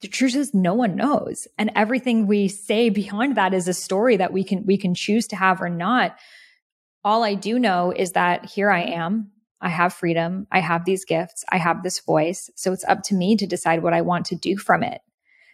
the 0.00 0.08
truth 0.08 0.34
is 0.34 0.54
no 0.54 0.74
one 0.74 0.96
knows 0.96 1.46
and 1.58 1.70
everything 1.74 2.26
we 2.26 2.48
say 2.48 2.88
beyond 2.88 3.36
that 3.36 3.54
is 3.54 3.68
a 3.68 3.74
story 3.74 4.16
that 4.16 4.32
we 4.32 4.44
can 4.44 4.64
we 4.66 4.76
can 4.76 4.94
choose 4.94 5.26
to 5.28 5.36
have 5.36 5.62
or 5.62 5.68
not 5.68 6.16
all 7.04 7.22
i 7.22 7.34
do 7.34 7.58
know 7.58 7.92
is 7.94 8.12
that 8.12 8.46
here 8.46 8.70
i 8.70 8.82
am 8.82 9.30
i 9.60 9.68
have 9.68 9.92
freedom. 9.92 10.46
I 10.50 10.60
have 10.60 10.84
these 10.84 11.04
gifts. 11.04 11.44
I 11.50 11.58
have 11.58 11.82
this 11.82 12.00
voice. 12.00 12.50
So 12.54 12.72
it's 12.72 12.84
up 12.84 13.02
to 13.04 13.14
me 13.14 13.36
to 13.36 13.46
decide 13.46 13.82
what 13.82 13.92
i 13.92 14.00
want 14.00 14.26
to 14.26 14.36
do 14.36 14.56
from 14.56 14.82
it. 14.82 15.00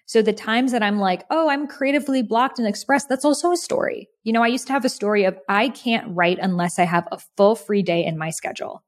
So 0.06 0.22
the 0.22 0.32
times 0.32 0.72
that 0.72 0.82
i'm 0.82 0.98
like 0.98 1.24
oh 1.30 1.48
i'm 1.48 1.66
creatively 1.66 2.22
blocked 2.22 2.58
and 2.58 2.68
expressed 2.68 3.08
that's 3.08 3.24
also 3.24 3.52
a 3.52 3.56
story. 3.56 4.08
You 4.24 4.32
know 4.32 4.42
i 4.42 4.48
used 4.48 4.66
to 4.68 4.72
have 4.72 4.84
a 4.84 4.90
story 4.90 5.24
of 5.24 5.38
i 5.48 5.68
can't 5.68 6.14
write 6.14 6.38
unless 6.40 6.78
i 6.78 6.84
have 6.84 7.08
a 7.10 7.18
full 7.36 7.54
free 7.54 7.82
day 7.82 8.04
in 8.04 8.18
my 8.18 8.30
schedule. 8.30 8.82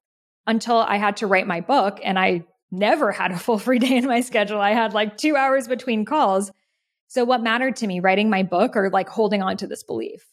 Until 0.46 0.76
i 0.76 0.96
had 0.96 1.16
to 1.18 1.26
write 1.26 1.46
my 1.46 1.60
book 1.60 2.00
and 2.02 2.18
i 2.18 2.44
never 2.70 3.12
had 3.12 3.32
a 3.32 3.38
full 3.46 3.58
free 3.58 3.78
day 3.78 3.96
in 3.96 4.06
my 4.06 4.20
schedule. 4.20 4.60
I 4.60 4.72
had 4.72 4.94
like 4.94 5.16
two 5.16 5.36
hours 5.36 5.68
between 5.68 6.04
calls. 6.04 6.50
So 7.08 7.24
what 7.24 7.42
mattered 7.42 7.76
to 7.76 7.86
me, 7.86 8.00
writing 8.00 8.28
my 8.28 8.42
book 8.42 8.76
or 8.76 8.90
like 8.90 9.08
holding 9.08 9.42
on 9.42 9.56
to 9.58 9.66
this 9.66 9.82
belief? 9.82 10.26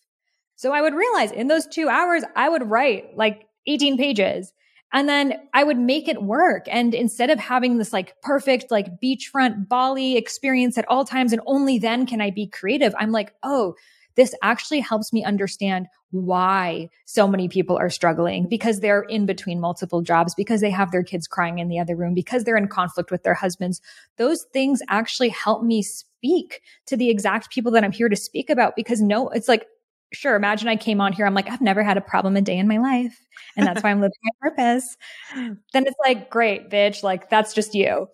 So 0.57 0.71
I 0.71 0.81
would 0.81 0.93
realize 0.93 1.31
in 1.31 1.47
those 1.47 1.67
two 1.67 1.89
hours, 1.89 2.23
I 2.35 2.49
would 2.49 2.69
write 2.69 3.15
like 3.17 3.47
18 3.67 3.97
pages 3.97 4.53
and 4.95 5.09
then 5.09 5.33
I 5.53 5.65
would 5.65 5.77
make 5.77 6.07
it 6.07 6.23
work. 6.23 6.67
And 6.71 6.95
instead 6.95 7.29
of 7.29 7.37
having 7.37 7.77
this 7.77 7.91
like 7.91 8.15
perfect, 8.21 8.71
like 8.71 9.01
beachfront 9.03 9.67
Bali 9.67 10.15
experience 10.15 10.77
at 10.77 10.87
all 10.87 11.03
times, 11.03 11.33
and 11.33 11.41
only 11.45 11.77
then 11.77 12.05
can 12.05 12.21
I 12.21 12.31
be 12.31 12.47
creative, 12.47 12.95
I'm 12.97 13.11
like, 13.11 13.33
oh, 13.43 13.75
this 14.15 14.33
actually 14.41 14.79
helps 14.79 15.11
me 15.11 15.21
understand 15.25 15.87
why 16.11 16.87
so 17.03 17.27
many 17.27 17.49
people 17.49 17.77
are 17.77 17.89
struggling 17.89 18.47
because 18.47 18.79
they're 18.79 19.01
in 19.01 19.25
between 19.25 19.59
multiple 19.59 20.01
jobs, 20.01 20.33
because 20.33 20.61
they 20.61 20.69
have 20.69 20.91
their 20.91 21.03
kids 21.03 21.27
crying 21.27 21.59
in 21.59 21.67
the 21.67 21.77
other 21.77 21.97
room, 21.97 22.13
because 22.13 22.45
they're 22.45 22.55
in 22.55 22.69
conflict 22.69 23.11
with 23.11 23.23
their 23.23 23.33
husbands. 23.33 23.81
Those 24.17 24.45
things 24.53 24.79
actually 24.87 25.27
help 25.27 25.61
me 25.61 25.81
speak 25.81 26.61
to 26.85 26.95
the 26.95 27.09
exact 27.09 27.51
people 27.51 27.73
that 27.73 27.83
I'm 27.83 27.91
here 27.91 28.07
to 28.07 28.15
speak 28.15 28.49
about 28.49 28.77
because 28.77 29.01
no, 29.01 29.27
it's 29.27 29.49
like, 29.49 29.65
sure, 30.13 30.35
imagine 30.35 30.67
I 30.67 30.75
came 30.75 31.01
on 31.01 31.13
here. 31.13 31.25
I'm 31.25 31.33
like, 31.33 31.49
I've 31.49 31.61
never 31.61 31.83
had 31.83 31.97
a 31.97 32.01
problem 32.01 32.35
a 32.35 32.41
day 32.41 32.57
in 32.57 32.67
my 32.67 32.77
life. 32.77 33.17
And 33.57 33.65
that's 33.65 33.83
why 33.83 33.91
I'm 33.91 34.01
living 34.01 34.17
my 34.23 34.49
purpose. 34.49 34.97
Then 35.73 35.85
it's 35.85 35.95
like, 36.03 36.29
great, 36.29 36.69
bitch. 36.69 37.03
Like, 37.03 37.29
that's 37.29 37.53
just 37.53 37.75
you. 37.75 38.07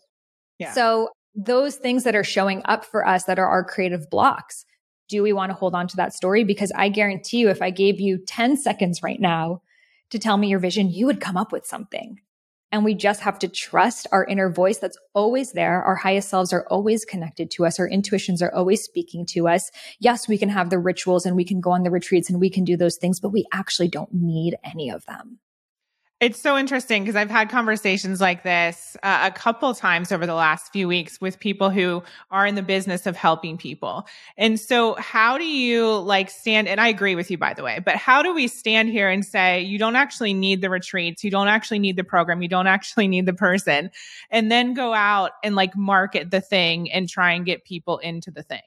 Yeah. 0.57 0.73
So 0.73 1.09
those 1.35 1.75
things 1.75 2.03
that 2.03 2.15
are 2.15 2.23
showing 2.23 2.61
up 2.65 2.85
for 2.85 3.07
us 3.07 3.25
that 3.25 3.39
are 3.39 3.47
our 3.47 3.63
creative 3.63 4.09
blocks 4.09 4.65
do 5.11 5.21
we 5.21 5.33
want 5.33 5.51
to 5.51 5.55
hold 5.55 5.75
on 5.75 5.87
to 5.89 5.97
that 5.97 6.13
story? 6.13 6.43
Because 6.43 6.71
I 6.73 6.89
guarantee 6.89 7.39
you, 7.39 7.49
if 7.49 7.61
I 7.61 7.69
gave 7.69 7.99
you 7.99 8.17
10 8.17 8.57
seconds 8.57 9.03
right 9.03 9.19
now 9.19 9.61
to 10.09 10.17
tell 10.17 10.37
me 10.37 10.47
your 10.47 10.59
vision, 10.59 10.89
you 10.89 11.05
would 11.05 11.19
come 11.19 11.37
up 11.37 11.51
with 11.51 11.65
something. 11.65 12.19
And 12.71 12.85
we 12.85 12.93
just 12.93 13.21
have 13.21 13.37
to 13.39 13.49
trust 13.49 14.07
our 14.11 14.23
inner 14.25 14.49
voice 14.49 14.77
that's 14.77 14.97
always 15.13 15.51
there. 15.51 15.83
Our 15.83 15.95
highest 15.95 16.29
selves 16.29 16.53
are 16.53 16.65
always 16.69 17.03
connected 17.03 17.51
to 17.51 17.65
us. 17.65 17.79
Our 17.79 17.87
intuitions 17.87 18.41
are 18.41 18.53
always 18.53 18.81
speaking 18.81 19.25
to 19.31 19.47
us. 19.49 19.69
Yes, 19.99 20.27
we 20.27 20.37
can 20.37 20.49
have 20.49 20.69
the 20.69 20.79
rituals 20.79 21.25
and 21.25 21.35
we 21.35 21.43
can 21.43 21.59
go 21.59 21.71
on 21.71 21.83
the 21.83 21.91
retreats 21.91 22.29
and 22.29 22.39
we 22.39 22.49
can 22.49 22.63
do 22.63 22.77
those 22.77 22.97
things, 22.97 23.19
but 23.19 23.33
we 23.33 23.45
actually 23.53 23.89
don't 23.89 24.13
need 24.13 24.55
any 24.63 24.89
of 24.89 25.05
them. 25.05 25.39
It's 26.21 26.39
so 26.39 26.55
interesting 26.55 27.01
because 27.01 27.15
I've 27.15 27.31
had 27.31 27.49
conversations 27.49 28.21
like 28.21 28.43
this 28.43 28.95
uh, 29.01 29.31
a 29.33 29.35
couple 29.35 29.73
times 29.73 30.11
over 30.11 30.27
the 30.27 30.35
last 30.35 30.71
few 30.71 30.87
weeks 30.87 31.19
with 31.19 31.39
people 31.39 31.71
who 31.71 32.03
are 32.29 32.45
in 32.45 32.53
the 32.53 32.61
business 32.61 33.07
of 33.07 33.15
helping 33.15 33.57
people. 33.57 34.05
And 34.37 34.59
so, 34.59 34.93
how 34.99 35.39
do 35.39 35.45
you 35.45 35.97
like 35.97 36.29
stand? 36.29 36.67
And 36.67 36.79
I 36.79 36.89
agree 36.89 37.15
with 37.15 37.31
you, 37.31 37.39
by 37.39 37.55
the 37.55 37.63
way, 37.63 37.79
but 37.83 37.95
how 37.95 38.21
do 38.21 38.35
we 38.35 38.47
stand 38.47 38.89
here 38.89 39.09
and 39.09 39.25
say, 39.25 39.61
you 39.61 39.79
don't 39.79 39.95
actually 39.95 40.35
need 40.35 40.61
the 40.61 40.69
retreats, 40.69 41.23
you 41.23 41.31
don't 41.31 41.47
actually 41.47 41.79
need 41.79 41.95
the 41.95 42.03
program, 42.03 42.43
you 42.43 42.47
don't 42.47 42.67
actually 42.67 43.07
need 43.07 43.25
the 43.25 43.33
person, 43.33 43.89
and 44.29 44.51
then 44.51 44.75
go 44.75 44.93
out 44.93 45.31
and 45.43 45.55
like 45.55 45.75
market 45.75 46.29
the 46.29 46.39
thing 46.39 46.91
and 46.91 47.09
try 47.09 47.31
and 47.31 47.47
get 47.47 47.65
people 47.65 47.97
into 47.97 48.29
the 48.29 48.43
thing? 48.43 48.61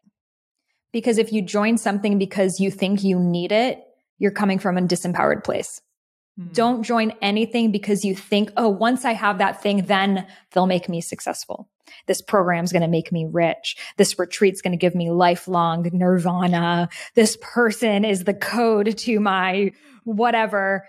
Because 0.92 1.18
if 1.18 1.32
you 1.32 1.40
join 1.40 1.78
something 1.78 2.18
because 2.18 2.58
you 2.58 2.72
think 2.72 3.04
you 3.04 3.16
need 3.16 3.52
it, 3.52 3.80
you're 4.18 4.32
coming 4.32 4.58
from 4.58 4.76
a 4.76 4.82
disempowered 4.82 5.44
place. 5.44 5.80
Hmm. 6.38 6.48
Don't 6.52 6.82
join 6.82 7.12
anything 7.22 7.70
because 7.70 8.04
you 8.04 8.14
think, 8.14 8.52
oh, 8.56 8.68
once 8.68 9.04
I 9.04 9.12
have 9.12 9.38
that 9.38 9.62
thing, 9.62 9.84
then 9.86 10.26
they'll 10.52 10.66
make 10.66 10.88
me 10.88 11.00
successful. 11.00 11.68
This 12.06 12.22
program's 12.22 12.72
going 12.72 12.82
to 12.82 12.88
make 12.88 13.12
me 13.12 13.26
rich. 13.30 13.76
This 13.96 14.18
retreat's 14.18 14.62
going 14.62 14.72
to 14.72 14.78
give 14.78 14.94
me 14.94 15.10
lifelong 15.10 15.88
nirvana. 15.92 16.88
This 17.14 17.36
person 17.40 18.04
is 18.04 18.24
the 18.24 18.34
code 18.34 18.96
to 18.98 19.20
my 19.20 19.72
whatever. 20.04 20.88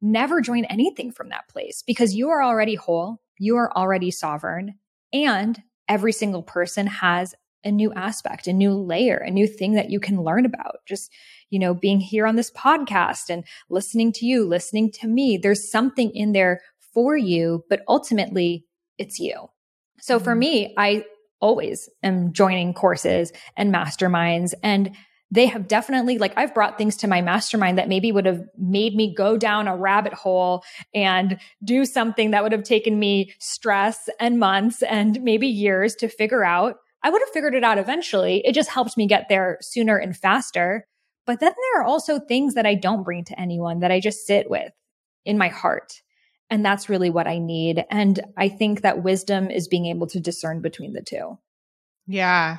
Never 0.00 0.40
join 0.40 0.64
anything 0.64 1.12
from 1.12 1.28
that 1.28 1.48
place 1.48 1.82
because 1.86 2.14
you 2.14 2.30
are 2.30 2.42
already 2.42 2.74
whole. 2.74 3.20
You 3.38 3.56
are 3.56 3.72
already 3.76 4.10
sovereign 4.10 4.74
and 5.12 5.62
every 5.88 6.12
single 6.12 6.42
person 6.42 6.86
has 6.86 7.34
a 7.64 7.70
new 7.70 7.92
aspect, 7.94 8.46
a 8.46 8.52
new 8.52 8.72
layer, 8.72 9.16
a 9.16 9.30
new 9.30 9.46
thing 9.46 9.74
that 9.74 9.90
you 9.90 10.00
can 10.00 10.22
learn 10.22 10.46
about. 10.46 10.78
Just 10.86 11.10
you 11.52 11.58
know, 11.58 11.74
being 11.74 12.00
here 12.00 12.26
on 12.26 12.36
this 12.36 12.50
podcast 12.50 13.28
and 13.28 13.44
listening 13.68 14.10
to 14.10 14.26
you, 14.26 14.48
listening 14.48 14.90
to 14.90 15.06
me. 15.06 15.36
There's 15.36 15.70
something 15.70 16.10
in 16.14 16.32
there 16.32 16.62
for 16.94 17.16
you, 17.16 17.64
but 17.68 17.82
ultimately 17.86 18.64
it's 18.96 19.18
you. 19.18 19.48
So 20.00 20.18
for 20.18 20.30
mm-hmm. 20.30 20.38
me, 20.38 20.74
I 20.78 21.04
always 21.40 21.90
am 22.02 22.32
joining 22.32 22.72
courses 22.72 23.32
and 23.56 23.72
masterminds 23.72 24.54
and 24.62 24.96
they 25.30 25.46
have 25.46 25.66
definitely 25.66 26.18
like 26.18 26.34
I've 26.36 26.54
brought 26.54 26.76
things 26.76 26.96
to 26.98 27.08
my 27.08 27.22
mastermind 27.22 27.78
that 27.78 27.88
maybe 27.88 28.12
would 28.12 28.26
have 28.26 28.44
made 28.58 28.94
me 28.94 29.14
go 29.14 29.38
down 29.38 29.66
a 29.66 29.74
rabbit 29.74 30.12
hole 30.12 30.62
and 30.94 31.38
do 31.64 31.86
something 31.86 32.32
that 32.32 32.42
would 32.42 32.52
have 32.52 32.64
taken 32.64 32.98
me 32.98 33.34
stress 33.40 34.10
and 34.20 34.38
months 34.38 34.82
and 34.82 35.22
maybe 35.22 35.48
years 35.48 35.94
to 35.96 36.08
figure 36.08 36.44
out. 36.44 36.76
I 37.02 37.10
would 37.10 37.22
have 37.22 37.30
figured 37.30 37.54
it 37.54 37.64
out 37.64 37.78
eventually. 37.78 38.42
It 38.44 38.54
just 38.54 38.70
helped 38.70 38.96
me 38.96 39.06
get 39.06 39.28
there 39.28 39.58
sooner 39.60 39.96
and 39.96 40.16
faster. 40.16 40.86
But 41.26 41.40
then 41.40 41.52
there 41.56 41.82
are 41.82 41.84
also 41.84 42.18
things 42.18 42.54
that 42.54 42.66
I 42.66 42.74
don't 42.74 43.04
bring 43.04 43.24
to 43.24 43.40
anyone 43.40 43.80
that 43.80 43.92
I 43.92 44.00
just 44.00 44.26
sit 44.26 44.50
with 44.50 44.72
in 45.24 45.38
my 45.38 45.48
heart. 45.48 46.02
And 46.50 46.64
that's 46.64 46.88
really 46.88 47.10
what 47.10 47.26
I 47.26 47.38
need. 47.38 47.84
And 47.90 48.20
I 48.36 48.48
think 48.48 48.82
that 48.82 49.02
wisdom 49.02 49.50
is 49.50 49.68
being 49.68 49.86
able 49.86 50.06
to 50.08 50.20
discern 50.20 50.60
between 50.60 50.92
the 50.92 51.02
two. 51.02 51.38
Yeah. 52.06 52.58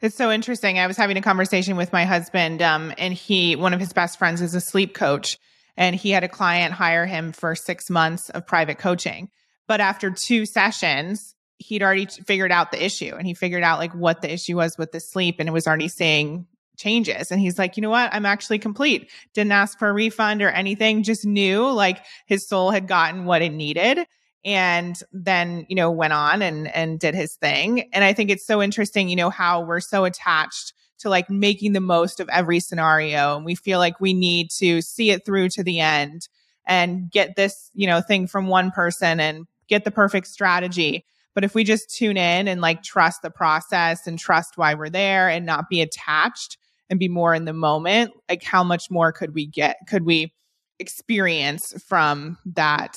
It's 0.00 0.16
so 0.16 0.30
interesting. 0.30 0.78
I 0.78 0.86
was 0.86 0.96
having 0.96 1.16
a 1.16 1.22
conversation 1.22 1.76
with 1.76 1.92
my 1.92 2.04
husband, 2.04 2.60
um, 2.60 2.92
and 2.98 3.14
he, 3.14 3.56
one 3.56 3.72
of 3.72 3.80
his 3.80 3.92
best 3.92 4.18
friends, 4.18 4.40
is 4.40 4.54
a 4.54 4.60
sleep 4.60 4.94
coach. 4.94 5.38
And 5.76 5.96
he 5.96 6.10
had 6.10 6.22
a 6.22 6.28
client 6.28 6.74
hire 6.74 7.06
him 7.06 7.32
for 7.32 7.54
six 7.54 7.88
months 7.88 8.28
of 8.30 8.46
private 8.46 8.78
coaching. 8.78 9.30
But 9.66 9.80
after 9.80 10.10
two 10.10 10.44
sessions, 10.44 11.34
he'd 11.62 11.82
already 11.82 12.06
figured 12.06 12.52
out 12.52 12.72
the 12.72 12.84
issue 12.84 13.14
and 13.16 13.26
he 13.26 13.34
figured 13.34 13.62
out 13.62 13.78
like 13.78 13.94
what 13.94 14.22
the 14.22 14.32
issue 14.32 14.56
was 14.56 14.76
with 14.76 14.92
the 14.92 15.00
sleep 15.00 15.36
and 15.38 15.48
it 15.48 15.52
was 15.52 15.66
already 15.66 15.88
saying 15.88 16.46
changes. 16.76 17.30
And 17.30 17.40
he's 17.40 17.58
like, 17.58 17.76
you 17.76 17.80
know 17.82 17.90
what? 17.90 18.12
I'm 18.12 18.26
actually 18.26 18.58
complete. 18.58 19.10
Didn't 19.34 19.52
ask 19.52 19.78
for 19.78 19.88
a 19.88 19.92
refund 19.92 20.42
or 20.42 20.48
anything, 20.48 21.02
just 21.02 21.24
knew 21.24 21.70
like 21.70 22.04
his 22.26 22.48
soul 22.48 22.70
had 22.70 22.88
gotten 22.88 23.24
what 23.24 23.42
it 23.42 23.52
needed 23.52 24.06
and 24.44 25.00
then 25.12 25.66
you 25.68 25.76
know 25.76 25.90
went 25.90 26.12
on 26.12 26.42
and 26.42 26.66
and 26.74 26.98
did 26.98 27.14
his 27.14 27.34
thing 27.36 27.88
and 27.92 28.04
i 28.04 28.12
think 28.12 28.30
it's 28.30 28.46
so 28.46 28.60
interesting 28.60 29.08
you 29.08 29.16
know 29.16 29.30
how 29.30 29.60
we're 29.60 29.80
so 29.80 30.04
attached 30.04 30.72
to 30.98 31.08
like 31.08 31.30
making 31.30 31.72
the 31.72 31.80
most 31.80 32.20
of 32.20 32.28
every 32.28 32.60
scenario 32.60 33.36
and 33.36 33.44
we 33.44 33.54
feel 33.54 33.78
like 33.78 34.00
we 34.00 34.12
need 34.12 34.50
to 34.50 34.80
see 34.82 35.10
it 35.10 35.24
through 35.24 35.48
to 35.48 35.62
the 35.62 35.80
end 35.80 36.28
and 36.66 37.10
get 37.10 37.36
this 37.36 37.70
you 37.74 37.86
know 37.86 38.00
thing 38.00 38.26
from 38.26 38.48
one 38.48 38.70
person 38.70 39.20
and 39.20 39.46
get 39.68 39.84
the 39.84 39.90
perfect 39.90 40.26
strategy 40.26 41.04
but 41.34 41.44
if 41.44 41.54
we 41.54 41.64
just 41.64 41.94
tune 41.94 42.16
in 42.16 42.48
and 42.48 42.60
like 42.60 42.82
trust 42.82 43.22
the 43.22 43.30
process 43.30 44.06
and 44.06 44.18
trust 44.18 44.56
why 44.56 44.74
we're 44.74 44.90
there 44.90 45.28
and 45.28 45.46
not 45.46 45.68
be 45.68 45.80
attached 45.80 46.58
and 46.90 46.98
be 46.98 47.08
more 47.08 47.34
in 47.34 47.44
the 47.44 47.52
moment, 47.52 48.12
like 48.28 48.42
how 48.42 48.62
much 48.62 48.90
more 48.90 49.12
could 49.12 49.34
we 49.34 49.46
get? 49.46 49.76
Could 49.88 50.04
we 50.04 50.32
experience 50.78 51.72
from 51.86 52.38
that 52.44 52.96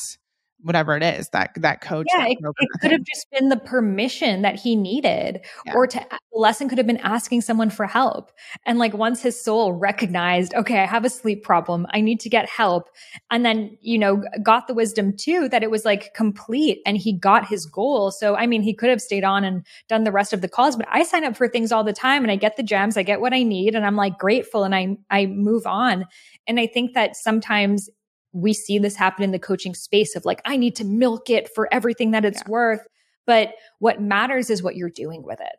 whatever 0.66 0.98
it 0.98 1.04
is 1.04 1.30
that 1.30 1.52
that 1.58 1.80
coach. 1.80 2.08
Yeah, 2.10 2.24
that 2.24 2.32
it, 2.32 2.40
it 2.42 2.70
could 2.82 2.92
have 2.92 3.04
just 3.04 3.28
been 3.32 3.50
the 3.50 3.58
permission 3.58 4.42
that 4.42 4.56
he 4.56 4.76
needed, 4.76 5.42
yeah. 5.66 5.74
or 5.76 5.86
to 5.86 6.00
the 6.10 6.40
lesson 6.40 6.68
could 6.68 6.80
have 6.80 6.88
been 6.88 6.98
asking 6.98 7.42
someone 7.42 7.70
for 7.70 7.86
help. 7.86 8.32
And 8.66 8.80
like 8.80 8.94
once 8.94 9.22
his 9.22 9.42
soul 9.42 9.74
recognized, 9.74 10.56
okay, 10.56 10.80
I 10.80 10.86
have 10.86 11.06
a 11.06 11.10
sleep 11.10 11.44
problem, 11.44 11.86
I 11.92 12.02
need 12.02 12.20
to 12.22 12.30
get 12.30 12.50
help, 12.50 12.90
and 13.30 13.46
then 13.46 13.78
you 13.80 14.00
know 14.00 14.24
got 14.42 14.68
the 14.68 14.74
wisdom 14.74 15.16
too 15.16 15.48
that 15.50 15.62
it 15.62 15.70
was 15.70 15.86
like 15.86 16.16
complete, 16.16 16.82
and 16.86 16.98
he 16.98 17.14
got 17.14 17.48
his 17.48 17.68
goal. 17.68 18.10
So 18.10 18.36
I 18.36 18.48
mean, 18.48 18.64
he 18.64 18.74
could 18.74 18.90
have 18.90 19.02
stayed 19.02 19.24
on 19.24 19.44
and 19.44 19.64
done 19.88 20.04
the 20.04 20.12
rest 20.12 20.34
of 20.34 20.42
the 20.42 20.50
calls, 20.50 20.76
but 20.76 20.88
I 20.90 21.04
sign 21.04 21.24
up 21.24 21.38
for 21.38 21.48
things 21.48 21.72
all 21.72 21.84
the 21.84 21.94
time, 21.94 22.24
and 22.24 22.32
I 22.32 22.38
get 22.38 22.58
the 22.58 22.64
gems, 22.64 22.98
I 22.98 23.04
get 23.04 23.22
what 23.22 23.34
I 23.34 23.44
need, 23.44 23.76
and 23.76 23.86
I'm 23.86 23.96
like 23.96 24.18
grateful, 24.18 24.64
and 24.64 24.74
I 24.74 24.98
I 25.12 25.28
move 25.28 25.68
on. 25.68 26.06
And 26.48 26.60
I 26.60 26.66
think 26.66 26.96
that 26.96 27.16
sometimes 27.16 27.90
we 28.36 28.54
see 28.54 28.78
this 28.78 28.96
happen 28.98 29.24
in 29.24 29.32
the 29.32 29.40
coaching 29.40 29.74
space 29.74 30.16
of 30.16 30.26
like, 30.26 30.42
I 30.44 30.58
need 30.58 30.76
to 30.76 30.84
milk 30.84 31.30
it 31.30 31.50
for 31.56 31.74
everything 31.74 32.12
that 32.12 32.26
it's 32.26 32.42
yeah. 32.46 32.52
worth. 32.52 32.86
But 33.26 33.54
what 33.80 34.02
matters 34.02 34.50
is 34.50 34.62
what 34.62 34.76
you're 34.76 34.90
doing 34.90 35.24
with 35.24 35.40
it, 35.40 35.56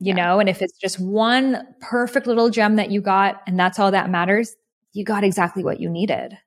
you 0.00 0.14
yeah. 0.14 0.24
know? 0.24 0.40
And 0.40 0.48
if 0.48 0.62
it's 0.62 0.78
just 0.78 0.98
one 0.98 1.66
perfect 1.80 2.26
little 2.26 2.48
gem 2.48 2.76
that 2.76 2.90
you 2.90 3.02
got 3.02 3.42
and 3.46 3.60
that's 3.60 3.78
all 3.78 3.90
that 3.90 4.08
matters, 4.08 4.56
you 4.94 5.04
got 5.04 5.22
exactly 5.22 5.62
what 5.62 5.80
you 5.80 5.90
needed. 5.90 6.38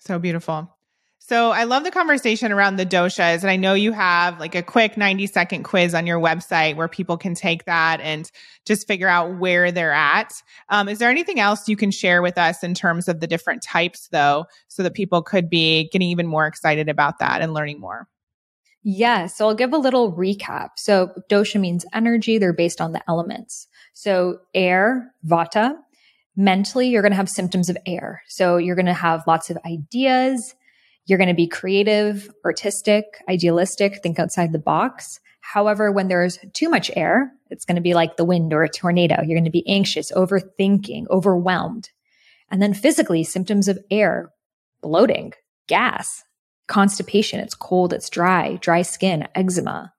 So 0.00 0.18
beautiful. 0.18 0.76
So 1.22 1.50
I 1.50 1.64
love 1.64 1.84
the 1.84 1.90
conversation 1.90 2.50
around 2.50 2.76
the 2.76 2.86
doshas. 2.86 3.42
And 3.42 3.50
I 3.50 3.56
know 3.56 3.74
you 3.74 3.92
have 3.92 4.40
like 4.40 4.54
a 4.54 4.62
quick 4.62 4.96
90 4.96 5.26
second 5.26 5.62
quiz 5.64 5.94
on 5.94 6.06
your 6.06 6.18
website 6.18 6.76
where 6.76 6.88
people 6.88 7.18
can 7.18 7.34
take 7.34 7.66
that 7.66 8.00
and 8.00 8.28
just 8.66 8.88
figure 8.88 9.06
out 9.06 9.38
where 9.38 9.70
they're 9.70 9.92
at. 9.92 10.32
Um, 10.70 10.88
is 10.88 10.98
there 10.98 11.10
anything 11.10 11.38
else 11.38 11.68
you 11.68 11.76
can 11.76 11.90
share 11.90 12.22
with 12.22 12.38
us 12.38 12.64
in 12.64 12.72
terms 12.72 13.06
of 13.06 13.20
the 13.20 13.26
different 13.26 13.62
types, 13.62 14.08
though, 14.10 14.46
so 14.68 14.82
that 14.82 14.94
people 14.94 15.22
could 15.22 15.50
be 15.50 15.90
getting 15.92 16.08
even 16.08 16.26
more 16.26 16.46
excited 16.46 16.88
about 16.88 17.18
that 17.18 17.42
and 17.42 17.52
learning 17.52 17.80
more? 17.80 18.08
Yes. 18.82 19.36
So 19.36 19.46
I'll 19.46 19.54
give 19.54 19.74
a 19.74 19.78
little 19.78 20.12
recap. 20.12 20.70
So 20.78 21.12
dosha 21.30 21.60
means 21.60 21.84
energy. 21.92 22.38
They're 22.38 22.54
based 22.54 22.80
on 22.80 22.92
the 22.92 23.02
elements. 23.08 23.68
So 23.92 24.38
air, 24.54 25.12
vata. 25.24 25.74
Mentally, 26.34 26.88
you're 26.88 27.02
going 27.02 27.12
to 27.12 27.16
have 27.16 27.28
symptoms 27.28 27.68
of 27.68 27.76
air. 27.84 28.22
So 28.26 28.56
you're 28.56 28.74
going 28.76 28.86
to 28.86 28.94
have 28.94 29.26
lots 29.26 29.50
of 29.50 29.58
ideas 29.66 30.54
you're 31.10 31.18
going 31.18 31.28
to 31.28 31.34
be 31.34 31.48
creative, 31.48 32.30
artistic, 32.44 33.04
idealistic, 33.28 34.02
think 34.02 34.18
outside 34.18 34.52
the 34.52 34.58
box. 34.58 35.18
However, 35.40 35.90
when 35.90 36.06
there's 36.06 36.38
too 36.52 36.68
much 36.68 36.90
air, 36.94 37.32
it's 37.50 37.64
going 37.64 37.76
to 37.76 37.82
be 37.82 37.94
like 37.94 38.16
the 38.16 38.24
wind 38.24 38.52
or 38.52 38.62
a 38.62 38.68
tornado. 38.68 39.16
You're 39.16 39.36
going 39.36 39.44
to 39.44 39.50
be 39.50 39.68
anxious, 39.68 40.12
overthinking, 40.12 41.08
overwhelmed. 41.10 41.90
And 42.50 42.62
then 42.62 42.74
physically, 42.74 43.24
symptoms 43.24 43.66
of 43.66 43.78
air, 43.90 44.30
bloating, 44.82 45.32
gas, 45.66 46.22
constipation. 46.68 47.40
It's 47.40 47.54
cold, 47.54 47.92
it's 47.92 48.08
dry, 48.08 48.56
dry 48.60 48.82
skin, 48.82 49.26
eczema, 49.34 49.92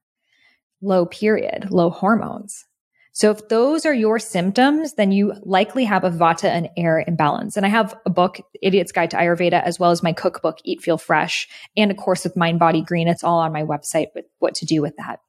low 0.82 1.06
period, 1.06 1.70
low 1.72 1.90
hormones. 1.90 2.66
So 3.14 3.30
if 3.30 3.50
those 3.50 3.86
are 3.86 3.94
your 3.94 4.20
symptoms, 4.20 4.94
then 4.94 5.12
you 5.12 5.34
likely 5.42 5.84
have 5.84 6.06
a 6.06 6.10
vata 6.10 6.46
and 6.46 6.70
air 6.78 7.04
imbalance. 7.06 7.58
And 7.58 7.66
I 7.66 7.70
have 7.70 7.94
a 8.06 8.10
book, 8.10 8.40
Idiot's 8.62 8.94
Guide 8.94 9.12
to 9.12 9.18
Ayurveda, 9.18 9.62
as 9.62 9.80
well 9.80 9.92
as 9.92 10.02
my 10.02 10.14
cookbook, 10.14 10.60
Eat 10.64 10.82
Feel 10.82 10.98
Fresh, 10.98 11.50
and 11.76 11.92
a 11.92 11.96
course 11.96 12.24
with 12.24 12.38
Mind 12.38 12.60
Body 12.60 12.82
Green. 12.82 13.10
It's 13.10 13.24
all 13.24 13.40
on 13.40 13.52
my 13.52 13.64
website 13.64 14.08
with 14.16 14.26
what 14.40 14.56
to 14.56 14.66
do 14.66 14.82
with 14.82 14.96
that. 14.98 15.20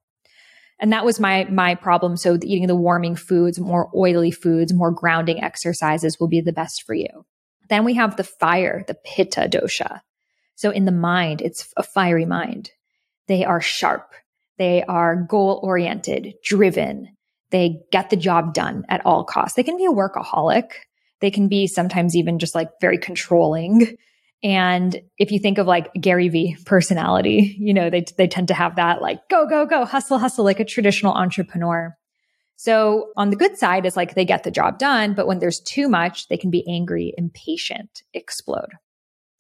And 0.78 0.92
that 0.92 1.04
was 1.04 1.20
my 1.20 1.44
my 1.44 1.74
problem. 1.74 2.16
So 2.16 2.34
eating 2.34 2.66
the 2.66 2.76
warming 2.76 3.16
foods, 3.16 3.58
more 3.58 3.90
oily 3.94 4.30
foods, 4.30 4.72
more 4.72 4.90
grounding 4.90 5.42
exercises 5.42 6.18
will 6.18 6.28
be 6.28 6.40
the 6.40 6.52
best 6.52 6.84
for 6.84 6.94
you. 6.94 7.24
Then 7.68 7.84
we 7.84 7.94
have 7.94 8.16
the 8.16 8.24
fire, 8.24 8.84
the 8.86 8.94
pitta 8.94 9.48
dosha. 9.48 10.00
So 10.54 10.70
in 10.70 10.84
the 10.84 10.92
mind, 10.92 11.40
it's 11.40 11.72
a 11.76 11.82
fiery 11.82 12.26
mind. 12.26 12.70
They 13.26 13.44
are 13.44 13.60
sharp. 13.60 14.12
They 14.58 14.82
are 14.84 15.16
goal 15.16 15.60
oriented, 15.62 16.34
driven 16.44 17.16
they 17.53 17.80
get 17.92 18.11
the 18.11 18.16
job 18.16 18.55
done 18.55 18.84
at 18.88 19.05
all 19.07 19.22
costs. 19.22 19.55
They 19.55 19.62
can 19.62 19.76
be 19.76 19.84
a 19.84 19.92
workaholic. 19.92 20.70
They 21.20 21.30
can 21.30 21.46
be 21.46 21.68
sometimes 21.68 22.16
even 22.16 22.40
just 22.40 22.55
like 22.55 22.70
very 22.80 22.98
controlling. 22.98 23.96
And 24.42 25.00
if 25.18 25.30
you 25.30 25.38
think 25.38 25.59
of 25.59 25.68
like 25.68 25.92
Gary 25.94 26.28
Vee 26.28 26.57
personality, 26.66 27.57
you 27.61 27.72
know, 27.72 27.90
they, 27.90 28.05
they 28.18 28.26
tend 28.26 28.48
to 28.48 28.55
have 28.55 28.74
that 28.74 29.00
like 29.00 29.20
go, 29.28 29.46
go, 29.46 29.66
go, 29.66 29.84
hustle, 29.84 30.18
hustle, 30.18 30.44
like 30.44 30.59
a 30.59 30.64
traditional 30.64 31.12
entrepreneur. 31.12 31.96
So 32.57 33.12
on 33.16 33.30
the 33.30 33.36
good 33.36 33.57
side 33.57 33.86
is 33.86 33.96
like 33.96 34.14
they 34.14 34.24
get 34.24 34.42
the 34.42 34.50
job 34.50 34.80
done, 34.80 35.14
but 35.14 35.28
when 35.28 35.38
there's 35.38 35.61
too 35.61 35.88
much, 35.88 36.26
they 36.26 36.36
can 36.36 36.50
be 36.50 36.68
angry, 36.68 37.14
impatient, 37.16 38.03
explode. 38.14 38.70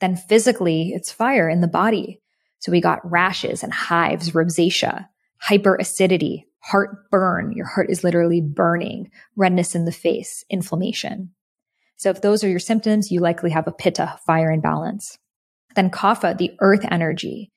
Then 0.00 0.16
physically, 0.16 0.92
it's 0.94 1.10
fire 1.10 1.48
in 1.48 1.60
the 1.60 1.68
body. 1.68 2.20
So 2.60 2.70
we 2.70 2.80
got 2.80 3.08
rashes 3.08 3.64
and 3.64 3.72
hives, 3.72 4.30
rosacea, 4.30 5.06
hyperacidity, 5.44 6.44
heartburn. 6.62 7.52
Your 7.52 7.66
heart 7.66 7.90
is 7.90 8.04
literally 8.04 8.40
burning, 8.40 9.10
redness 9.36 9.74
in 9.74 9.84
the 9.84 9.92
face, 9.92 10.44
inflammation. 10.48 11.30
So 11.96 12.10
if 12.10 12.22
those 12.22 12.42
are 12.42 12.48
your 12.48 12.58
symptoms, 12.58 13.10
you 13.10 13.20
likely 13.20 13.50
have 13.50 13.66
a 13.66 13.72
pitta, 13.72 14.18
fire 14.26 14.50
imbalance. 14.50 15.18
Then 15.74 15.90
kapha, 15.90 16.36
the 16.36 16.52
earth 16.60 16.84
energy. 16.90 17.50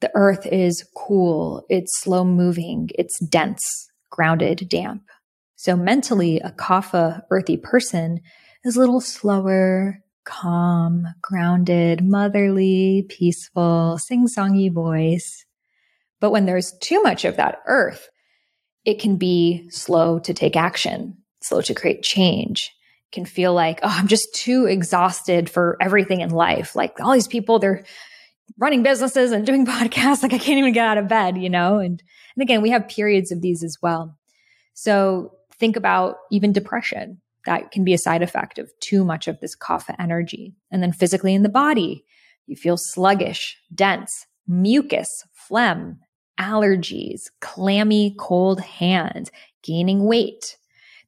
The 0.00 0.10
earth 0.14 0.46
is 0.46 0.84
cool. 0.96 1.64
It's 1.68 2.00
slow 2.00 2.24
moving. 2.24 2.90
It's 2.98 3.18
dense, 3.20 3.88
grounded, 4.10 4.68
damp. 4.68 5.02
So 5.56 5.76
mentally, 5.76 6.40
a 6.40 6.50
kapha, 6.50 7.22
earthy 7.30 7.56
person 7.56 8.20
is 8.64 8.76
a 8.76 8.80
little 8.80 9.00
slower, 9.00 10.00
calm, 10.24 11.06
grounded, 11.20 12.04
motherly, 12.04 13.06
peaceful, 13.08 13.98
sing-songy 13.98 14.72
voice. 14.72 15.44
But 16.20 16.30
when 16.30 16.46
there's 16.46 16.72
too 16.80 17.02
much 17.02 17.24
of 17.24 17.36
that 17.36 17.58
earth, 17.66 18.08
it 18.84 19.00
can 19.00 19.16
be 19.16 19.68
slow 19.70 20.18
to 20.20 20.34
take 20.34 20.56
action, 20.56 21.16
slow 21.42 21.60
to 21.62 21.74
create 21.74 22.02
change. 22.02 22.72
It 23.10 23.14
can 23.14 23.24
feel 23.24 23.54
like, 23.54 23.80
oh, 23.82 23.94
I'm 23.94 24.08
just 24.08 24.34
too 24.34 24.66
exhausted 24.66 25.48
for 25.48 25.76
everything 25.80 26.20
in 26.20 26.30
life. 26.30 26.74
Like 26.74 27.00
all 27.00 27.12
these 27.12 27.28
people, 27.28 27.58
they're 27.58 27.84
running 28.58 28.82
businesses 28.82 29.32
and 29.32 29.46
doing 29.46 29.66
podcasts. 29.66 30.22
Like 30.22 30.32
I 30.32 30.38
can't 30.38 30.58
even 30.58 30.72
get 30.72 30.86
out 30.86 30.98
of 30.98 31.08
bed, 31.08 31.38
you 31.38 31.50
know? 31.50 31.78
And, 31.78 32.02
and 32.36 32.42
again, 32.42 32.62
we 32.62 32.70
have 32.70 32.88
periods 32.88 33.30
of 33.30 33.40
these 33.40 33.62
as 33.62 33.76
well. 33.82 34.18
So 34.74 35.32
think 35.58 35.76
about 35.76 36.16
even 36.30 36.52
depression. 36.52 37.20
That 37.46 37.72
can 37.72 37.84
be 37.84 37.94
a 37.94 37.98
side 37.98 38.22
effect 38.22 38.58
of 38.58 38.70
too 38.80 39.04
much 39.04 39.28
of 39.28 39.40
this 39.40 39.56
kapha 39.56 39.94
energy. 39.98 40.54
And 40.70 40.82
then 40.82 40.92
physically 40.92 41.34
in 41.34 41.42
the 41.42 41.48
body, 41.48 42.04
you 42.46 42.56
feel 42.56 42.76
sluggish, 42.76 43.56
dense, 43.74 44.26
mucus, 44.46 45.08
phlegm, 45.32 45.98
allergies, 46.38 47.30
clammy, 47.40 48.14
cold 48.18 48.60
hands, 48.60 49.30
gaining 49.62 50.04
weight. 50.04 50.56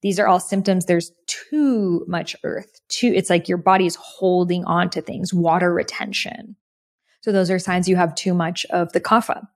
These 0.03 0.18
are 0.18 0.27
all 0.27 0.41
symptoms. 0.41 0.85
There's 0.85 1.12
too 1.27 2.05
much 2.07 2.37
earth. 2.45 2.81
Too, 2.89 3.12
it's 3.14 3.31
like 3.31 3.49
your 3.49 3.59
body's 3.59 3.97
holding 3.97 4.64
on 4.64 4.91
to 4.91 5.01
things, 5.01 5.33
water 5.33 5.72
retention. 5.72 6.57
So 7.22 7.33
those 7.33 7.51
are 7.51 7.59
signs 7.59 7.89
you 7.89 7.97
have 7.97 8.14
too 8.14 8.35
much 8.35 8.66
of 8.66 8.93
the 8.93 9.01
kapha. 9.01 9.47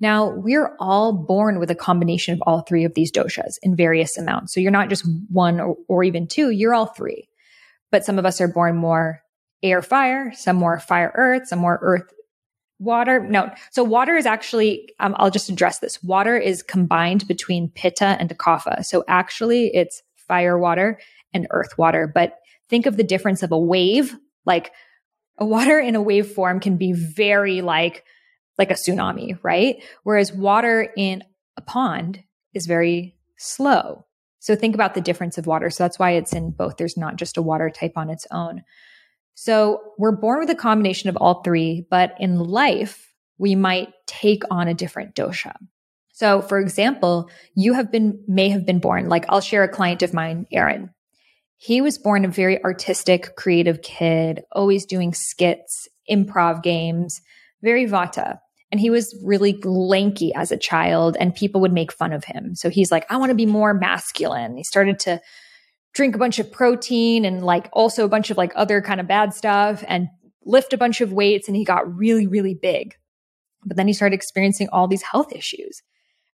Now, 0.00 0.30
we're 0.30 0.74
all 0.80 1.12
born 1.12 1.60
with 1.60 1.70
a 1.70 1.76
combination 1.76 2.34
of 2.34 2.42
all 2.44 2.62
three 2.62 2.82
of 2.82 2.94
these 2.94 3.12
doshas 3.12 3.52
in 3.62 3.76
various 3.76 4.18
amounts. 4.18 4.52
So 4.52 4.58
you're 4.58 4.72
not 4.72 4.88
just 4.88 5.06
one 5.30 5.60
or, 5.60 5.76
or 5.86 6.02
even 6.02 6.26
two, 6.26 6.50
you're 6.50 6.74
all 6.74 6.86
three. 6.86 7.28
But 7.92 8.04
some 8.04 8.18
of 8.18 8.26
us 8.26 8.40
are 8.40 8.48
born 8.48 8.76
more 8.76 9.22
air 9.62 9.82
fire, 9.82 10.32
some 10.34 10.56
more 10.56 10.80
fire 10.80 11.12
earth, 11.14 11.46
some 11.46 11.60
more 11.60 11.78
earth 11.80 12.12
water 12.82 13.20
no. 13.20 13.50
So 13.70 13.84
water 13.84 14.16
is 14.16 14.26
actually 14.26 14.92
um, 15.00 15.14
i'll 15.18 15.30
just 15.30 15.48
address 15.48 15.78
this. 15.78 16.02
Water 16.02 16.36
is 16.36 16.62
combined 16.62 17.26
between 17.28 17.70
pitta 17.70 18.16
and 18.18 18.30
kapha. 18.38 18.84
So 18.84 19.04
actually 19.08 19.74
it's 19.74 20.02
fire 20.16 20.58
water 20.58 20.98
and 21.32 21.46
earth 21.50 21.78
water. 21.78 22.10
But 22.12 22.38
think 22.68 22.86
of 22.86 22.96
the 22.96 23.04
difference 23.04 23.42
of 23.42 23.52
a 23.52 23.58
wave. 23.58 24.16
Like 24.44 24.72
a 25.38 25.46
water 25.46 25.78
in 25.78 25.94
a 25.94 26.02
wave 26.02 26.26
form 26.26 26.60
can 26.60 26.76
be 26.76 26.92
very 26.92 27.62
like 27.62 28.04
like 28.58 28.70
a 28.70 28.74
tsunami 28.74 29.38
right? 29.42 29.82
Whereas 30.02 30.32
water 30.32 30.92
in 30.96 31.24
a 31.56 31.62
pond 31.62 32.22
is 32.54 32.66
very 32.66 33.16
slow. 33.38 34.04
So 34.40 34.56
think 34.56 34.74
about 34.74 34.94
the 34.94 35.00
difference 35.00 35.38
of 35.38 35.46
water. 35.46 35.70
So 35.70 35.84
that's 35.84 35.98
why 35.98 36.12
it's 36.12 36.32
in 36.32 36.50
both. 36.50 36.76
There's 36.76 36.96
not 36.96 37.16
just 37.16 37.36
a 37.36 37.42
water 37.42 37.70
type 37.70 37.92
on 37.96 38.10
its 38.10 38.26
own 38.32 38.64
so 39.34 39.80
we're 39.98 40.16
born 40.16 40.40
with 40.40 40.50
a 40.50 40.54
combination 40.54 41.08
of 41.08 41.16
all 41.16 41.42
three, 41.42 41.86
but 41.90 42.14
in 42.18 42.38
life, 42.38 43.12
we 43.38 43.54
might 43.54 43.88
take 44.06 44.42
on 44.50 44.68
a 44.68 44.74
different 44.74 45.14
dosha. 45.14 45.54
So 46.12 46.42
for 46.42 46.60
example, 46.60 47.30
you 47.54 47.72
have 47.72 47.90
been, 47.90 48.22
may 48.28 48.50
have 48.50 48.66
been 48.66 48.78
born, 48.78 49.08
like 49.08 49.24
I'll 49.28 49.40
share 49.40 49.62
a 49.62 49.68
client 49.68 50.02
of 50.02 50.14
mine, 50.14 50.46
Aaron. 50.52 50.90
He 51.56 51.80
was 51.80 51.98
born 51.98 52.24
a 52.24 52.28
very 52.28 52.62
artistic, 52.62 53.34
creative 53.36 53.82
kid, 53.82 54.42
always 54.52 54.84
doing 54.84 55.14
skits, 55.14 55.88
improv 56.10 56.62
games, 56.62 57.20
very 57.62 57.86
vata. 57.86 58.38
And 58.70 58.80
he 58.80 58.90
was 58.90 59.14
really 59.24 59.60
lanky 59.62 60.34
as 60.34 60.50
a 60.50 60.56
child 60.56 61.16
and 61.18 61.34
people 61.34 61.60
would 61.60 61.72
make 61.72 61.92
fun 61.92 62.12
of 62.12 62.24
him. 62.24 62.54
So 62.54 62.68
he's 62.68 62.90
like, 62.90 63.06
I 63.10 63.16
want 63.16 63.30
to 63.30 63.36
be 63.36 63.46
more 63.46 63.74
masculine. 63.74 64.56
He 64.56 64.64
started 64.64 64.98
to 65.00 65.20
drink 65.94 66.14
a 66.14 66.18
bunch 66.18 66.38
of 66.38 66.50
protein 66.50 67.24
and 67.24 67.44
like 67.44 67.68
also 67.72 68.04
a 68.04 68.08
bunch 68.08 68.30
of 68.30 68.36
like 68.36 68.52
other 68.56 68.80
kind 68.80 69.00
of 69.00 69.06
bad 69.06 69.34
stuff 69.34 69.84
and 69.86 70.08
lift 70.44 70.72
a 70.72 70.78
bunch 70.78 71.00
of 71.00 71.12
weights 71.12 71.48
and 71.48 71.56
he 71.56 71.64
got 71.64 71.94
really, 71.94 72.26
really 72.26 72.54
big. 72.54 72.94
But 73.64 73.76
then 73.76 73.86
he 73.86 73.92
started 73.92 74.14
experiencing 74.14 74.68
all 74.72 74.88
these 74.88 75.02
health 75.02 75.32
issues, 75.32 75.82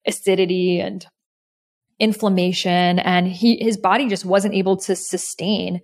acidity 0.06 0.80
and 0.80 1.06
inflammation. 1.98 2.98
And 3.00 3.28
he, 3.28 3.62
his 3.62 3.76
body 3.76 4.08
just 4.08 4.24
wasn't 4.24 4.54
able 4.54 4.76
to 4.78 4.96
sustain 4.96 5.80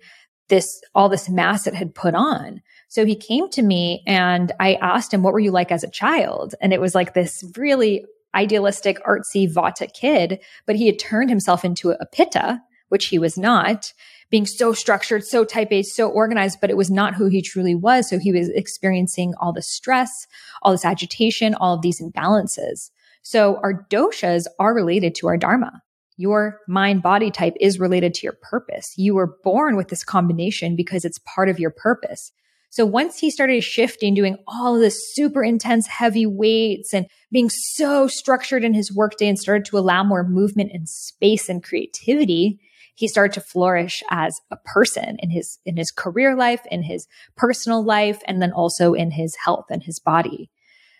this, 0.47 0.79
all 0.93 1.09
this 1.09 1.29
mass 1.29 1.67
it 1.67 1.73
had 1.73 1.93
put 1.93 2.15
on. 2.15 2.61
So 2.87 3.05
he 3.05 3.15
came 3.15 3.49
to 3.49 3.61
me 3.61 4.03
and 4.07 4.51
I 4.59 4.75
asked 4.75 5.13
him, 5.13 5.21
what 5.21 5.33
were 5.33 5.39
you 5.39 5.51
like 5.51 5.71
as 5.71 5.83
a 5.83 5.89
child? 5.89 6.55
And 6.61 6.71
it 6.71 6.79
was 6.79 6.95
like 6.95 7.13
this 7.13 7.43
really 7.57 8.05
idealistic, 8.33 9.03
artsy 9.05 9.51
Vata 9.51 9.91
kid, 9.93 10.39
but 10.65 10.75
he 10.75 10.87
had 10.87 10.99
turned 10.99 11.29
himself 11.29 11.65
into 11.65 11.91
a 11.91 12.05
pitta, 12.05 12.61
which 12.89 13.07
he 13.07 13.19
was 13.19 13.37
not 13.37 13.93
being 14.29 14.45
so 14.45 14.73
structured, 14.73 15.23
so 15.23 15.43
type 15.43 15.71
A, 15.71 15.83
so 15.83 16.09
organized, 16.09 16.59
but 16.59 16.69
it 16.69 16.77
was 16.77 16.89
not 16.89 17.15
who 17.15 17.27
he 17.27 17.41
truly 17.41 17.75
was. 17.75 18.09
So 18.09 18.17
he 18.19 18.31
was 18.31 18.49
experiencing 18.49 19.33
all 19.39 19.53
the 19.53 19.61
stress, 19.61 20.27
all 20.61 20.71
this 20.71 20.85
agitation, 20.85 21.53
all 21.55 21.75
of 21.75 21.81
these 21.81 22.01
imbalances. 22.01 22.89
So 23.21 23.57
our 23.63 23.85
doshas 23.89 24.45
are 24.59 24.73
related 24.73 25.15
to 25.15 25.27
our 25.27 25.37
dharma. 25.37 25.81
Your 26.17 26.59
mind 26.67 27.03
body 27.03 27.29
type 27.29 27.55
is 27.59 27.79
related 27.79 28.13
to 28.15 28.23
your 28.23 28.37
purpose. 28.41 28.93
You 28.97 29.15
were 29.15 29.37
born 29.43 29.75
with 29.75 29.89
this 29.89 30.03
combination 30.03 30.75
because 30.75 31.05
it's 31.05 31.19
part 31.19 31.49
of 31.49 31.59
your 31.59 31.71
purpose. 31.71 32.31
So 32.69 32.85
once 32.85 33.19
he 33.19 33.31
started 33.31 33.63
shifting, 33.63 34.13
doing 34.13 34.37
all 34.47 34.75
of 34.75 34.81
this 34.81 35.13
super 35.13 35.43
intense 35.43 35.87
heavy 35.87 36.25
weights 36.25 36.93
and 36.93 37.05
being 37.31 37.49
so 37.49 38.07
structured 38.07 38.63
in 38.63 38.73
his 38.73 38.93
workday 38.93 39.27
and 39.27 39.39
started 39.39 39.65
to 39.65 39.77
allow 39.77 40.03
more 40.03 40.27
movement 40.27 40.71
and 40.73 40.87
space 40.89 41.47
and 41.47 41.63
creativity, 41.63 42.59
he 42.95 43.07
started 43.07 43.33
to 43.33 43.41
flourish 43.41 44.01
as 44.09 44.41
a 44.51 44.57
person 44.57 45.17
in 45.19 45.29
his, 45.29 45.59
in 45.65 45.77
his 45.77 45.91
career 45.91 46.35
life, 46.35 46.61
in 46.71 46.81
his 46.81 47.07
personal 47.35 47.83
life, 47.83 48.21
and 48.27 48.41
then 48.41 48.51
also 48.51 48.93
in 48.93 49.11
his 49.11 49.35
health 49.35 49.65
and 49.69 49.83
his 49.83 49.99
body. 49.99 50.49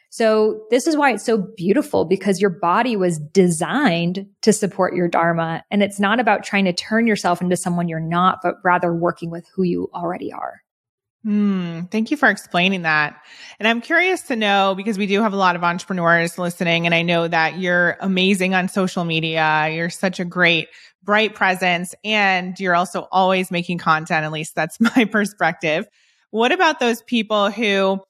So 0.10 0.62
this 0.70 0.88
is 0.88 0.96
why 0.96 1.12
it's 1.12 1.26
so 1.26 1.38
beautiful 1.38 2.06
because 2.06 2.40
your 2.40 2.50
body 2.50 2.96
was 2.96 3.20
designed 3.20 4.28
to 4.44 4.54
support 4.54 4.96
your 4.96 5.10
dharma. 5.10 5.66
And 5.70 5.84
it's 5.84 6.00
not 6.00 6.22
about 6.22 6.44
trying 6.46 6.66
to 6.66 6.74
turn 6.74 7.06
yourself 7.06 7.42
into 7.42 7.58
someone 7.58 7.90
you're 7.90 8.00
not, 8.00 8.40
but 8.42 8.56
rather 8.64 8.94
working 8.94 9.30
with 9.30 9.46
who 9.54 9.64
you 9.64 9.90
already 9.94 10.32
are. 10.32 10.62
Mm, 11.26 11.90
thank 11.92 12.12
you 12.12 12.18
for 12.18 12.30
explaining 12.30 12.84
that. 12.84 13.20
And 13.60 13.68
I'm 13.68 13.82
curious 13.82 14.22
to 14.24 14.36
know 14.36 14.76
because 14.78 14.98
we 14.98 15.08
do 15.08 15.22
have 15.22 15.34
a 15.34 15.38
lot 15.38 15.56
of 15.56 15.64
entrepreneurs 15.64 16.38
listening, 16.38 16.86
and 16.86 16.94
I 16.94 17.02
know 17.02 17.28
that 17.28 17.58
you're 17.58 17.98
amazing 18.00 18.54
on 18.54 18.70
social 18.70 19.06
media. 19.06 19.70
You're 19.74 19.90
such 19.90 20.20
a 20.20 20.26
great, 20.26 20.68
bright 21.06 21.36
presence, 21.36 21.96
and 22.04 22.60
you're 22.60 22.76
also 22.76 23.08
always 23.12 23.52
making 23.52 23.78
content. 23.78 24.26
At 24.26 24.32
least 24.32 24.56
that's 24.56 24.80
my 24.96 25.06
perspective. 25.06 25.88
What 26.32 26.52
about 26.52 26.80
those 26.80 27.02
people 27.04 27.50
who, 27.50 28.02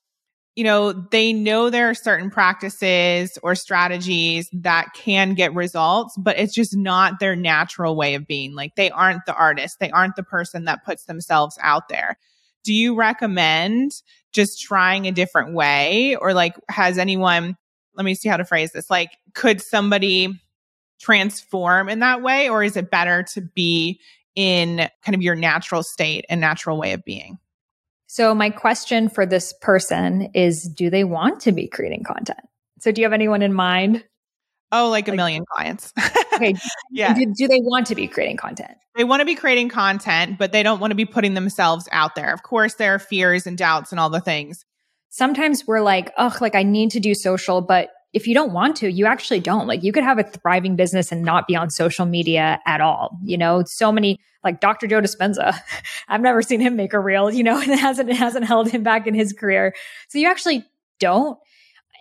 you 0.55 0.63
know, 0.63 0.91
they 0.93 1.33
know 1.33 1.69
there 1.69 1.89
are 1.89 1.95
certain 1.95 2.31
practices 2.31 3.37
or 3.43 3.53
strategies 3.53 4.49
that 4.53 4.93
can 4.95 5.33
get 5.33 5.53
results, 5.53 6.15
but 6.17 6.39
it's 6.39 6.53
just 6.53 6.75
not 6.75 7.19
their 7.19 7.35
natural 7.35 7.95
way 7.95 8.15
of 8.15 8.25
being. 8.25 8.55
Like 8.55 8.75
they 8.75 8.89
aren't 8.89 9.25
the 9.25 9.35
artist, 9.35 9.79
they 9.79 9.91
aren't 9.91 10.15
the 10.15 10.23
person 10.23 10.65
that 10.65 10.85
puts 10.85 11.05
themselves 11.05 11.59
out 11.61 11.89
there 11.89 12.17
do 12.65 12.73
you 12.73 12.95
recommend 12.95 14.01
just 14.33 14.61
trying 14.61 15.07
a 15.07 15.11
different 15.11 15.53
way? 15.53 16.17
Or 16.17 16.33
like, 16.33 16.55
has 16.67 16.97
anyone, 16.97 17.55
let 17.93 18.03
me 18.03 18.15
see 18.15 18.27
how 18.27 18.35
to 18.35 18.43
phrase 18.43 18.73
this, 18.73 18.89
like, 18.89 19.11
could 19.33 19.61
somebody 19.61 20.41
transform 20.99 21.89
in 21.89 21.99
that 21.99 22.21
way? 22.21 22.49
Or 22.49 22.63
is 22.63 22.77
it 22.77 22.91
better 22.91 23.23
to 23.33 23.41
be 23.41 23.99
in 24.35 24.89
kind 25.03 25.15
of 25.15 25.21
your 25.21 25.35
natural 25.35 25.83
state 25.83 26.25
and 26.29 26.41
natural 26.41 26.77
way 26.77 26.93
of 26.93 27.03
being? 27.05 27.37
So, 28.07 28.35
my 28.35 28.49
question 28.49 29.09
for 29.09 29.25
this 29.25 29.53
person 29.61 30.29
is 30.33 30.63
Do 30.63 30.89
they 30.89 31.03
want 31.03 31.41
to 31.41 31.51
be 31.51 31.67
creating 31.67 32.03
content? 32.03 32.39
So, 32.79 32.91
do 32.91 33.01
you 33.01 33.05
have 33.05 33.13
anyone 33.13 33.41
in 33.41 33.53
mind? 33.53 34.03
Oh, 34.71 34.89
like 34.89 35.07
a 35.07 35.11
like, 35.11 35.17
million 35.17 35.45
clients. 35.51 35.93
okay. 36.33 36.55
Yeah. 36.91 37.13
Do, 37.13 37.33
do, 37.35 37.47
they 37.47 37.59
want 37.59 37.87
to 37.87 37.95
be 37.95 38.07
creating 38.07 38.37
content? 38.37 38.77
They 38.95 39.03
want 39.03 39.19
to 39.19 39.25
be 39.25 39.35
creating 39.35 39.69
content, 39.69 40.37
but 40.37 40.51
they 40.51 40.63
don't 40.63 40.79
want 40.79 40.91
to 40.91 40.95
be 40.95 41.05
putting 41.05 41.33
themselves 41.33 41.89
out 41.91 42.15
there. 42.15 42.33
Of 42.33 42.43
course, 42.43 42.75
there 42.75 42.95
are 42.95 42.99
fears 42.99 43.45
and 43.45 43.57
doubts 43.57 43.91
and 43.91 43.99
all 43.99 44.09
the 44.09 44.21
things. 44.21 44.65
Sometimes 45.09 45.65
we're 45.67 45.81
like, 45.81 46.13
oh, 46.17 46.35
like 46.41 46.55
I 46.55 46.63
need 46.63 46.91
to 46.91 46.99
do 46.99 47.13
social, 47.13 47.61
but 47.61 47.89
if 48.15 48.27
you 48.27 48.33
don't 48.33 48.53
want 48.53 48.77
to, 48.77 48.89
you 48.89 49.05
actually 49.05 49.41
don't. 49.41 49.67
Like 49.67 49.83
you 49.83 49.91
could 49.91 50.03
have 50.03 50.17
a 50.17 50.23
thriving 50.23 50.77
business 50.77 51.11
and 51.11 51.21
not 51.21 51.47
be 51.47 51.55
on 51.55 51.69
social 51.69 52.05
media 52.05 52.61
at 52.65 52.79
all. 52.79 53.19
You 53.23 53.37
know, 53.37 53.63
so 53.65 53.91
many 53.91 54.21
like 54.41 54.61
Dr. 54.61 54.87
Joe 54.87 55.01
Dispenza. 55.01 55.53
I've 56.07 56.21
never 56.21 56.41
seen 56.41 56.61
him 56.61 56.77
make 56.77 56.93
a 56.93 56.99
reel, 56.99 57.29
you 57.29 57.43
know, 57.43 57.59
and 57.61 57.69
it 57.69 57.77
hasn't 57.77 58.09
it 58.09 58.15
hasn't 58.15 58.45
held 58.45 58.69
him 58.71 58.83
back 58.83 59.05
in 59.05 59.13
his 59.13 59.33
career. 59.33 59.75
So 60.07 60.17
you 60.17 60.27
actually 60.27 60.65
don't. 60.99 61.37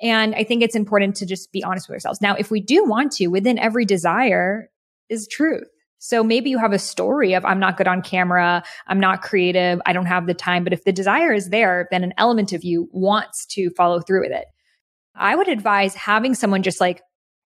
And 0.03 0.37
I 0.37 0.45
think 0.45 0.63
it's 0.63 0.77
important 0.77 1.17
to 1.17 1.27
just 1.27 1.51
be 1.51 1.65
honest 1.65 1.89
with 1.89 1.95
ourselves. 1.95 2.21
Now, 2.21 2.37
if 2.37 2.51
we 2.51 2.61
do 2.61 2.85
want 2.85 3.13
to, 3.13 3.27
within 3.27 3.59
every 3.59 3.85
desire 3.85 4.71
is 5.09 5.27
truth. 5.27 5.69
So 5.99 6.23
maybe 6.23 6.51
you 6.51 6.59
have 6.59 6.73
a 6.73 6.79
story 6.79 7.33
of 7.33 7.45
I'm 7.45 7.59
not 7.59 7.77
good 7.77 7.89
on 7.89 8.03
camera, 8.03 8.63
I'm 8.87 9.01
not 9.01 9.23
creative, 9.23 9.81
I 9.87 9.93
don't 9.93 10.07
have 10.07 10.27
the 10.27 10.35
time. 10.35 10.63
But 10.63 10.75
if 10.75 10.85
the 10.85 10.93
desire 10.93 11.33
is 11.33 11.49
there, 11.49 11.89
then 11.91 12.05
an 12.05 12.13
element 12.19 12.53
of 12.53 12.63
you 12.63 12.89
wants 12.93 13.47
to 13.47 13.71
follow 13.71 14.01
through 14.01 14.21
with 14.21 14.33
it. 14.33 14.45
I 15.15 15.37
would 15.37 15.49
advise 15.49 15.95
having 15.95 16.35
someone 16.35 16.63
just 16.63 16.81
like 16.81 17.03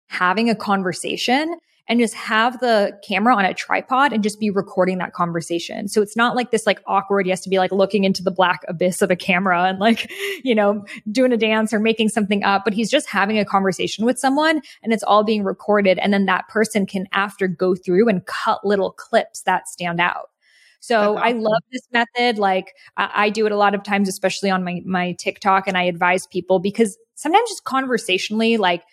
having 0.07 0.49
a 0.49 0.55
conversation 0.55 1.57
and 1.89 1.99
just 1.99 2.13
have 2.13 2.59
the 2.59 2.97
camera 3.05 3.35
on 3.35 3.45
a 3.45 3.53
tripod 3.53 4.13
and 4.13 4.21
just 4.21 4.39
be 4.39 4.51
recording 4.51 4.99
that 4.99 5.13
conversation. 5.13 5.87
So 5.87 6.03
it's 6.03 6.15
not 6.15 6.35
like 6.35 6.51
this 6.51 6.67
like 6.67 6.81
awkward, 6.85 7.27
has 7.27 7.41
to 7.41 7.49
be 7.49 7.57
like 7.57 7.71
looking 7.71 8.03
into 8.03 8.23
the 8.23 8.31
black 8.31 8.61
abyss 8.67 9.01
of 9.01 9.09
a 9.09 9.15
camera 9.15 9.63
and 9.63 9.79
like, 9.79 10.09
you 10.43 10.53
know, 10.53 10.85
doing 11.11 11.33
a 11.33 11.37
dance 11.37 11.73
or 11.73 11.79
making 11.79 12.09
something 12.09 12.43
up, 12.43 12.63
but 12.63 12.73
he's 12.73 12.91
just 12.91 13.09
having 13.09 13.39
a 13.39 13.45
conversation 13.45 14.05
with 14.05 14.19
someone 14.19 14.61
and 14.83 14.93
it's 14.93 15.03
all 15.03 15.23
being 15.23 15.43
recorded. 15.43 15.97
And 15.97 16.13
then 16.13 16.27
that 16.27 16.47
person 16.47 16.85
can 16.85 17.07
after 17.11 17.47
go 17.47 17.73
through 17.75 18.07
and 18.07 18.25
cut 18.25 18.63
little 18.63 18.91
clips 18.91 19.41
that 19.43 19.67
stand 19.67 19.99
out. 19.99 20.29
So 20.79 21.17
awesome. 21.17 21.23
I 21.23 21.31
love 21.33 21.61
this 21.71 21.87
method. 21.91 22.39
Like 22.39 22.73
I, 22.97 23.11
I, 23.13 23.29
do 23.29 23.45
it 23.45 23.51
a 23.51 23.57
lot 23.57 23.75
of 23.75 23.83
times, 23.83 24.07
especially 24.07 24.49
on 24.49 24.63
my, 24.63 24.81
my 24.85 25.11
TikTok 25.13 25.67
and 25.67 25.77
I 25.77 25.83
advise 25.83 26.25
people 26.27 26.59
because 26.59 26.97
sometimes 27.15 27.49
just 27.49 27.65
conversationally, 27.65 28.57
like 28.57 28.83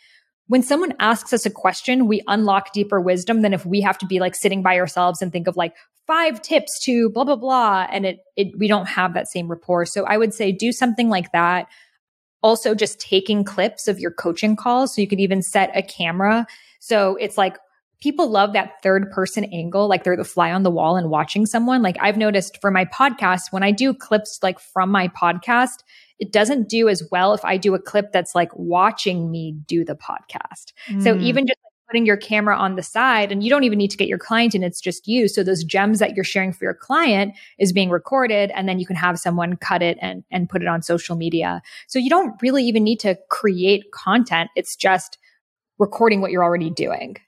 when 0.48 0.62
someone 0.62 0.94
asks 0.98 1.32
us 1.32 1.46
a 1.46 1.50
question, 1.50 2.06
we 2.06 2.22
unlock 2.26 2.72
deeper 2.72 3.00
wisdom 3.00 3.42
than 3.42 3.52
if 3.52 3.64
we 3.64 3.80
have 3.80 3.98
to 3.98 4.06
be 4.06 4.20
like 4.20 4.34
sitting 4.34 4.62
by 4.62 4.78
ourselves 4.78 5.22
and 5.22 5.32
think 5.32 5.46
of 5.46 5.56
like 5.56 5.74
five 6.06 6.40
tips 6.42 6.78
to 6.84 7.08
blah, 7.10 7.24
blah, 7.24 7.36
blah. 7.36 7.86
And 7.90 8.06
it, 8.06 8.20
it, 8.36 8.56
we 8.58 8.68
don't 8.68 8.86
have 8.86 9.14
that 9.14 9.28
same 9.28 9.48
rapport. 9.48 9.86
So 9.86 10.04
I 10.04 10.16
would 10.16 10.32
say 10.32 10.52
do 10.52 10.72
something 10.72 11.08
like 11.08 11.32
that. 11.32 11.66
Also 12.42 12.74
just 12.74 13.00
taking 13.00 13.42
clips 13.42 13.88
of 13.88 13.98
your 13.98 14.12
coaching 14.12 14.54
calls. 14.54 14.94
So 14.94 15.00
you 15.00 15.08
could 15.08 15.20
even 15.20 15.42
set 15.42 15.76
a 15.76 15.82
camera. 15.82 16.46
So 16.78 17.16
it's 17.16 17.36
like 17.36 17.58
people 18.00 18.30
love 18.30 18.52
that 18.52 18.82
third 18.82 19.10
person 19.10 19.44
angle, 19.44 19.88
like 19.88 20.04
they're 20.04 20.16
the 20.16 20.24
fly 20.24 20.52
on 20.52 20.62
the 20.62 20.70
wall 20.70 20.96
and 20.96 21.10
watching 21.10 21.46
someone. 21.46 21.82
Like 21.82 21.96
I've 22.00 22.16
noticed 22.16 22.60
for 22.60 22.70
my 22.70 22.84
podcast, 22.84 23.52
when 23.52 23.62
I 23.62 23.70
do 23.70 23.94
clips 23.94 24.38
like 24.42 24.58
from 24.58 24.90
my 24.90 25.08
podcast, 25.08 25.82
it 26.18 26.32
doesn't 26.32 26.68
do 26.68 26.88
as 26.88 27.02
well 27.10 27.34
if 27.34 27.44
I 27.44 27.56
do 27.56 27.74
a 27.74 27.78
clip 27.78 28.12
that's 28.12 28.34
like 28.34 28.50
watching 28.54 29.30
me 29.30 29.56
do 29.66 29.84
the 29.84 29.96
podcast. 29.96 30.72
Mm. 30.88 31.02
So 31.02 31.16
even 31.18 31.46
just 31.46 31.58
putting 31.88 32.06
your 32.06 32.16
camera 32.16 32.56
on 32.56 32.74
the 32.74 32.82
side 32.82 33.30
and 33.30 33.44
you 33.44 33.50
don't 33.50 33.64
even 33.64 33.78
need 33.78 33.90
to 33.90 33.96
get 33.96 34.08
your 34.08 34.18
client 34.18 34.54
in, 34.54 34.62
it's 34.62 34.80
just 34.80 35.06
you. 35.06 35.28
So 35.28 35.44
those 35.44 35.62
gems 35.62 36.00
that 36.00 36.14
you're 36.14 36.24
sharing 36.24 36.52
for 36.52 36.64
your 36.64 36.74
client 36.74 37.34
is 37.58 37.72
being 37.72 37.90
recorded 37.90 38.50
and 38.54 38.68
then 38.68 38.78
you 38.78 38.86
can 38.86 38.96
have 38.96 39.18
someone 39.18 39.56
cut 39.56 39.82
it 39.82 39.96
and, 40.00 40.24
and 40.30 40.48
put 40.48 40.62
it 40.62 40.68
on 40.68 40.82
social 40.82 41.16
media. 41.16 41.62
So 41.86 41.98
you 41.98 42.10
don't 42.10 42.34
really 42.42 42.64
even 42.64 42.82
need 42.82 43.00
to 43.00 43.16
create 43.30 43.92
content. 43.92 44.50
It's 44.56 44.74
just 44.74 45.18
recording 45.78 46.20
what 46.20 46.30
you're 46.30 46.44
already 46.44 46.70
doing. 46.70 47.18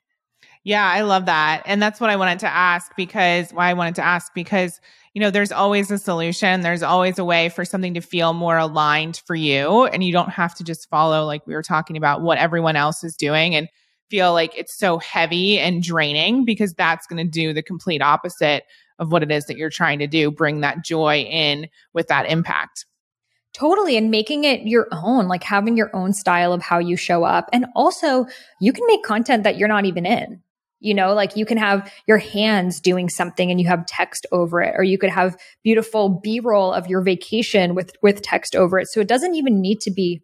Yeah, 0.69 0.87
I 0.87 1.01
love 1.01 1.25
that. 1.25 1.63
And 1.65 1.81
that's 1.81 1.99
what 1.99 2.11
I 2.11 2.17
wanted 2.17 2.41
to 2.41 2.47
ask 2.47 2.95
because 2.95 3.51
why 3.53 3.71
I 3.71 3.73
wanted 3.73 3.95
to 3.95 4.05
ask 4.05 4.35
because 4.35 4.81
you 5.15 5.21
know, 5.23 5.31
there's 5.31 5.51
always 5.51 5.91
a 5.91 5.97
solution. 5.99 6.61
There's 6.61 6.83
always 6.83 7.19
a 7.19 7.25
way 7.25 7.49
for 7.49 7.65
something 7.65 7.95
to 7.95 8.03
feel 8.03 8.35
more 8.35 8.59
aligned 8.59 9.23
for 9.27 9.35
you. 9.35 9.87
And 9.87 10.05
you 10.05 10.13
don't 10.13 10.29
have 10.29 10.55
to 10.57 10.65
just 10.65 10.89
follow, 10.91 11.25
like 11.25 11.47
we 11.47 11.55
were 11.55 11.63
talking 11.63 11.97
about, 11.97 12.21
what 12.21 12.37
everyone 12.37 12.77
else 12.77 13.03
is 13.03 13.17
doing 13.17 13.55
and 13.55 13.69
feel 14.11 14.35
like 14.35 14.57
it's 14.57 14.77
so 14.77 14.99
heavy 14.99 15.59
and 15.59 15.83
draining 15.83 16.45
because 16.45 16.75
that's 16.75 17.07
going 17.07 17.25
to 17.25 17.29
do 17.29 17.53
the 17.55 17.63
complete 17.63 18.03
opposite 18.03 18.65
of 18.99 19.11
what 19.11 19.23
it 19.23 19.33
is 19.33 19.47
that 19.47 19.57
you're 19.57 19.71
trying 19.71 19.99
to 20.01 20.07
do. 20.07 20.31
Bring 20.31 20.61
that 20.61 20.85
joy 20.85 21.23
in 21.23 21.69
with 21.95 22.09
that 22.09 22.31
impact. 22.31 22.85
Totally. 23.55 23.97
And 23.97 24.11
making 24.11 24.45
it 24.45 24.69
your 24.69 24.87
own, 24.93 25.27
like 25.27 25.43
having 25.43 25.77
your 25.77 25.91
own 25.97 26.13
style 26.13 26.53
of 26.53 26.63
how 26.63 26.79
you 26.79 26.97
show 26.97 27.25
up. 27.25 27.49
And 27.53 27.67
also, 27.75 28.27
you 28.61 28.73
can 28.73 28.87
make 28.87 29.03
content 29.03 29.43
that 29.45 29.57
you're 29.57 29.67
not 29.67 29.87
even 29.87 30.07
in. 30.07 30.43
You 30.81 30.95
know, 30.95 31.13
like 31.13 31.37
you 31.37 31.45
can 31.45 31.59
have 31.59 31.93
your 32.07 32.19
hands 32.19 32.81
doing 32.81 33.09
something 33.09 33.51
and 33.51 33.61
you 33.61 33.67
have 33.67 33.87
text 33.87 34.27
over 34.31 34.61
it, 34.61 34.75
or 34.77 34.85
you 34.85 34.97
could 34.97 35.11
have 35.11 35.37
beautiful 35.65 36.21
B 36.23 36.41
roll 36.41 36.73
of 36.73 36.87
your 36.87 37.03
vacation 37.03 37.75
with, 37.75 37.93
with 38.01 38.23
text 38.23 38.55
over 38.55 38.79
it. 38.79 38.89
So 38.89 39.01
it 39.01 39.09
doesn't 39.09 39.35
even 39.35 39.61
need 39.61 39.81
to 39.81 39.91
be 39.91 40.23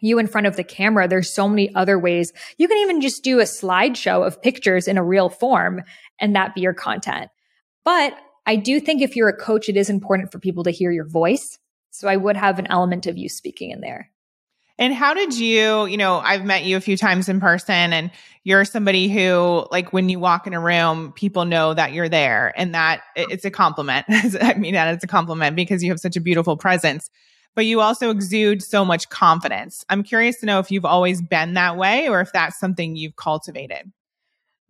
you 0.00 0.18
in 0.18 0.26
front 0.26 0.46
of 0.46 0.56
the 0.56 0.64
camera. 0.64 1.08
There's 1.08 1.32
so 1.32 1.48
many 1.48 1.74
other 1.74 1.98
ways. 1.98 2.32
You 2.58 2.68
can 2.68 2.76
even 2.78 3.00
just 3.00 3.24
do 3.24 3.40
a 3.40 3.44
slideshow 3.44 4.26
of 4.26 4.42
pictures 4.42 4.86
in 4.86 4.98
a 4.98 5.04
real 5.04 5.30
form 5.30 5.82
and 6.20 6.36
that 6.36 6.54
be 6.54 6.60
your 6.60 6.74
content. 6.74 7.30
But 7.84 8.14
I 8.46 8.56
do 8.56 8.80
think 8.80 9.00
if 9.00 9.16
you're 9.16 9.30
a 9.30 9.36
coach, 9.36 9.70
it 9.70 9.76
is 9.76 9.88
important 9.88 10.30
for 10.30 10.38
people 10.38 10.64
to 10.64 10.70
hear 10.70 10.92
your 10.92 11.08
voice. 11.08 11.58
So 11.90 12.08
I 12.08 12.16
would 12.16 12.36
have 12.36 12.58
an 12.58 12.66
element 12.68 13.06
of 13.06 13.16
you 13.16 13.28
speaking 13.28 13.70
in 13.70 13.80
there. 13.80 14.10
And 14.78 14.92
how 14.92 15.14
did 15.14 15.34
you, 15.34 15.86
you 15.86 15.96
know, 15.96 16.18
I've 16.18 16.44
met 16.44 16.64
you 16.64 16.76
a 16.76 16.80
few 16.80 16.96
times 16.96 17.28
in 17.28 17.40
person 17.40 17.92
and 17.92 18.10
you're 18.42 18.64
somebody 18.64 19.08
who 19.08 19.66
like 19.70 19.92
when 19.92 20.08
you 20.08 20.18
walk 20.18 20.46
in 20.46 20.52
a 20.52 20.60
room, 20.60 21.12
people 21.12 21.44
know 21.44 21.74
that 21.74 21.92
you're 21.92 22.08
there 22.08 22.52
and 22.56 22.74
that 22.74 23.02
it's 23.14 23.44
a 23.44 23.50
compliment. 23.50 24.06
I 24.42 24.54
mean 24.54 24.74
that 24.74 24.92
it's 24.92 25.04
a 25.04 25.08
compliment 25.08 25.56
because 25.56 25.82
you 25.82 25.90
have 25.90 26.00
such 26.00 26.16
a 26.16 26.20
beautiful 26.20 26.56
presence. 26.56 27.08
But 27.54 27.66
you 27.66 27.80
also 27.80 28.10
exude 28.10 28.64
so 28.64 28.84
much 28.84 29.08
confidence. 29.10 29.84
I'm 29.88 30.02
curious 30.02 30.40
to 30.40 30.46
know 30.46 30.58
if 30.58 30.72
you've 30.72 30.84
always 30.84 31.22
been 31.22 31.54
that 31.54 31.76
way 31.76 32.08
or 32.08 32.20
if 32.20 32.32
that's 32.32 32.58
something 32.58 32.96
you've 32.96 33.14
cultivated. 33.14 33.92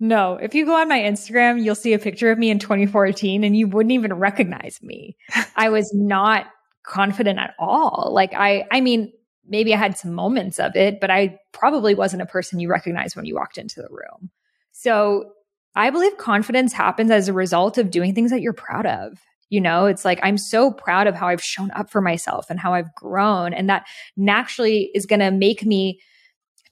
No, 0.01 0.35
if 0.35 0.55
you 0.55 0.67
go 0.67 0.75
on 0.75 0.89
my 0.89 0.99
Instagram, 0.99 1.63
you'll 1.63 1.77
see 1.77 1.95
a 1.95 1.99
picture 1.99 2.31
of 2.31 2.39
me 2.39 2.51
in 2.51 2.59
2014 2.59 3.43
and 3.43 3.57
you 3.57 3.67
wouldn't 3.69 3.93
even 3.93 4.13
recognize 4.13 4.81
me. 4.83 5.17
I 5.57 5.71
was 5.71 5.95
not 5.95 6.47
confident 6.85 7.39
at 7.39 7.55
all. 7.59 8.11
Like 8.13 8.35
I 8.35 8.67
I 8.71 8.83
mean, 8.83 9.13
maybe 9.47 9.75
I 9.75 9.79
had 9.79 9.99
some 9.99 10.13
moments 10.13 10.59
of 10.59 10.77
it, 10.77 11.01
but 11.01 11.11
I 11.11 11.39
probably 11.53 11.95
wasn't 11.95 12.23
a 12.23 12.27
person 12.27 12.61
you 12.61 12.69
recognized 12.69 13.17
when 13.17 13.25
you 13.25 13.35
walked 13.35 13.59
into 13.59 13.83
the 13.83 13.89
room. 13.91 14.31
So 14.73 15.33
I 15.75 15.91
believe 15.91 16.17
confidence 16.17 16.73
happens 16.73 17.11
as 17.11 17.29
a 17.29 17.33
result 17.33 17.79
of 17.79 17.91
doing 17.91 18.15
things 18.15 18.31
that 18.31 18.41
you're 18.41 18.53
proud 18.53 18.87
of. 18.87 19.19
You 19.51 19.61
know, 19.61 19.87
it's 19.87 20.05
like 20.05 20.21
I'm 20.23 20.39
so 20.39 20.71
proud 20.71 21.07
of 21.07 21.15
how 21.15 21.29
I've 21.29 21.43
shown 21.43 21.71
up 21.73 21.91
for 21.91 22.01
myself 22.01 22.47
and 22.49 22.59
how 22.59 22.75
I've 22.75 22.95
grown. 22.95 23.53
And 23.53 23.69
that 23.69 23.87
naturally 24.17 24.91
is 24.95 25.07
going 25.07 25.21
to 25.21 25.31
make 25.31 25.65
me 25.65 26.01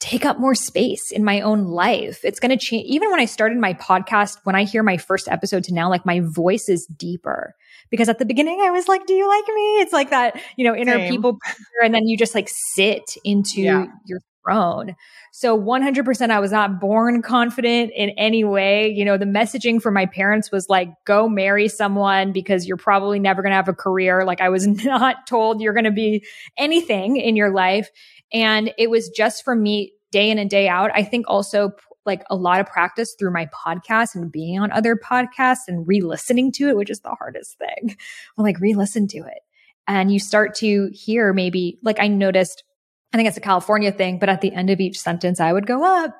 take 0.02 0.26
up 0.26 0.40
more 0.40 0.54
space 0.54 1.12
in 1.12 1.22
my 1.22 1.40
own 1.40 1.62
life. 1.62 2.24
It's 2.24 2.40
going 2.40 2.50
to 2.50 2.56
change. 2.56 2.86
Even 2.88 3.08
when 3.12 3.20
I 3.20 3.24
started 3.24 3.56
my 3.58 3.72
podcast, 3.74 4.38
when 4.42 4.56
I 4.56 4.64
hear 4.64 4.82
my 4.82 4.96
first 4.96 5.28
episode 5.28 5.62
to 5.64 5.74
now, 5.74 5.88
like 5.88 6.04
my 6.04 6.18
voice 6.18 6.68
is 6.68 6.86
deeper 6.86 7.54
because 7.88 8.08
at 8.08 8.18
the 8.18 8.24
beginning 8.24 8.60
I 8.60 8.70
was 8.72 8.88
like, 8.88 9.06
do 9.06 9.14
you 9.14 9.28
like 9.28 9.46
me? 9.46 9.80
It's 9.80 9.92
like 9.92 10.10
that, 10.10 10.40
you 10.56 10.64
know, 10.64 10.74
inner 10.74 10.94
Same. 10.94 11.08
people. 11.12 11.38
And 11.84 11.94
then 11.94 12.08
you 12.08 12.16
just 12.16 12.34
like 12.34 12.48
sit 12.74 13.16
into 13.24 13.62
yeah. 13.62 13.86
your 14.04 14.18
throne. 14.44 14.96
So 15.30 15.58
100% 15.58 16.30
I 16.30 16.40
was 16.40 16.50
not 16.50 16.80
born 16.80 17.22
confident 17.22 17.92
in 17.94 18.10
any 18.10 18.44
way. 18.44 18.88
You 18.88 19.04
know, 19.04 19.16
the 19.16 19.24
messaging 19.24 19.80
for 19.80 19.90
my 19.90 20.06
parents 20.06 20.50
was 20.50 20.68
like, 20.68 20.90
go 21.04 21.28
marry 21.28 21.68
someone 21.68 22.32
because 22.32 22.66
you're 22.66 22.76
probably 22.76 23.18
never 23.18 23.40
going 23.40 23.52
to 23.52 23.56
have 23.56 23.68
a 23.68 23.72
career. 23.72 24.24
Like 24.24 24.40
I 24.40 24.48
was 24.48 24.66
not 24.84 25.26
told 25.28 25.60
you're 25.60 25.72
going 25.72 25.84
to 25.84 25.92
be 25.92 26.24
anything 26.58 27.16
in 27.16 27.36
your 27.36 27.50
life. 27.50 27.88
And 28.32 28.72
it 28.78 28.90
was 28.90 29.08
just 29.10 29.44
for 29.44 29.54
me 29.54 29.92
day 30.10 30.30
in 30.30 30.38
and 30.38 30.48
day 30.48 30.68
out. 30.68 30.90
I 30.94 31.02
think 31.02 31.26
also 31.28 31.72
like 32.04 32.24
a 32.30 32.36
lot 32.36 32.60
of 32.60 32.66
practice 32.66 33.14
through 33.18 33.32
my 33.32 33.46
podcast 33.46 34.14
and 34.14 34.30
being 34.30 34.58
on 34.58 34.72
other 34.72 34.96
podcasts 34.96 35.68
and 35.68 35.86
re-listening 35.86 36.52
to 36.52 36.68
it, 36.68 36.76
which 36.76 36.90
is 36.90 37.00
the 37.00 37.14
hardest 37.18 37.58
thing. 37.58 37.96
I'm 38.38 38.44
like 38.44 38.60
re-listen 38.60 39.06
to 39.08 39.18
it. 39.18 39.40
And 39.86 40.12
you 40.12 40.18
start 40.18 40.54
to 40.56 40.90
hear 40.92 41.32
maybe 41.32 41.78
like 41.82 42.00
I 42.00 42.08
noticed, 42.08 42.64
I 43.12 43.16
think 43.16 43.28
it's 43.28 43.36
a 43.36 43.42
California 43.42 43.92
thing, 43.92 44.18
but 44.18 44.28
at 44.28 44.40
the 44.40 44.52
end 44.52 44.70
of 44.70 44.80
each 44.80 44.98
sentence, 44.98 45.40
I 45.40 45.52
would 45.52 45.66
go 45.66 45.84
up 45.84 46.14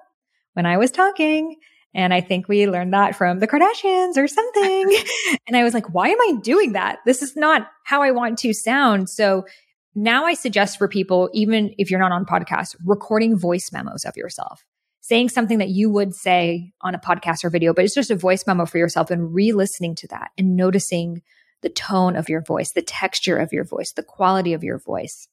when 0.54 0.66
I 0.66 0.76
was 0.76 0.90
talking. 0.90 1.56
And 1.94 2.14
I 2.14 2.20
think 2.22 2.48
we 2.48 2.66
learned 2.66 2.94
that 2.94 3.16
from 3.16 3.38
the 3.38 3.46
Kardashians 3.46 4.16
or 4.16 4.26
something. 4.26 4.96
and 5.46 5.56
I 5.56 5.62
was 5.62 5.74
like, 5.74 5.92
why 5.92 6.08
am 6.08 6.20
I 6.20 6.38
doing 6.42 6.72
that? 6.72 7.00
This 7.04 7.22
is 7.22 7.36
not 7.36 7.68
how 7.84 8.02
I 8.02 8.12
want 8.12 8.38
to 8.40 8.54
sound. 8.54 9.10
So 9.10 9.44
now 9.94 10.24
I 10.24 10.34
suggest 10.34 10.78
for 10.78 10.88
people, 10.88 11.30
even 11.32 11.74
if 11.78 11.90
you're 11.90 12.00
not 12.00 12.12
on 12.12 12.24
podcast, 12.24 12.76
recording 12.84 13.36
voice 13.36 13.70
memos 13.72 14.04
of 14.04 14.16
yourself 14.16 14.64
saying 15.02 15.28
something 15.28 15.58
that 15.58 15.68
you 15.68 15.90
would 15.90 16.14
say 16.14 16.72
on 16.80 16.94
a 16.94 16.98
podcast 16.98 17.44
or 17.44 17.50
video, 17.50 17.74
but 17.74 17.84
it's 17.84 17.94
just 17.94 18.10
a 18.10 18.16
voice 18.16 18.46
memo 18.46 18.64
for 18.64 18.78
yourself 18.78 19.10
and 19.10 19.34
re 19.34 19.52
listening 19.52 19.94
to 19.96 20.06
that 20.06 20.30
and 20.38 20.56
noticing 20.56 21.22
the 21.60 21.68
tone 21.68 22.16
of 22.16 22.28
your 22.28 22.40
voice, 22.40 22.72
the 22.72 22.82
texture 22.82 23.36
of 23.36 23.52
your 23.52 23.64
voice, 23.64 23.92
the 23.92 24.02
quality 24.02 24.52
of 24.52 24.64
your 24.64 24.78
voice. 24.78 25.28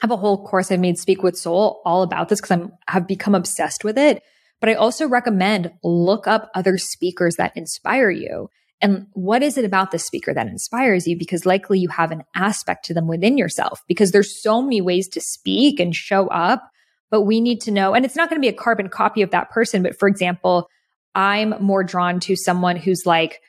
I 0.00 0.06
have 0.06 0.12
a 0.12 0.16
whole 0.16 0.46
course 0.46 0.70
I've 0.70 0.80
made 0.80 0.98
Speak 0.98 1.22
with 1.22 1.36
Soul 1.36 1.82
all 1.84 2.02
about 2.02 2.28
this 2.28 2.40
because 2.40 2.52
I'm 2.52 2.72
have 2.86 3.08
become 3.08 3.34
obsessed 3.34 3.84
with 3.84 3.98
it. 3.98 4.22
But 4.60 4.70
I 4.70 4.74
also 4.74 5.06
recommend 5.08 5.72
look 5.82 6.26
up 6.26 6.50
other 6.54 6.78
speakers 6.78 7.36
that 7.36 7.56
inspire 7.56 8.10
you. 8.10 8.48
And 8.80 9.06
what 9.12 9.42
is 9.42 9.58
it 9.58 9.64
about 9.64 9.90
the 9.90 9.98
speaker 9.98 10.32
that 10.32 10.46
inspires 10.46 11.06
you? 11.06 11.18
Because 11.18 11.44
likely 11.44 11.80
you 11.80 11.88
have 11.88 12.12
an 12.12 12.22
aspect 12.36 12.84
to 12.86 12.94
them 12.94 13.08
within 13.08 13.36
yourself 13.36 13.82
because 13.88 14.12
there's 14.12 14.40
so 14.40 14.62
many 14.62 14.80
ways 14.80 15.08
to 15.08 15.20
speak 15.20 15.80
and 15.80 15.94
show 15.94 16.28
up 16.28 16.70
but 17.10 17.22
we 17.22 17.40
need 17.40 17.60
to 17.62 17.70
know, 17.70 17.94
and 17.94 18.04
it's 18.04 18.16
not 18.16 18.28
going 18.28 18.40
to 18.40 18.44
be 18.44 18.54
a 18.54 18.58
carbon 18.58 18.88
copy 18.88 19.22
of 19.22 19.30
that 19.30 19.50
person. 19.50 19.82
But 19.82 19.98
for 19.98 20.08
example, 20.08 20.68
I'm 21.14 21.54
more 21.60 21.82
drawn 21.82 22.20
to 22.20 22.36
someone 22.36 22.76
who's 22.76 23.06
like 23.06 23.40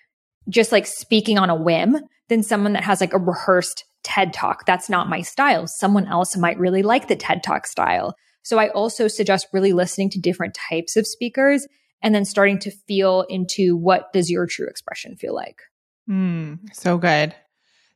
just 0.47 0.71
like 0.71 0.87
speaking 0.87 1.37
on 1.37 1.49
a 1.49 1.55
whim 1.55 1.97
than 2.29 2.43
someone 2.43 2.73
that 2.73 2.83
has 2.83 3.01
like 3.01 3.13
a 3.13 3.19
rehearsed 3.19 3.83
TED 4.03 4.33
talk. 4.33 4.65
That's 4.65 4.89
not 4.89 5.09
my 5.09 5.21
style. 5.21 5.67
Someone 5.67 6.07
else 6.07 6.37
might 6.37 6.57
really 6.57 6.83
like 6.83 7.07
the 7.07 7.15
TED 7.15 7.43
talk 7.43 7.67
style. 7.67 8.15
So 8.43 8.57
I 8.57 8.69
also 8.69 9.07
suggest 9.07 9.47
really 9.51 9.73
listening 9.73 10.09
to 10.11 10.19
different 10.19 10.55
types 10.69 10.95
of 10.95 11.05
speakers 11.05 11.67
and 12.01 12.13
then 12.13 12.25
starting 12.25 12.59
to 12.59 12.71
feel 12.71 13.25
into 13.29 13.75
what 13.75 14.11
does 14.13 14.29
your 14.29 14.45
true 14.45 14.67
expression 14.67 15.15
feel 15.15 15.35
like. 15.35 15.61
Mm, 16.09 16.59
so 16.73 16.97
good. 16.97 17.35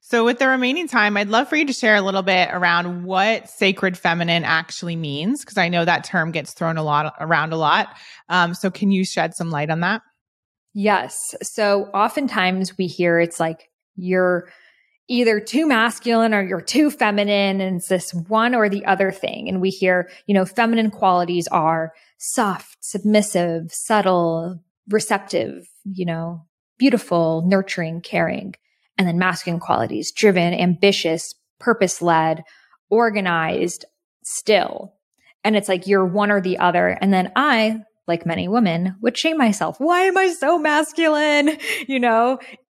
So, 0.05 0.25
with 0.25 0.37
the 0.37 0.49
remaining 0.49 0.89
time, 0.89 1.15
I'd 1.15 1.29
love 1.29 1.47
for 1.47 1.55
you 1.55 1.65
to 1.65 1.73
share 1.73 1.95
a 1.95 2.01
little 2.01 2.23
bit 2.23 2.49
around 2.51 3.05
what 3.05 3.49
sacred 3.49 3.97
feminine 3.97 4.43
actually 4.43 4.97
means, 4.97 5.39
because 5.39 5.57
I 5.57 5.69
know 5.69 5.85
that 5.85 6.03
term 6.03 6.31
gets 6.31 6.53
thrown 6.53 6.75
a 6.75 6.83
lot 6.83 7.15
around 7.21 7.53
a 7.53 7.57
lot. 7.57 7.95
Um, 8.27 8.53
so, 8.53 8.69
can 8.69 8.91
you 8.91 9.05
shed 9.05 9.33
some 9.33 9.49
light 9.49 9.69
on 9.69 9.79
that? 9.79 10.01
Yes. 10.73 11.17
So, 11.41 11.85
oftentimes 11.93 12.77
we 12.77 12.87
hear 12.87 13.17
it's 13.17 13.39
like 13.39 13.69
you're 13.95 14.49
either 15.09 15.39
too 15.39 15.67
masculine 15.67 16.33
or 16.33 16.41
you're 16.41 16.61
too 16.61 16.89
feminine, 16.89 17.61
and 17.61 17.77
it's 17.77 17.87
this 17.87 18.13
one 18.13 18.55
or 18.55 18.69
the 18.69 18.85
other 18.85 19.11
thing. 19.11 19.49
And 19.49 19.61
we 19.61 19.69
hear, 19.69 20.09
you 20.27 20.33
know, 20.33 20.45
feminine 20.45 20.91
qualities 20.91 21.47
are 21.49 21.93
soft, 22.17 22.77
submissive, 22.79 23.71
subtle, 23.73 24.63
receptive, 24.89 25.67
you 25.83 26.05
know, 26.05 26.45
beautiful, 26.77 27.43
nurturing, 27.45 28.01
caring 28.01 28.55
and 28.97 29.07
then 29.07 29.17
masculine 29.17 29.59
qualities, 29.59 30.11
driven, 30.11 30.53
ambitious, 30.53 31.33
purpose 31.59 32.01
led, 32.01 32.43
organized, 32.89 33.85
still. 34.23 34.93
And 35.43 35.55
it's 35.55 35.67
like 35.67 35.87
you're 35.87 36.05
one 36.05 36.31
or 36.31 36.41
the 36.41 36.59
other. 36.59 36.89
And 36.89 37.13
then 37.13 37.31
I, 37.35 37.81
like 38.07 38.25
many 38.25 38.47
women, 38.47 38.95
would 39.01 39.17
shame 39.17 39.37
myself. 39.37 39.77
Why 39.79 40.01
am 40.01 40.17
I 40.17 40.29
so 40.29 40.57
masculine? 40.57 41.57
You 41.87 41.99
know? 41.99 42.39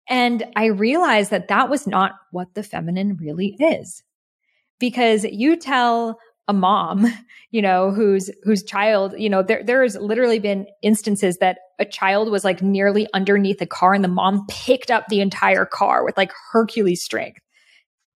And 0.10 0.44
I 0.56 0.66
realized 0.66 1.32
that 1.32 1.48
that 1.48 1.70
was 1.70 1.88
not 1.88 2.14
what 2.32 2.54
the 2.54 2.64
feminine 2.64 3.18
really 3.18 3.56
is. 3.60 4.04
Because 4.80 5.24
you 5.24 5.56
tell 5.56 6.20
a 6.48 6.54
mom, 6.54 7.08
you 7.52 7.62
know, 7.62 7.92
whose 7.92 8.30
whose 8.44 8.64
child, 8.64 9.16
you 9.18 9.30
know, 9.30 9.44
there 9.44 9.64
there 9.64 9.84
has 9.84 9.96
literally 9.96 10.40
been 10.40 10.68
instances 10.82 11.38
that 11.38 11.60
a 11.80 11.86
child 11.86 12.30
was 12.30 12.44
like 12.44 12.62
nearly 12.62 13.08
underneath 13.14 13.62
a 13.62 13.66
car 13.66 13.94
and 13.94 14.04
the 14.04 14.10
mom 14.10 14.46
picked 14.48 14.92
up 14.92 15.08
the 15.08 15.22
entire 15.22 15.66
car 15.66 16.04
with 16.04 16.18
like 16.18 16.32
Hercules 16.52 17.04
strength. 17.04 17.42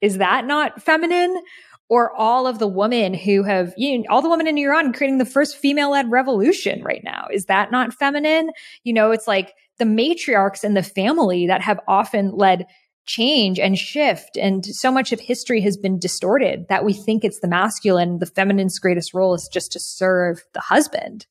Is 0.01 0.17
that 0.17 0.45
not 0.45 0.81
feminine? 0.81 1.41
Or 1.89 2.13
all 2.13 2.47
of 2.47 2.59
the 2.59 2.67
women 2.67 3.13
who 3.13 3.43
have, 3.43 3.73
you 3.77 3.99
know, 3.99 4.03
all 4.09 4.21
the 4.21 4.29
women 4.29 4.45
in 4.45 4.57
Iran 4.57 4.91
creating 4.91 5.19
the 5.19 5.25
first 5.25 5.55
female 5.55 5.91
led 5.91 6.11
revolution 6.11 6.83
right 6.83 7.01
now. 7.01 7.27
Is 7.31 7.45
that 7.45 7.71
not 7.71 7.93
feminine? 7.93 8.51
You 8.83 8.91
know, 8.91 9.11
it's 9.11 9.25
like 9.25 9.53
the 9.79 9.85
matriarchs 9.85 10.63
in 10.63 10.73
the 10.73 10.83
family 10.83 11.47
that 11.47 11.61
have 11.61 11.79
often 11.87 12.31
led 12.31 12.65
change 13.05 13.57
and 13.59 13.77
shift. 13.77 14.37
And 14.37 14.65
so 14.65 14.91
much 14.91 15.11
of 15.11 15.19
history 15.19 15.61
has 15.61 15.77
been 15.77 15.97
distorted 15.97 16.65
that 16.69 16.83
we 16.83 16.93
think 16.93 17.23
it's 17.23 17.39
the 17.39 17.47
masculine, 17.47 18.19
the 18.19 18.25
feminine's 18.25 18.79
greatest 18.79 19.13
role 19.13 19.33
is 19.33 19.49
just 19.51 19.71
to 19.71 19.79
serve 19.79 20.43
the 20.53 20.59
husband. 20.59 21.25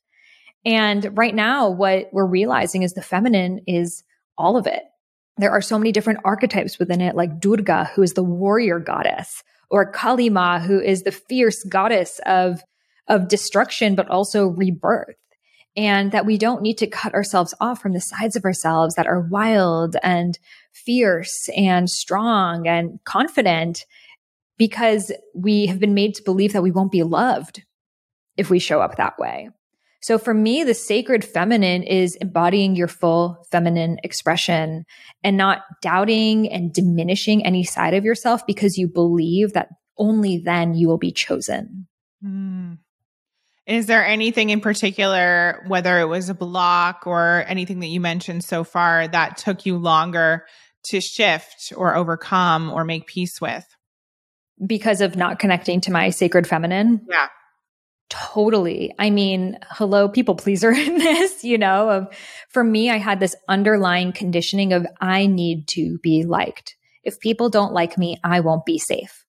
And 0.64 1.16
right 1.16 1.34
now, 1.34 1.68
what 1.68 2.08
we're 2.12 2.26
realizing 2.26 2.82
is 2.82 2.94
the 2.94 3.02
feminine 3.02 3.60
is 3.66 4.02
all 4.36 4.56
of 4.56 4.66
it. 4.66 4.82
There 5.36 5.50
are 5.50 5.60
so 5.60 5.78
many 5.78 5.92
different 5.92 6.20
archetypes 6.24 6.78
within 6.78 7.02
it, 7.02 7.14
like 7.14 7.38
Durga, 7.38 7.90
who 7.94 8.02
is 8.02 8.14
the 8.14 8.24
warrior 8.24 8.80
goddess, 8.80 9.44
or 9.70 9.90
Kali 9.92 10.30
Ma, 10.30 10.58
who 10.58 10.80
is 10.80 11.02
the 11.02 11.12
fierce 11.12 11.62
goddess 11.64 12.20
of, 12.24 12.62
of 13.06 13.28
destruction, 13.28 13.94
but 13.94 14.08
also 14.08 14.46
rebirth 14.46 15.16
and 15.76 16.12
that 16.12 16.26
we 16.26 16.38
don't 16.38 16.62
need 16.62 16.78
to 16.78 16.86
cut 16.86 17.14
ourselves 17.14 17.54
off 17.60 17.80
from 17.80 17.92
the 17.92 18.00
sides 18.00 18.36
of 18.36 18.44
ourselves 18.44 18.94
that 18.94 19.06
are 19.06 19.20
wild 19.20 19.96
and 20.02 20.38
fierce 20.72 21.48
and 21.56 21.90
strong 21.90 22.66
and 22.66 22.98
confident 23.04 23.84
because 24.58 25.12
we 25.34 25.66
have 25.66 25.78
been 25.78 25.94
made 25.94 26.14
to 26.14 26.22
believe 26.22 26.52
that 26.54 26.62
we 26.62 26.70
won't 26.70 26.92
be 26.92 27.02
loved 27.02 27.62
if 28.36 28.48
we 28.48 28.58
show 28.58 28.80
up 28.80 28.96
that 28.96 29.18
way. 29.18 29.50
So 30.00 30.18
for 30.18 30.32
me, 30.32 30.62
the 30.62 30.74
sacred 30.74 31.24
feminine 31.24 31.82
is 31.82 32.14
embodying 32.16 32.76
your 32.76 32.88
full 32.88 33.44
feminine 33.50 33.98
expression 34.04 34.84
and 35.24 35.36
not 35.36 35.62
doubting 35.82 36.50
and 36.50 36.72
diminishing 36.72 37.44
any 37.44 37.64
side 37.64 37.92
of 37.92 38.04
yourself 38.04 38.46
because 38.46 38.78
you 38.78 38.88
believe 38.88 39.52
that 39.54 39.68
only 39.98 40.38
then 40.38 40.74
you 40.74 40.86
will 40.86 40.98
be 40.98 41.10
chosen. 41.10 41.88
Mm. 42.24 42.78
Is 43.66 43.86
there 43.86 44.06
anything 44.06 44.50
in 44.50 44.60
particular, 44.60 45.64
whether 45.66 45.98
it 45.98 46.04
was 46.06 46.28
a 46.28 46.34
block 46.34 47.02
or 47.06 47.44
anything 47.48 47.80
that 47.80 47.88
you 47.88 48.00
mentioned 48.00 48.44
so 48.44 48.62
far, 48.62 49.08
that 49.08 49.38
took 49.38 49.66
you 49.66 49.76
longer 49.76 50.46
to 50.84 51.00
shift 51.00 51.72
or 51.76 51.96
overcome 51.96 52.70
or 52.70 52.84
make 52.84 53.06
peace 53.06 53.40
with? 53.40 53.66
Because 54.64 55.00
of 55.00 55.16
not 55.16 55.40
connecting 55.40 55.80
to 55.82 55.90
my 55.90 56.10
sacred 56.10 56.46
feminine? 56.46 57.04
Yeah. 57.10 57.28
Totally. 58.08 58.94
I 59.00 59.10
mean, 59.10 59.58
hello, 59.68 60.08
people 60.08 60.36
pleaser 60.36 60.70
in 60.72 60.98
this, 60.98 61.42
you 61.42 61.58
know, 61.58 61.90
of 61.90 62.08
for 62.48 62.62
me, 62.62 62.88
I 62.88 62.98
had 62.98 63.18
this 63.18 63.34
underlying 63.48 64.12
conditioning 64.12 64.72
of 64.72 64.86
I 65.00 65.26
need 65.26 65.66
to 65.68 65.98
be 65.98 66.24
liked. 66.24 66.76
If 67.02 67.18
people 67.18 67.48
don't 67.48 67.72
like 67.72 67.98
me, 67.98 68.18
I 68.22 68.40
won't 68.40 68.64
be 68.64 68.78
safe. 68.78 69.24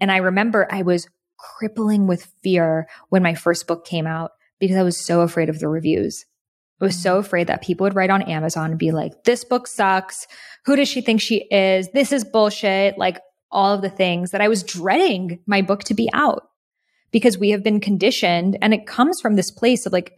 And 0.00 0.10
I 0.10 0.18
remember 0.18 0.68
I 0.70 0.82
was 0.82 1.06
crippling 1.42 2.06
with 2.06 2.30
fear 2.42 2.88
when 3.08 3.22
my 3.22 3.34
first 3.34 3.66
book 3.66 3.84
came 3.84 4.06
out 4.06 4.30
because 4.60 4.76
I 4.76 4.82
was 4.82 5.04
so 5.04 5.22
afraid 5.22 5.48
of 5.48 5.58
the 5.58 5.68
reviews. 5.68 6.24
I 6.80 6.84
was 6.84 7.00
so 7.00 7.16
mm. 7.16 7.20
afraid 7.20 7.46
that 7.48 7.62
people 7.62 7.84
would 7.84 7.94
write 7.94 8.10
on 8.10 8.22
Amazon 8.22 8.70
and 8.70 8.78
be 8.78 8.90
like, 8.92 9.24
this 9.24 9.44
book 9.44 9.66
sucks. 9.66 10.26
Who 10.66 10.76
does 10.76 10.88
she 10.88 11.00
think 11.00 11.20
she 11.20 11.46
is? 11.50 11.88
This 11.92 12.12
is 12.12 12.24
bullshit. 12.24 12.98
Like 12.98 13.20
all 13.50 13.74
of 13.74 13.82
the 13.82 13.90
things 13.90 14.30
that 14.30 14.40
I 14.40 14.48
was 14.48 14.62
dreading 14.62 15.40
my 15.46 15.62
book 15.62 15.84
to 15.84 15.94
be 15.94 16.08
out 16.12 16.44
because 17.10 17.38
we 17.38 17.50
have 17.50 17.62
been 17.62 17.80
conditioned 17.80 18.56
and 18.62 18.72
it 18.72 18.86
comes 18.86 19.20
from 19.20 19.36
this 19.36 19.50
place 19.50 19.86
of 19.86 19.92
like, 19.92 20.12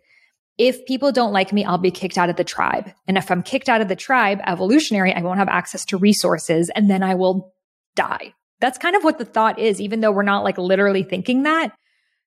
if 0.56 0.86
people 0.86 1.10
don't 1.10 1.32
like 1.32 1.52
me, 1.52 1.64
I'll 1.64 1.78
be 1.78 1.90
kicked 1.90 2.16
out 2.16 2.30
of 2.30 2.36
the 2.36 2.44
tribe. 2.44 2.92
And 3.08 3.18
if 3.18 3.30
I'm 3.30 3.42
kicked 3.42 3.68
out 3.68 3.80
of 3.80 3.88
the 3.88 3.96
tribe, 3.96 4.40
evolutionary, 4.46 5.12
I 5.12 5.20
won't 5.20 5.40
have 5.40 5.48
access 5.48 5.84
to 5.86 5.98
resources 5.98 6.70
and 6.74 6.88
then 6.88 7.02
I 7.02 7.16
will 7.16 7.52
die. 7.96 8.34
That's 8.64 8.78
kind 8.78 8.96
of 8.96 9.04
what 9.04 9.18
the 9.18 9.26
thought 9.26 9.58
is, 9.58 9.78
even 9.78 10.00
though 10.00 10.10
we're 10.10 10.22
not 10.22 10.42
like 10.42 10.56
literally 10.56 11.02
thinking 11.02 11.42
that. 11.42 11.76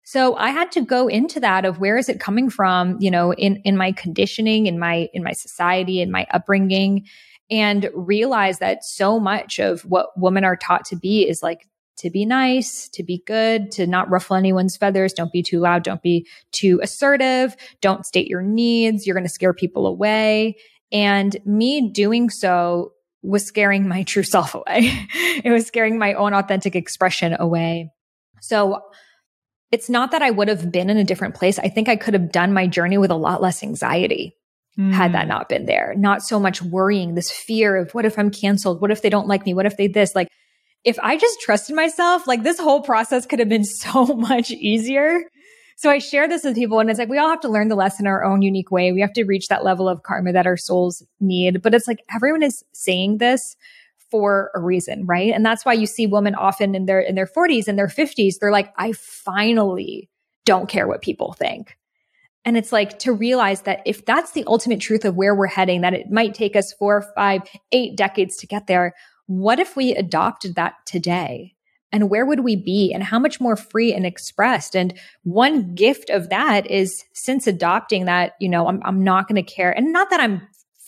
So 0.03 0.35
I 0.35 0.51
had 0.51 0.71
to 0.73 0.81
go 0.81 1.07
into 1.07 1.39
that 1.39 1.65
of 1.65 1.79
where 1.79 1.97
is 1.97 2.09
it 2.09 2.19
coming 2.19 2.51
from, 2.51 2.97
you 2.99 3.09
know, 3.09 3.33
in, 3.33 3.55
in 3.65 3.75
my 3.75 3.91
conditioning, 3.91 4.67
in 4.67 4.77
my, 4.77 5.09
in 5.13 5.23
my 5.23 5.31
society, 5.31 5.99
in 5.99 6.11
my 6.11 6.27
upbringing 6.29 7.07
and 7.49 7.89
realize 7.95 8.59
that 8.59 8.83
so 8.83 9.19
much 9.19 9.57
of 9.57 9.81
what 9.81 10.09
women 10.15 10.43
are 10.43 10.55
taught 10.55 10.85
to 10.85 10.95
be 10.95 11.27
is 11.27 11.41
like 11.41 11.67
to 11.97 12.11
be 12.11 12.23
nice, 12.23 12.87
to 12.89 13.01
be 13.01 13.23
good, 13.25 13.71
to 13.71 13.87
not 13.87 14.07
ruffle 14.11 14.35
anyone's 14.35 14.77
feathers. 14.77 15.13
Don't 15.13 15.31
be 15.31 15.41
too 15.41 15.59
loud. 15.59 15.81
Don't 15.81 16.03
be 16.03 16.27
too 16.51 16.79
assertive. 16.83 17.55
Don't 17.81 18.05
state 18.05 18.27
your 18.27 18.43
needs. 18.43 19.07
You're 19.07 19.15
going 19.15 19.25
to 19.25 19.33
scare 19.33 19.55
people 19.55 19.87
away. 19.87 20.57
And 20.91 21.35
me 21.45 21.89
doing 21.89 22.29
so 22.29 22.93
was 23.21 23.45
scaring 23.45 23.87
my 23.87 24.03
true 24.03 24.23
self 24.23 24.55
away. 24.55 24.91
it 25.43 25.51
was 25.51 25.65
scaring 25.65 25.97
my 25.97 26.13
own 26.13 26.33
authentic 26.33 26.75
expression 26.75 27.35
away. 27.39 27.89
So 28.41 28.81
it's 29.71 29.89
not 29.89 30.11
that 30.11 30.21
I 30.21 30.31
would 30.31 30.47
have 30.47 30.71
been 30.71 30.89
in 30.89 30.97
a 30.97 31.03
different 31.03 31.35
place. 31.35 31.59
I 31.59 31.69
think 31.69 31.89
I 31.89 31.95
could 31.95 32.13
have 32.13 32.31
done 32.31 32.53
my 32.53 32.67
journey 32.67 32.97
with 32.97 33.11
a 33.11 33.15
lot 33.15 33.41
less 33.41 33.63
anxiety 33.63 34.35
mm. 34.77 34.93
had 34.93 35.13
that 35.13 35.23
hmm. 35.23 35.29
not 35.29 35.49
been 35.49 35.65
there. 35.65 35.93
Not 35.97 36.21
so 36.21 36.39
much 36.39 36.61
worrying, 36.61 37.15
this 37.15 37.31
fear 37.31 37.75
of 37.75 37.93
what 37.93 38.05
if 38.05 38.17
I'm 38.17 38.31
canceled? 38.31 38.81
What 38.81 38.91
if 38.91 39.01
they 39.01 39.09
don't 39.09 39.27
like 39.27 39.45
me? 39.45 39.53
What 39.53 39.65
if 39.65 39.77
they 39.77 39.87
this? 39.87 40.15
Like 40.15 40.29
if 40.83 40.97
I 40.99 41.17
just 41.17 41.41
trusted 41.41 41.75
myself, 41.75 42.27
like 42.27 42.43
this 42.43 42.59
whole 42.59 42.81
process 42.81 43.25
could 43.25 43.39
have 43.39 43.49
been 43.49 43.63
so 43.65 44.05
much 44.05 44.51
easier. 44.51 45.21
So 45.77 45.91
I 45.91 45.99
share 45.99 46.27
this 46.27 46.43
with 46.43 46.55
people 46.55 46.79
and 46.79 46.89
it's 46.89 46.97
like, 46.97 47.07
we 47.07 47.19
all 47.19 47.29
have 47.29 47.39
to 47.41 47.49
learn 47.49 47.67
the 47.67 47.75
lesson 47.75 48.07
our 48.07 48.23
own 48.23 48.41
unique 48.41 48.71
way. 48.71 48.91
We 48.91 49.01
have 49.01 49.13
to 49.13 49.25
reach 49.25 49.47
that 49.47 49.63
level 49.63 49.87
of 49.87 50.01
karma 50.01 50.33
that 50.33 50.47
our 50.47 50.57
souls 50.57 51.03
need. 51.19 51.61
But 51.61 51.75
it's 51.75 51.87
like 51.87 52.03
everyone 52.13 52.41
is 52.41 52.65
saying 52.71 53.19
this 53.19 53.55
for 54.09 54.49
a 54.55 54.59
reason, 54.59 55.05
right? 55.05 55.31
And 55.31 55.45
that's 55.45 55.65
why 55.65 55.73
you 55.73 55.85
see 55.85 56.07
women 56.07 56.33
often 56.33 56.73
in 56.73 56.87
their, 56.87 56.99
in 56.99 57.13
their 57.13 57.27
40s 57.27 57.67
and 57.67 57.77
their 57.77 57.87
50s, 57.87 58.39
they're 58.39 58.51
like, 58.51 58.73
I 58.75 58.93
finally 58.93 60.09
don't 60.45 60.67
care 60.67 60.87
what 60.87 61.03
people 61.03 61.33
think. 61.33 61.77
And 62.43 62.57
it's 62.57 62.71
like 62.71 62.97
to 62.99 63.13
realize 63.13 63.61
that 63.63 63.83
if 63.85 64.03
that's 64.03 64.31
the 64.31 64.45
ultimate 64.47 64.79
truth 64.79 65.05
of 65.05 65.15
where 65.15 65.35
we're 65.35 65.45
heading, 65.45 65.81
that 65.81 65.93
it 65.93 66.09
might 66.09 66.33
take 66.33 66.55
us 66.55 66.73
four, 66.73 67.03
five, 67.13 67.43
eight 67.71 67.95
decades 67.95 68.37
to 68.37 68.47
get 68.47 68.65
there. 68.65 68.95
What 69.27 69.59
if 69.59 69.75
we 69.75 69.93
adopted 69.93 70.55
that 70.55 70.73
today? 70.87 71.53
And 71.91 72.09
where 72.09 72.25
would 72.25 72.41
we 72.41 72.55
be? 72.55 72.91
And 72.93 73.01
how 73.01 73.17
much 73.17 73.39
more 73.39 73.55
free 73.55 73.93
and 73.93 74.05
expressed? 74.05 74.75
And 74.75 74.93
one 75.23 75.73
gift 75.73 76.09
of 76.09 76.29
that 76.29 76.69
is 76.69 77.05
since 77.13 77.47
adopting 77.47 78.05
that, 78.05 78.33
you 78.39 78.49
know, 78.49 78.67
I'm, 78.67 78.81
I'm 78.83 79.03
not 79.03 79.27
going 79.27 79.43
to 79.43 79.53
care. 79.53 79.71
And 79.71 79.93
not 79.93 80.09
that 80.09 80.19
I'm 80.19 80.41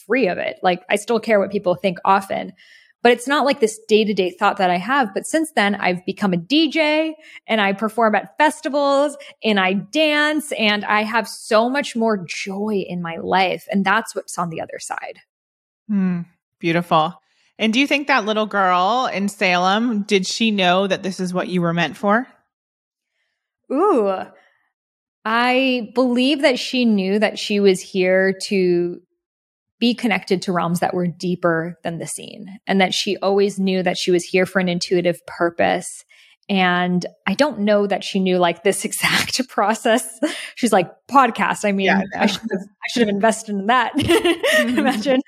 free 0.05 0.27
of 0.27 0.37
it. 0.37 0.59
Like 0.61 0.83
I 0.89 0.97
still 0.97 1.19
care 1.19 1.39
what 1.39 1.51
people 1.51 1.75
think 1.75 1.99
often, 2.03 2.53
but 3.01 3.13
it's 3.13 3.27
not 3.27 3.45
like 3.45 3.59
this 3.59 3.79
day 3.87 4.03
to 4.03 4.13
day 4.13 4.31
thought 4.31 4.57
that 4.57 4.69
I 4.69 4.77
have. 4.77 5.13
But 5.13 5.25
since 5.25 5.51
then, 5.51 5.75
I've 5.75 6.05
become 6.05 6.33
a 6.33 6.37
DJ 6.37 7.13
and 7.47 7.61
I 7.61 7.73
perform 7.73 8.15
at 8.15 8.37
festivals 8.37 9.15
and 9.43 9.59
I 9.59 9.73
dance 9.73 10.51
and 10.51 10.83
I 10.83 11.03
have 11.03 11.27
so 11.27 11.69
much 11.69 11.95
more 11.95 12.17
joy 12.27 12.83
in 12.87 13.01
my 13.01 13.17
life. 13.17 13.67
And 13.71 13.85
that's 13.85 14.15
what's 14.15 14.37
on 14.37 14.49
the 14.49 14.61
other 14.61 14.79
side. 14.79 15.19
Mm, 15.89 16.25
beautiful. 16.59 17.21
And 17.59 17.73
do 17.73 17.79
you 17.79 17.85
think 17.85 18.07
that 18.07 18.25
little 18.25 18.45
girl 18.45 19.09
in 19.13 19.27
Salem, 19.27 20.03
did 20.03 20.25
she 20.25 20.49
know 20.49 20.87
that 20.87 21.03
this 21.03 21.19
is 21.19 21.33
what 21.33 21.49
you 21.49 21.61
were 21.61 21.73
meant 21.73 21.97
for? 21.97 22.25
Ooh, 23.71 24.23
I 25.25 25.91
believe 25.93 26.41
that 26.41 26.57
she 26.57 26.85
knew 26.85 27.19
that 27.19 27.37
she 27.37 27.59
was 27.59 27.81
here 27.81 28.33
to 28.47 29.01
be 29.77 29.93
connected 29.93 30.41
to 30.43 30.53
realms 30.53 30.79
that 30.79 30.93
were 30.93 31.07
deeper 31.07 31.77
than 31.83 31.99
the 31.99 32.07
scene 32.07 32.59
and 32.65 32.79
that 32.79 32.93
she 32.93 33.17
always 33.17 33.59
knew 33.59 33.83
that 33.83 33.97
she 33.97 34.11
was 34.11 34.23
here 34.23 34.45
for 34.45 34.59
an 34.59 34.69
intuitive 34.69 35.19
purpose. 35.27 36.05
And 36.49 37.05
I 37.27 37.33
don't 37.33 37.59
know 37.59 37.87
that 37.87 38.03
she 38.03 38.19
knew 38.19 38.37
like 38.37 38.63
this 38.63 38.85
exact 38.85 39.47
process. 39.49 40.07
She's 40.55 40.73
like, 40.73 40.89
podcast. 41.11 41.65
I 41.65 41.73
mean, 41.73 41.87
yeah, 41.87 42.01
I, 42.15 42.23
I, 42.23 42.25
should 42.25 42.41
have, 42.41 42.61
I 42.61 42.87
should 42.91 43.01
have 43.01 43.09
invested 43.09 43.55
in 43.55 43.65
that. 43.67 43.93
Mm-hmm. 44.59 44.79
Imagine 44.79 45.21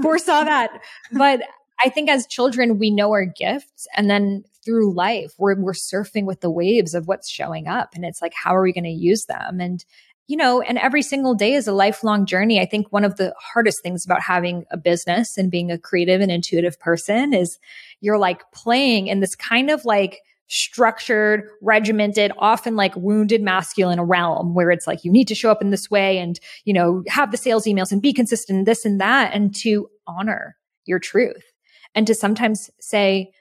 foresaw 0.00 0.44
that. 0.44 0.70
But 1.10 1.42
I 1.82 1.88
think 1.88 2.08
as 2.08 2.26
children, 2.26 2.78
we 2.78 2.90
know 2.90 3.10
our 3.10 3.24
gifts 3.24 3.86
and 3.96 4.10
then 4.10 4.44
through 4.64 4.94
life, 4.94 5.32
we're, 5.38 5.58
we're 5.60 5.72
surfing 5.72 6.26
with 6.26 6.40
the 6.40 6.50
waves 6.50 6.94
of 6.94 7.08
what's 7.08 7.30
showing 7.30 7.66
up. 7.66 7.94
And 7.94 8.04
it's 8.04 8.20
like, 8.20 8.34
how 8.34 8.54
are 8.54 8.62
we 8.62 8.72
going 8.72 8.84
to 8.84 8.90
use 8.90 9.24
them? 9.26 9.60
And, 9.60 9.84
you 10.26 10.36
know, 10.36 10.60
and 10.60 10.78
every 10.78 11.02
single 11.02 11.34
day 11.34 11.54
is 11.54 11.66
a 11.66 11.72
lifelong 11.72 12.26
journey. 12.26 12.60
I 12.60 12.66
think 12.66 12.88
one 12.90 13.04
of 13.04 13.16
the 13.16 13.34
hardest 13.38 13.82
things 13.82 14.04
about 14.04 14.20
having 14.20 14.64
a 14.70 14.76
business 14.76 15.38
and 15.38 15.50
being 15.50 15.70
a 15.70 15.78
creative 15.78 16.20
and 16.20 16.30
intuitive 16.30 16.78
person 16.78 17.32
is 17.32 17.58
you're 18.00 18.18
like 18.18 18.42
playing 18.52 19.06
in 19.06 19.20
this 19.20 19.34
kind 19.34 19.70
of 19.70 19.84
like, 19.84 20.20
structured, 20.52 21.48
regimented, 21.62 22.32
often 22.36 22.74
like 22.74 22.94
wounded 22.96 23.40
masculine 23.40 24.00
realm 24.00 24.52
where 24.52 24.72
it's 24.72 24.84
like 24.84 25.04
you 25.04 25.12
need 25.12 25.28
to 25.28 25.34
show 25.34 25.48
up 25.48 25.62
in 25.62 25.70
this 25.70 25.88
way 25.88 26.18
and, 26.18 26.40
you 26.64 26.72
know, 26.72 27.04
have 27.06 27.30
the 27.30 27.36
sales 27.36 27.66
emails 27.66 27.92
and 27.92 28.02
be 28.02 28.12
consistent, 28.12 28.66
this 28.66 28.84
and 28.84 29.00
that, 29.00 29.32
and 29.32 29.54
to 29.54 29.88
honor 30.08 30.56
your 30.86 30.98
truth 30.98 31.49
and 31.94 32.06
to 32.06 32.14
sometimes 32.14 32.70
say, 32.80 33.32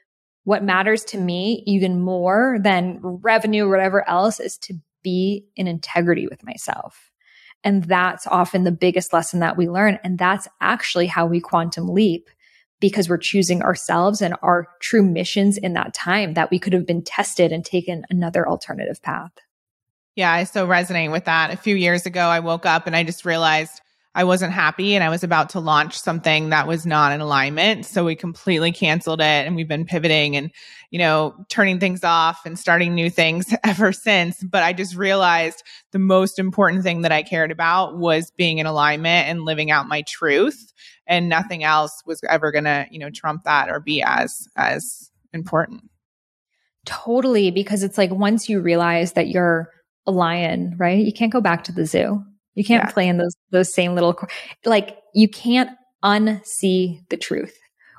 what 0.43 0.63
matters 0.63 1.03
to 1.03 1.17
me 1.17 1.63
even 1.67 1.99
more 1.99 2.57
than 2.61 2.99
revenue 3.01 3.65
or 3.65 3.69
whatever 3.69 4.07
else 4.09 4.39
is 4.39 4.57
to 4.57 4.73
be 5.03 5.45
in 5.55 5.67
integrity 5.67 6.27
with 6.27 6.43
myself. 6.43 7.11
And 7.63 7.83
that's 7.83 8.25
often 8.25 8.63
the 8.63 8.71
biggest 8.71 9.13
lesson 9.13 9.41
that 9.41 9.57
we 9.57 9.69
learn. 9.69 9.99
And 10.03 10.17
that's 10.17 10.47
actually 10.61 11.07
how 11.07 11.25
we 11.25 11.39
quantum 11.39 11.89
leap 11.89 12.29
because 12.79 13.09
we're 13.09 13.17
choosing 13.17 13.61
ourselves 13.61 14.21
and 14.21 14.35
our 14.41 14.67
true 14.79 15.03
missions 15.03 15.57
in 15.57 15.73
that 15.73 15.93
time 15.93 16.33
that 16.35 16.49
we 16.49 16.57
could 16.57 16.73
have 16.73 16.85
been 16.85 17.03
tested 17.03 17.51
and 17.51 17.65
taken 17.65 18.05
another 18.09 18.47
alternative 18.47 19.01
path. 19.01 19.33
Yeah, 20.15 20.31
I 20.31 20.45
so 20.45 20.65
resonate 20.67 21.11
with 21.11 21.25
that. 21.25 21.51
A 21.51 21.57
few 21.57 21.75
years 21.75 22.05
ago, 22.05 22.21
I 22.21 22.39
woke 22.39 22.65
up 22.65 22.87
and 22.87 22.95
I 22.95 23.03
just 23.03 23.25
realized 23.25 23.81
I 24.15 24.23
wasn't 24.23 24.53
happy 24.53 24.95
and 24.95 25.03
I 25.03 25.09
was 25.09 25.23
about 25.23 25.49
to 25.51 25.59
launch 25.59 25.97
something 25.97 26.49
that 26.49 26.67
was 26.67 26.85
not 26.85 27.11
in 27.11 27.21
alignment. 27.21 27.85
So 27.85 28.05
we 28.05 28.15
completely 28.15 28.71
canceled 28.71 29.21
it 29.21 29.45
and 29.45 29.55
we've 29.55 29.67
been 29.67 29.85
pivoting 29.85 30.35
and, 30.35 30.51
you 30.89 30.97
know, 30.97 31.35
turning 31.47 31.79
things 31.79 32.03
off 32.03 32.43
and 32.43 32.57
starting 32.57 32.95
new 32.95 33.11
things 33.11 33.53
ever 33.63 33.93
since. 33.93 34.43
But 34.43 34.63
I 34.63 34.73
just 34.73 34.95
realized 34.95 35.63
the 35.91 35.99
most 35.99 36.39
important 36.39 36.81
thing 36.81 37.03
that 37.03 37.11
I 37.11 37.21
cared 37.21 37.51
about 37.51 37.97
was 37.97 38.31
being 38.31 38.57
in 38.57 38.65
alignment 38.65 39.29
and 39.29 39.45
living 39.45 39.69
out 39.69 39.87
my 39.87 40.01
truth. 40.01 40.73
And 41.05 41.29
nothing 41.29 41.63
else 41.63 42.01
was 42.05 42.21
ever 42.27 42.51
gonna, 42.51 42.87
you 42.89 42.99
know, 42.99 43.11
trump 43.11 43.43
that 43.43 43.69
or 43.69 43.79
be 43.79 44.01
as 44.01 44.47
as 44.55 45.11
important. 45.33 45.83
Totally. 46.85 47.51
Because 47.51 47.83
it's 47.83 47.97
like 47.97 48.11
once 48.11 48.49
you 48.49 48.59
realize 48.59 49.13
that 49.13 49.27
you're 49.27 49.71
a 50.07 50.11
lion, 50.11 50.75
right? 50.77 51.05
You 51.05 51.13
can't 51.13 51.31
go 51.31 51.41
back 51.41 51.63
to 51.65 51.71
the 51.71 51.85
zoo. 51.85 52.23
You 52.55 52.63
can't 52.63 52.85
yeah. 52.85 52.91
play 52.91 53.07
in 53.07 53.17
those 53.17 53.35
those 53.51 53.73
same 53.73 53.95
little 53.95 54.17
like 54.65 54.97
you 55.13 55.27
can't 55.27 55.71
unsee 56.03 57.07
the 57.09 57.17
truth. 57.17 57.57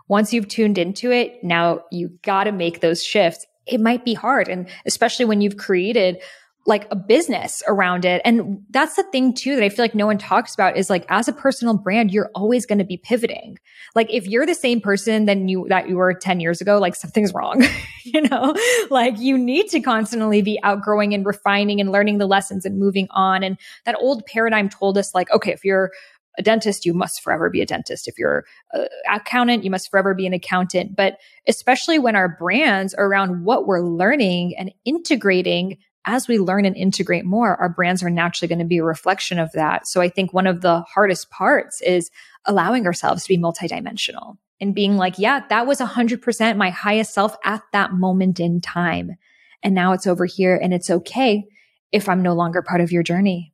Once 0.08 0.32
you've 0.32 0.48
tuned 0.48 0.78
into 0.78 1.12
it, 1.12 1.42
now 1.44 1.84
you 1.92 2.08
got 2.22 2.44
to 2.44 2.52
make 2.52 2.80
those 2.80 3.02
shifts. 3.02 3.46
It 3.66 3.80
might 3.80 4.04
be 4.04 4.14
hard 4.14 4.48
and 4.48 4.68
especially 4.86 5.24
when 5.24 5.40
you've 5.40 5.56
created 5.56 6.20
like 6.66 6.86
a 6.90 6.96
business 6.96 7.62
around 7.66 8.04
it. 8.04 8.20
And 8.24 8.64
that's 8.70 8.96
the 8.96 9.02
thing 9.04 9.32
too 9.34 9.56
that 9.56 9.64
I 9.64 9.70
feel 9.70 9.82
like 9.82 9.94
no 9.94 10.06
one 10.06 10.18
talks 10.18 10.52
about 10.54 10.76
is 10.76 10.90
like 10.90 11.06
as 11.08 11.26
a 11.26 11.32
personal 11.32 11.76
brand, 11.76 12.12
you're 12.12 12.30
always 12.34 12.66
going 12.66 12.78
to 12.78 12.84
be 12.84 12.98
pivoting. 12.98 13.58
Like 13.94 14.12
if 14.12 14.26
you're 14.26 14.44
the 14.44 14.54
same 14.54 14.80
person 14.80 15.24
than 15.24 15.48
you 15.48 15.66
that 15.68 15.88
you 15.88 15.96
were 15.96 16.12
10 16.12 16.38
years 16.38 16.60
ago, 16.60 16.78
like 16.78 16.94
something's 16.94 17.32
wrong. 17.32 17.64
you 18.04 18.20
know, 18.22 18.54
like 18.90 19.18
you 19.18 19.38
need 19.38 19.68
to 19.68 19.80
constantly 19.80 20.42
be 20.42 20.60
outgrowing 20.62 21.14
and 21.14 21.24
refining 21.24 21.80
and 21.80 21.92
learning 21.92 22.18
the 22.18 22.26
lessons 22.26 22.66
and 22.66 22.78
moving 22.78 23.08
on. 23.10 23.42
And 23.42 23.58
that 23.86 23.96
old 23.98 24.26
paradigm 24.26 24.68
told 24.68 24.98
us 24.98 25.14
like, 25.14 25.30
okay, 25.30 25.52
if 25.52 25.64
you're 25.64 25.90
a 26.38 26.42
dentist, 26.42 26.84
you 26.84 26.94
must 26.94 27.22
forever 27.22 27.50
be 27.50 27.60
a 27.60 27.66
dentist. 27.66 28.06
If 28.06 28.18
you're 28.18 28.44
an 28.72 28.86
accountant, 29.10 29.64
you 29.64 29.70
must 29.70 29.90
forever 29.90 30.14
be 30.14 30.26
an 30.26 30.32
accountant. 30.32 30.94
But 30.94 31.16
especially 31.48 31.98
when 31.98 32.16
our 32.16 32.28
brands 32.28 32.94
are 32.94 33.06
around 33.06 33.44
what 33.44 33.66
we're 33.66 33.82
learning 33.82 34.54
and 34.56 34.72
integrating 34.84 35.78
as 36.10 36.26
we 36.26 36.40
learn 36.40 36.64
and 36.64 36.76
integrate 36.76 37.24
more, 37.24 37.54
our 37.56 37.68
brands 37.68 38.02
are 38.02 38.10
naturally 38.10 38.48
going 38.48 38.58
to 38.58 38.64
be 38.64 38.78
a 38.78 38.84
reflection 38.84 39.38
of 39.38 39.52
that. 39.52 39.86
So 39.86 40.00
I 40.00 40.08
think 40.08 40.32
one 40.32 40.48
of 40.48 40.60
the 40.60 40.80
hardest 40.80 41.30
parts 41.30 41.80
is 41.80 42.10
allowing 42.46 42.84
ourselves 42.84 43.22
to 43.22 43.28
be 43.28 43.38
multidimensional 43.38 44.36
and 44.60 44.74
being 44.74 44.96
like, 44.96 45.20
yeah, 45.20 45.44
that 45.48 45.68
was 45.68 45.78
100% 45.78 46.56
my 46.56 46.70
highest 46.70 47.14
self 47.14 47.36
at 47.44 47.62
that 47.72 47.92
moment 47.92 48.40
in 48.40 48.60
time. 48.60 49.12
And 49.62 49.72
now 49.72 49.92
it's 49.92 50.06
over 50.08 50.26
here 50.26 50.56
and 50.60 50.74
it's 50.74 50.90
okay 50.90 51.44
if 51.92 52.08
I'm 52.08 52.22
no 52.22 52.34
longer 52.34 52.60
part 52.60 52.80
of 52.80 52.90
your 52.90 53.04
journey. 53.04 53.52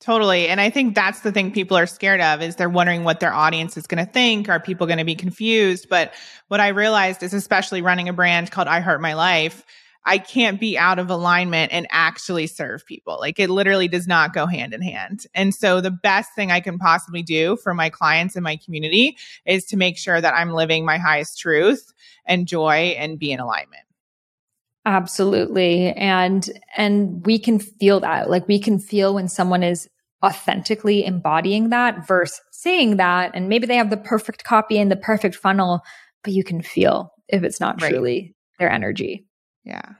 Totally. 0.00 0.48
And 0.48 0.60
I 0.60 0.68
think 0.68 0.94
that's 0.94 1.20
the 1.20 1.32
thing 1.32 1.50
people 1.50 1.78
are 1.78 1.86
scared 1.86 2.20
of 2.20 2.42
is 2.42 2.56
they're 2.56 2.68
wondering 2.68 3.04
what 3.04 3.20
their 3.20 3.32
audience 3.32 3.78
is 3.78 3.86
going 3.86 4.04
to 4.04 4.12
think. 4.12 4.50
Are 4.50 4.60
people 4.60 4.86
going 4.86 4.98
to 4.98 5.04
be 5.04 5.14
confused? 5.14 5.88
But 5.88 6.12
what 6.48 6.60
I 6.60 6.68
realized 6.68 7.22
is 7.22 7.32
especially 7.32 7.80
running 7.80 8.10
a 8.10 8.12
brand 8.12 8.50
called 8.50 8.68
I 8.68 8.80
Heart 8.80 9.00
My 9.00 9.14
Life, 9.14 9.64
I 10.06 10.18
can't 10.18 10.60
be 10.60 10.76
out 10.76 10.98
of 10.98 11.10
alignment 11.10 11.72
and 11.72 11.86
actually 11.90 12.46
serve 12.46 12.84
people. 12.84 13.16
Like 13.18 13.38
it 13.38 13.50
literally 13.50 13.88
does 13.88 14.06
not 14.06 14.34
go 14.34 14.46
hand 14.46 14.74
in 14.74 14.82
hand. 14.82 15.26
And 15.34 15.54
so 15.54 15.80
the 15.80 15.90
best 15.90 16.34
thing 16.34 16.50
I 16.50 16.60
can 16.60 16.78
possibly 16.78 17.22
do 17.22 17.56
for 17.56 17.72
my 17.74 17.88
clients 17.88 18.36
and 18.36 18.44
my 18.44 18.56
community 18.56 19.16
is 19.46 19.64
to 19.66 19.76
make 19.76 19.96
sure 19.96 20.20
that 20.20 20.34
I'm 20.34 20.52
living 20.52 20.84
my 20.84 20.98
highest 20.98 21.38
truth 21.38 21.92
and 22.26 22.46
joy 22.46 22.94
and 22.98 23.18
be 23.18 23.32
in 23.32 23.40
alignment. 23.40 23.82
Absolutely. 24.86 25.92
And 25.92 26.48
and 26.76 27.24
we 27.24 27.38
can 27.38 27.58
feel 27.58 28.00
that. 28.00 28.28
Like 28.28 28.46
we 28.46 28.58
can 28.58 28.78
feel 28.78 29.14
when 29.14 29.28
someone 29.28 29.62
is 29.62 29.88
authentically 30.22 31.04
embodying 31.04 31.70
that 31.70 32.06
versus 32.06 32.40
saying 32.50 32.96
that 32.96 33.30
and 33.34 33.48
maybe 33.48 33.66
they 33.66 33.76
have 33.76 33.90
the 33.90 33.96
perfect 33.96 34.44
copy 34.44 34.78
and 34.78 34.90
the 34.90 34.96
perfect 34.96 35.34
funnel, 35.34 35.80
but 36.22 36.32
you 36.32 36.44
can 36.44 36.60
feel 36.62 37.12
if 37.28 37.42
it's 37.42 37.60
not 37.60 37.80
right. 37.80 37.90
truly 37.90 38.34
their 38.58 38.70
energy. 38.70 39.26
Yeah. 39.64 39.94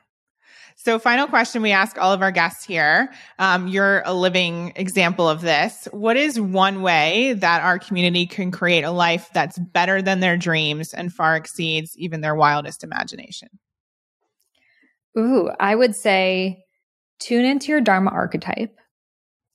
So, 0.77 0.99
final 0.99 1.27
question 1.27 1.63
we 1.63 1.71
ask 1.71 1.97
all 1.99 2.13
of 2.13 2.21
our 2.21 2.33
guests 2.33 2.65
here. 2.65 3.13
Um, 3.39 3.69
you're 3.69 4.03
a 4.05 4.13
living 4.13 4.73
example 4.77 5.29
of 5.29 5.41
this. 5.41 5.89
What 5.93 6.17
is 6.17 6.39
one 6.39 6.83
way 6.83 7.35
that 7.35 7.63
our 7.63 7.79
community 7.79 8.27
can 8.27 8.51
create 8.51 8.83
a 8.83 8.91
life 8.91 9.31
that's 9.33 9.59
better 9.59 10.03
than 10.03 10.21
their 10.21 10.37
dreams 10.37 10.93
and 10.93 11.13
far 11.13 11.37
exceeds 11.37 11.97
even 11.97 12.21
their 12.21 12.35
wildest 12.35 12.85
imagination? 12.85 13.49
Ooh, 15.17 15.51
I 15.61 15.75
would 15.75 15.95
say 15.95 16.65
tune 17.21 17.45
into 17.45 17.69
your 17.69 17.81
Dharma 17.81 18.11
archetype. 18.11 18.77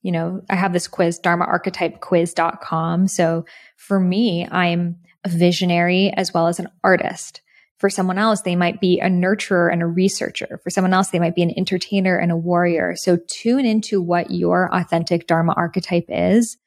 You 0.02 0.14
know, 0.14 0.42
I 0.50 0.56
have 0.56 0.72
this 0.72 0.88
quiz, 0.88 1.20
dharmaarchetypequiz.com. 1.20 3.08
So 3.10 3.46
for 3.76 4.00
me, 4.00 4.48
I'm 4.50 4.96
a 5.26 5.30
visionary 5.30 6.14
as 6.16 6.34
well 6.34 6.48
as 6.48 6.60
an 6.60 6.70
artist. 6.84 7.42
For 7.80 7.90
someone 7.90 8.18
else, 8.18 8.42
they 8.42 8.58
might 8.58 8.82
be 8.82 9.00
a 9.00 9.08
nurturer 9.08 9.72
and 9.72 9.82
a 9.82 9.88
researcher. 9.88 10.60
For 10.64 10.70
someone 10.70 10.94
else, 10.94 11.10
they 11.10 11.20
might 11.20 11.34
be 11.34 11.44
an 11.44 11.54
entertainer 11.56 12.18
and 12.18 12.30
a 12.30 12.38
warrior. 12.38 12.96
So 12.98 13.18
tune 13.28 13.66
into 13.66 14.02
what 14.02 14.32
your 14.32 14.70
authentic 14.74 15.28
Dharma 15.28 15.54
archetype 15.56 16.06
is 16.10 16.58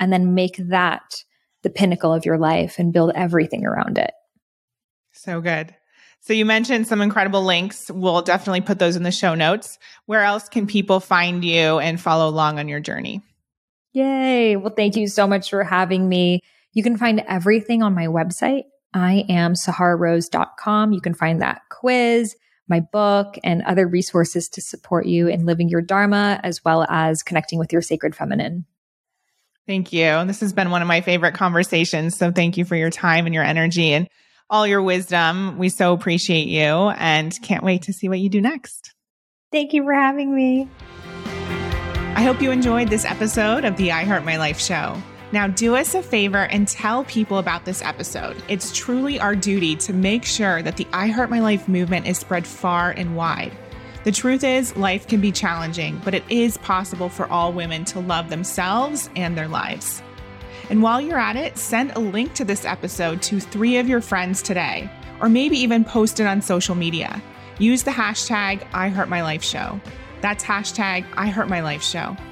and 0.00 0.10
then 0.10 0.34
make 0.34 0.56
that 0.56 1.24
the 1.62 1.70
pinnacle 1.70 2.12
of 2.12 2.24
your 2.24 2.38
life 2.38 2.78
and 2.78 2.92
build 2.92 3.12
everything 3.14 3.66
around 3.66 3.98
it. 3.98 4.12
So 5.12 5.42
good. 5.42 5.74
So 6.20 6.32
you 6.32 6.46
mentioned 6.46 6.86
some 6.86 7.02
incredible 7.02 7.42
links. 7.42 7.90
We'll 7.90 8.22
definitely 8.22 8.62
put 8.62 8.78
those 8.78 8.96
in 8.96 9.02
the 9.02 9.10
show 9.10 9.34
notes. 9.34 9.78
Where 10.06 10.22
else 10.22 10.48
can 10.48 10.66
people 10.66 11.00
find 11.00 11.44
you 11.44 11.80
and 11.80 12.00
follow 12.00 12.28
along 12.28 12.58
on 12.58 12.68
your 12.68 12.80
journey? 12.80 13.22
Yay. 13.92 14.56
Well, 14.56 14.72
thank 14.74 14.96
you 14.96 15.06
so 15.06 15.26
much 15.26 15.50
for 15.50 15.64
having 15.64 16.08
me. 16.08 16.40
You 16.72 16.82
can 16.82 16.96
find 16.96 17.22
everything 17.28 17.82
on 17.82 17.94
my 17.94 18.06
website. 18.06 18.62
I 18.94 19.24
am 19.28 19.54
sahararose.com. 19.54 20.92
You 20.92 21.00
can 21.00 21.14
find 21.14 21.40
that 21.40 21.62
quiz, 21.70 22.36
my 22.68 22.80
book, 22.80 23.36
and 23.42 23.62
other 23.62 23.86
resources 23.86 24.48
to 24.50 24.60
support 24.60 25.06
you 25.06 25.28
in 25.28 25.46
living 25.46 25.68
your 25.68 25.82
Dharma 25.82 26.40
as 26.42 26.64
well 26.64 26.86
as 26.88 27.22
connecting 27.22 27.58
with 27.58 27.72
your 27.72 27.82
sacred 27.82 28.14
feminine. 28.14 28.66
Thank 29.66 29.92
you. 29.92 30.04
And 30.04 30.28
This 30.28 30.40
has 30.40 30.52
been 30.52 30.70
one 30.70 30.82
of 30.82 30.88
my 30.88 31.00
favorite 31.00 31.34
conversations. 31.34 32.16
So 32.16 32.32
thank 32.32 32.56
you 32.56 32.64
for 32.64 32.76
your 32.76 32.90
time 32.90 33.26
and 33.26 33.34
your 33.34 33.44
energy. 33.44 33.92
And 33.92 34.08
all 34.52 34.66
your 34.66 34.82
wisdom. 34.82 35.56
We 35.56 35.70
so 35.70 35.94
appreciate 35.94 36.46
you 36.46 36.90
and 36.90 37.36
can't 37.42 37.64
wait 37.64 37.82
to 37.82 37.92
see 37.92 38.08
what 38.08 38.20
you 38.20 38.28
do 38.28 38.42
next. 38.42 38.94
Thank 39.50 39.72
you 39.72 39.82
for 39.82 39.94
having 39.94 40.34
me. 40.34 40.68
I 42.14 42.22
hope 42.22 42.42
you 42.42 42.50
enjoyed 42.50 42.88
this 42.88 43.06
episode 43.06 43.64
of 43.64 43.78
the 43.78 43.92
I 43.92 44.04
Heart 44.04 44.24
My 44.24 44.36
Life 44.36 44.60
show. 44.60 45.02
Now, 45.32 45.46
do 45.46 45.76
us 45.76 45.94
a 45.94 46.02
favor 46.02 46.44
and 46.44 46.68
tell 46.68 47.04
people 47.04 47.38
about 47.38 47.64
this 47.64 47.80
episode. 47.80 48.36
It's 48.48 48.70
truly 48.76 49.18
our 49.18 49.34
duty 49.34 49.74
to 49.76 49.94
make 49.94 50.26
sure 50.26 50.62
that 50.62 50.76
the 50.76 50.86
I 50.92 51.06
Heart 51.06 51.30
My 51.30 51.40
Life 51.40 51.68
movement 51.68 52.06
is 52.06 52.18
spread 52.18 52.46
far 52.46 52.90
and 52.90 53.16
wide. 53.16 53.56
The 54.04 54.12
truth 54.12 54.44
is, 54.44 54.76
life 54.76 55.06
can 55.06 55.22
be 55.22 55.32
challenging, 55.32 56.02
but 56.04 56.12
it 56.12 56.24
is 56.28 56.58
possible 56.58 57.08
for 57.08 57.26
all 57.28 57.50
women 57.50 57.86
to 57.86 58.00
love 58.00 58.28
themselves 58.28 59.08
and 59.16 59.34
their 59.34 59.48
lives. 59.48 60.02
And 60.68 60.82
while 60.82 61.00
you're 61.00 61.18
at 61.18 61.36
it, 61.36 61.56
send 61.56 61.92
a 61.92 62.00
link 62.00 62.34
to 62.34 62.44
this 62.44 62.66
episode 62.66 63.22
to 63.22 63.40
three 63.40 63.78
of 63.78 63.88
your 63.88 64.02
friends 64.02 64.42
today, 64.42 64.90
or 65.20 65.30
maybe 65.30 65.56
even 65.56 65.82
post 65.82 66.20
it 66.20 66.26
on 66.26 66.42
social 66.42 66.74
media. 66.74 67.22
Use 67.58 67.84
the 67.84 67.90
hashtag 67.90 68.68
IHeartMyLifeShow. 68.72 69.80
That's 70.20 70.44
hashtag 70.44 71.08
IHeartMyLifeShow. 71.12 72.31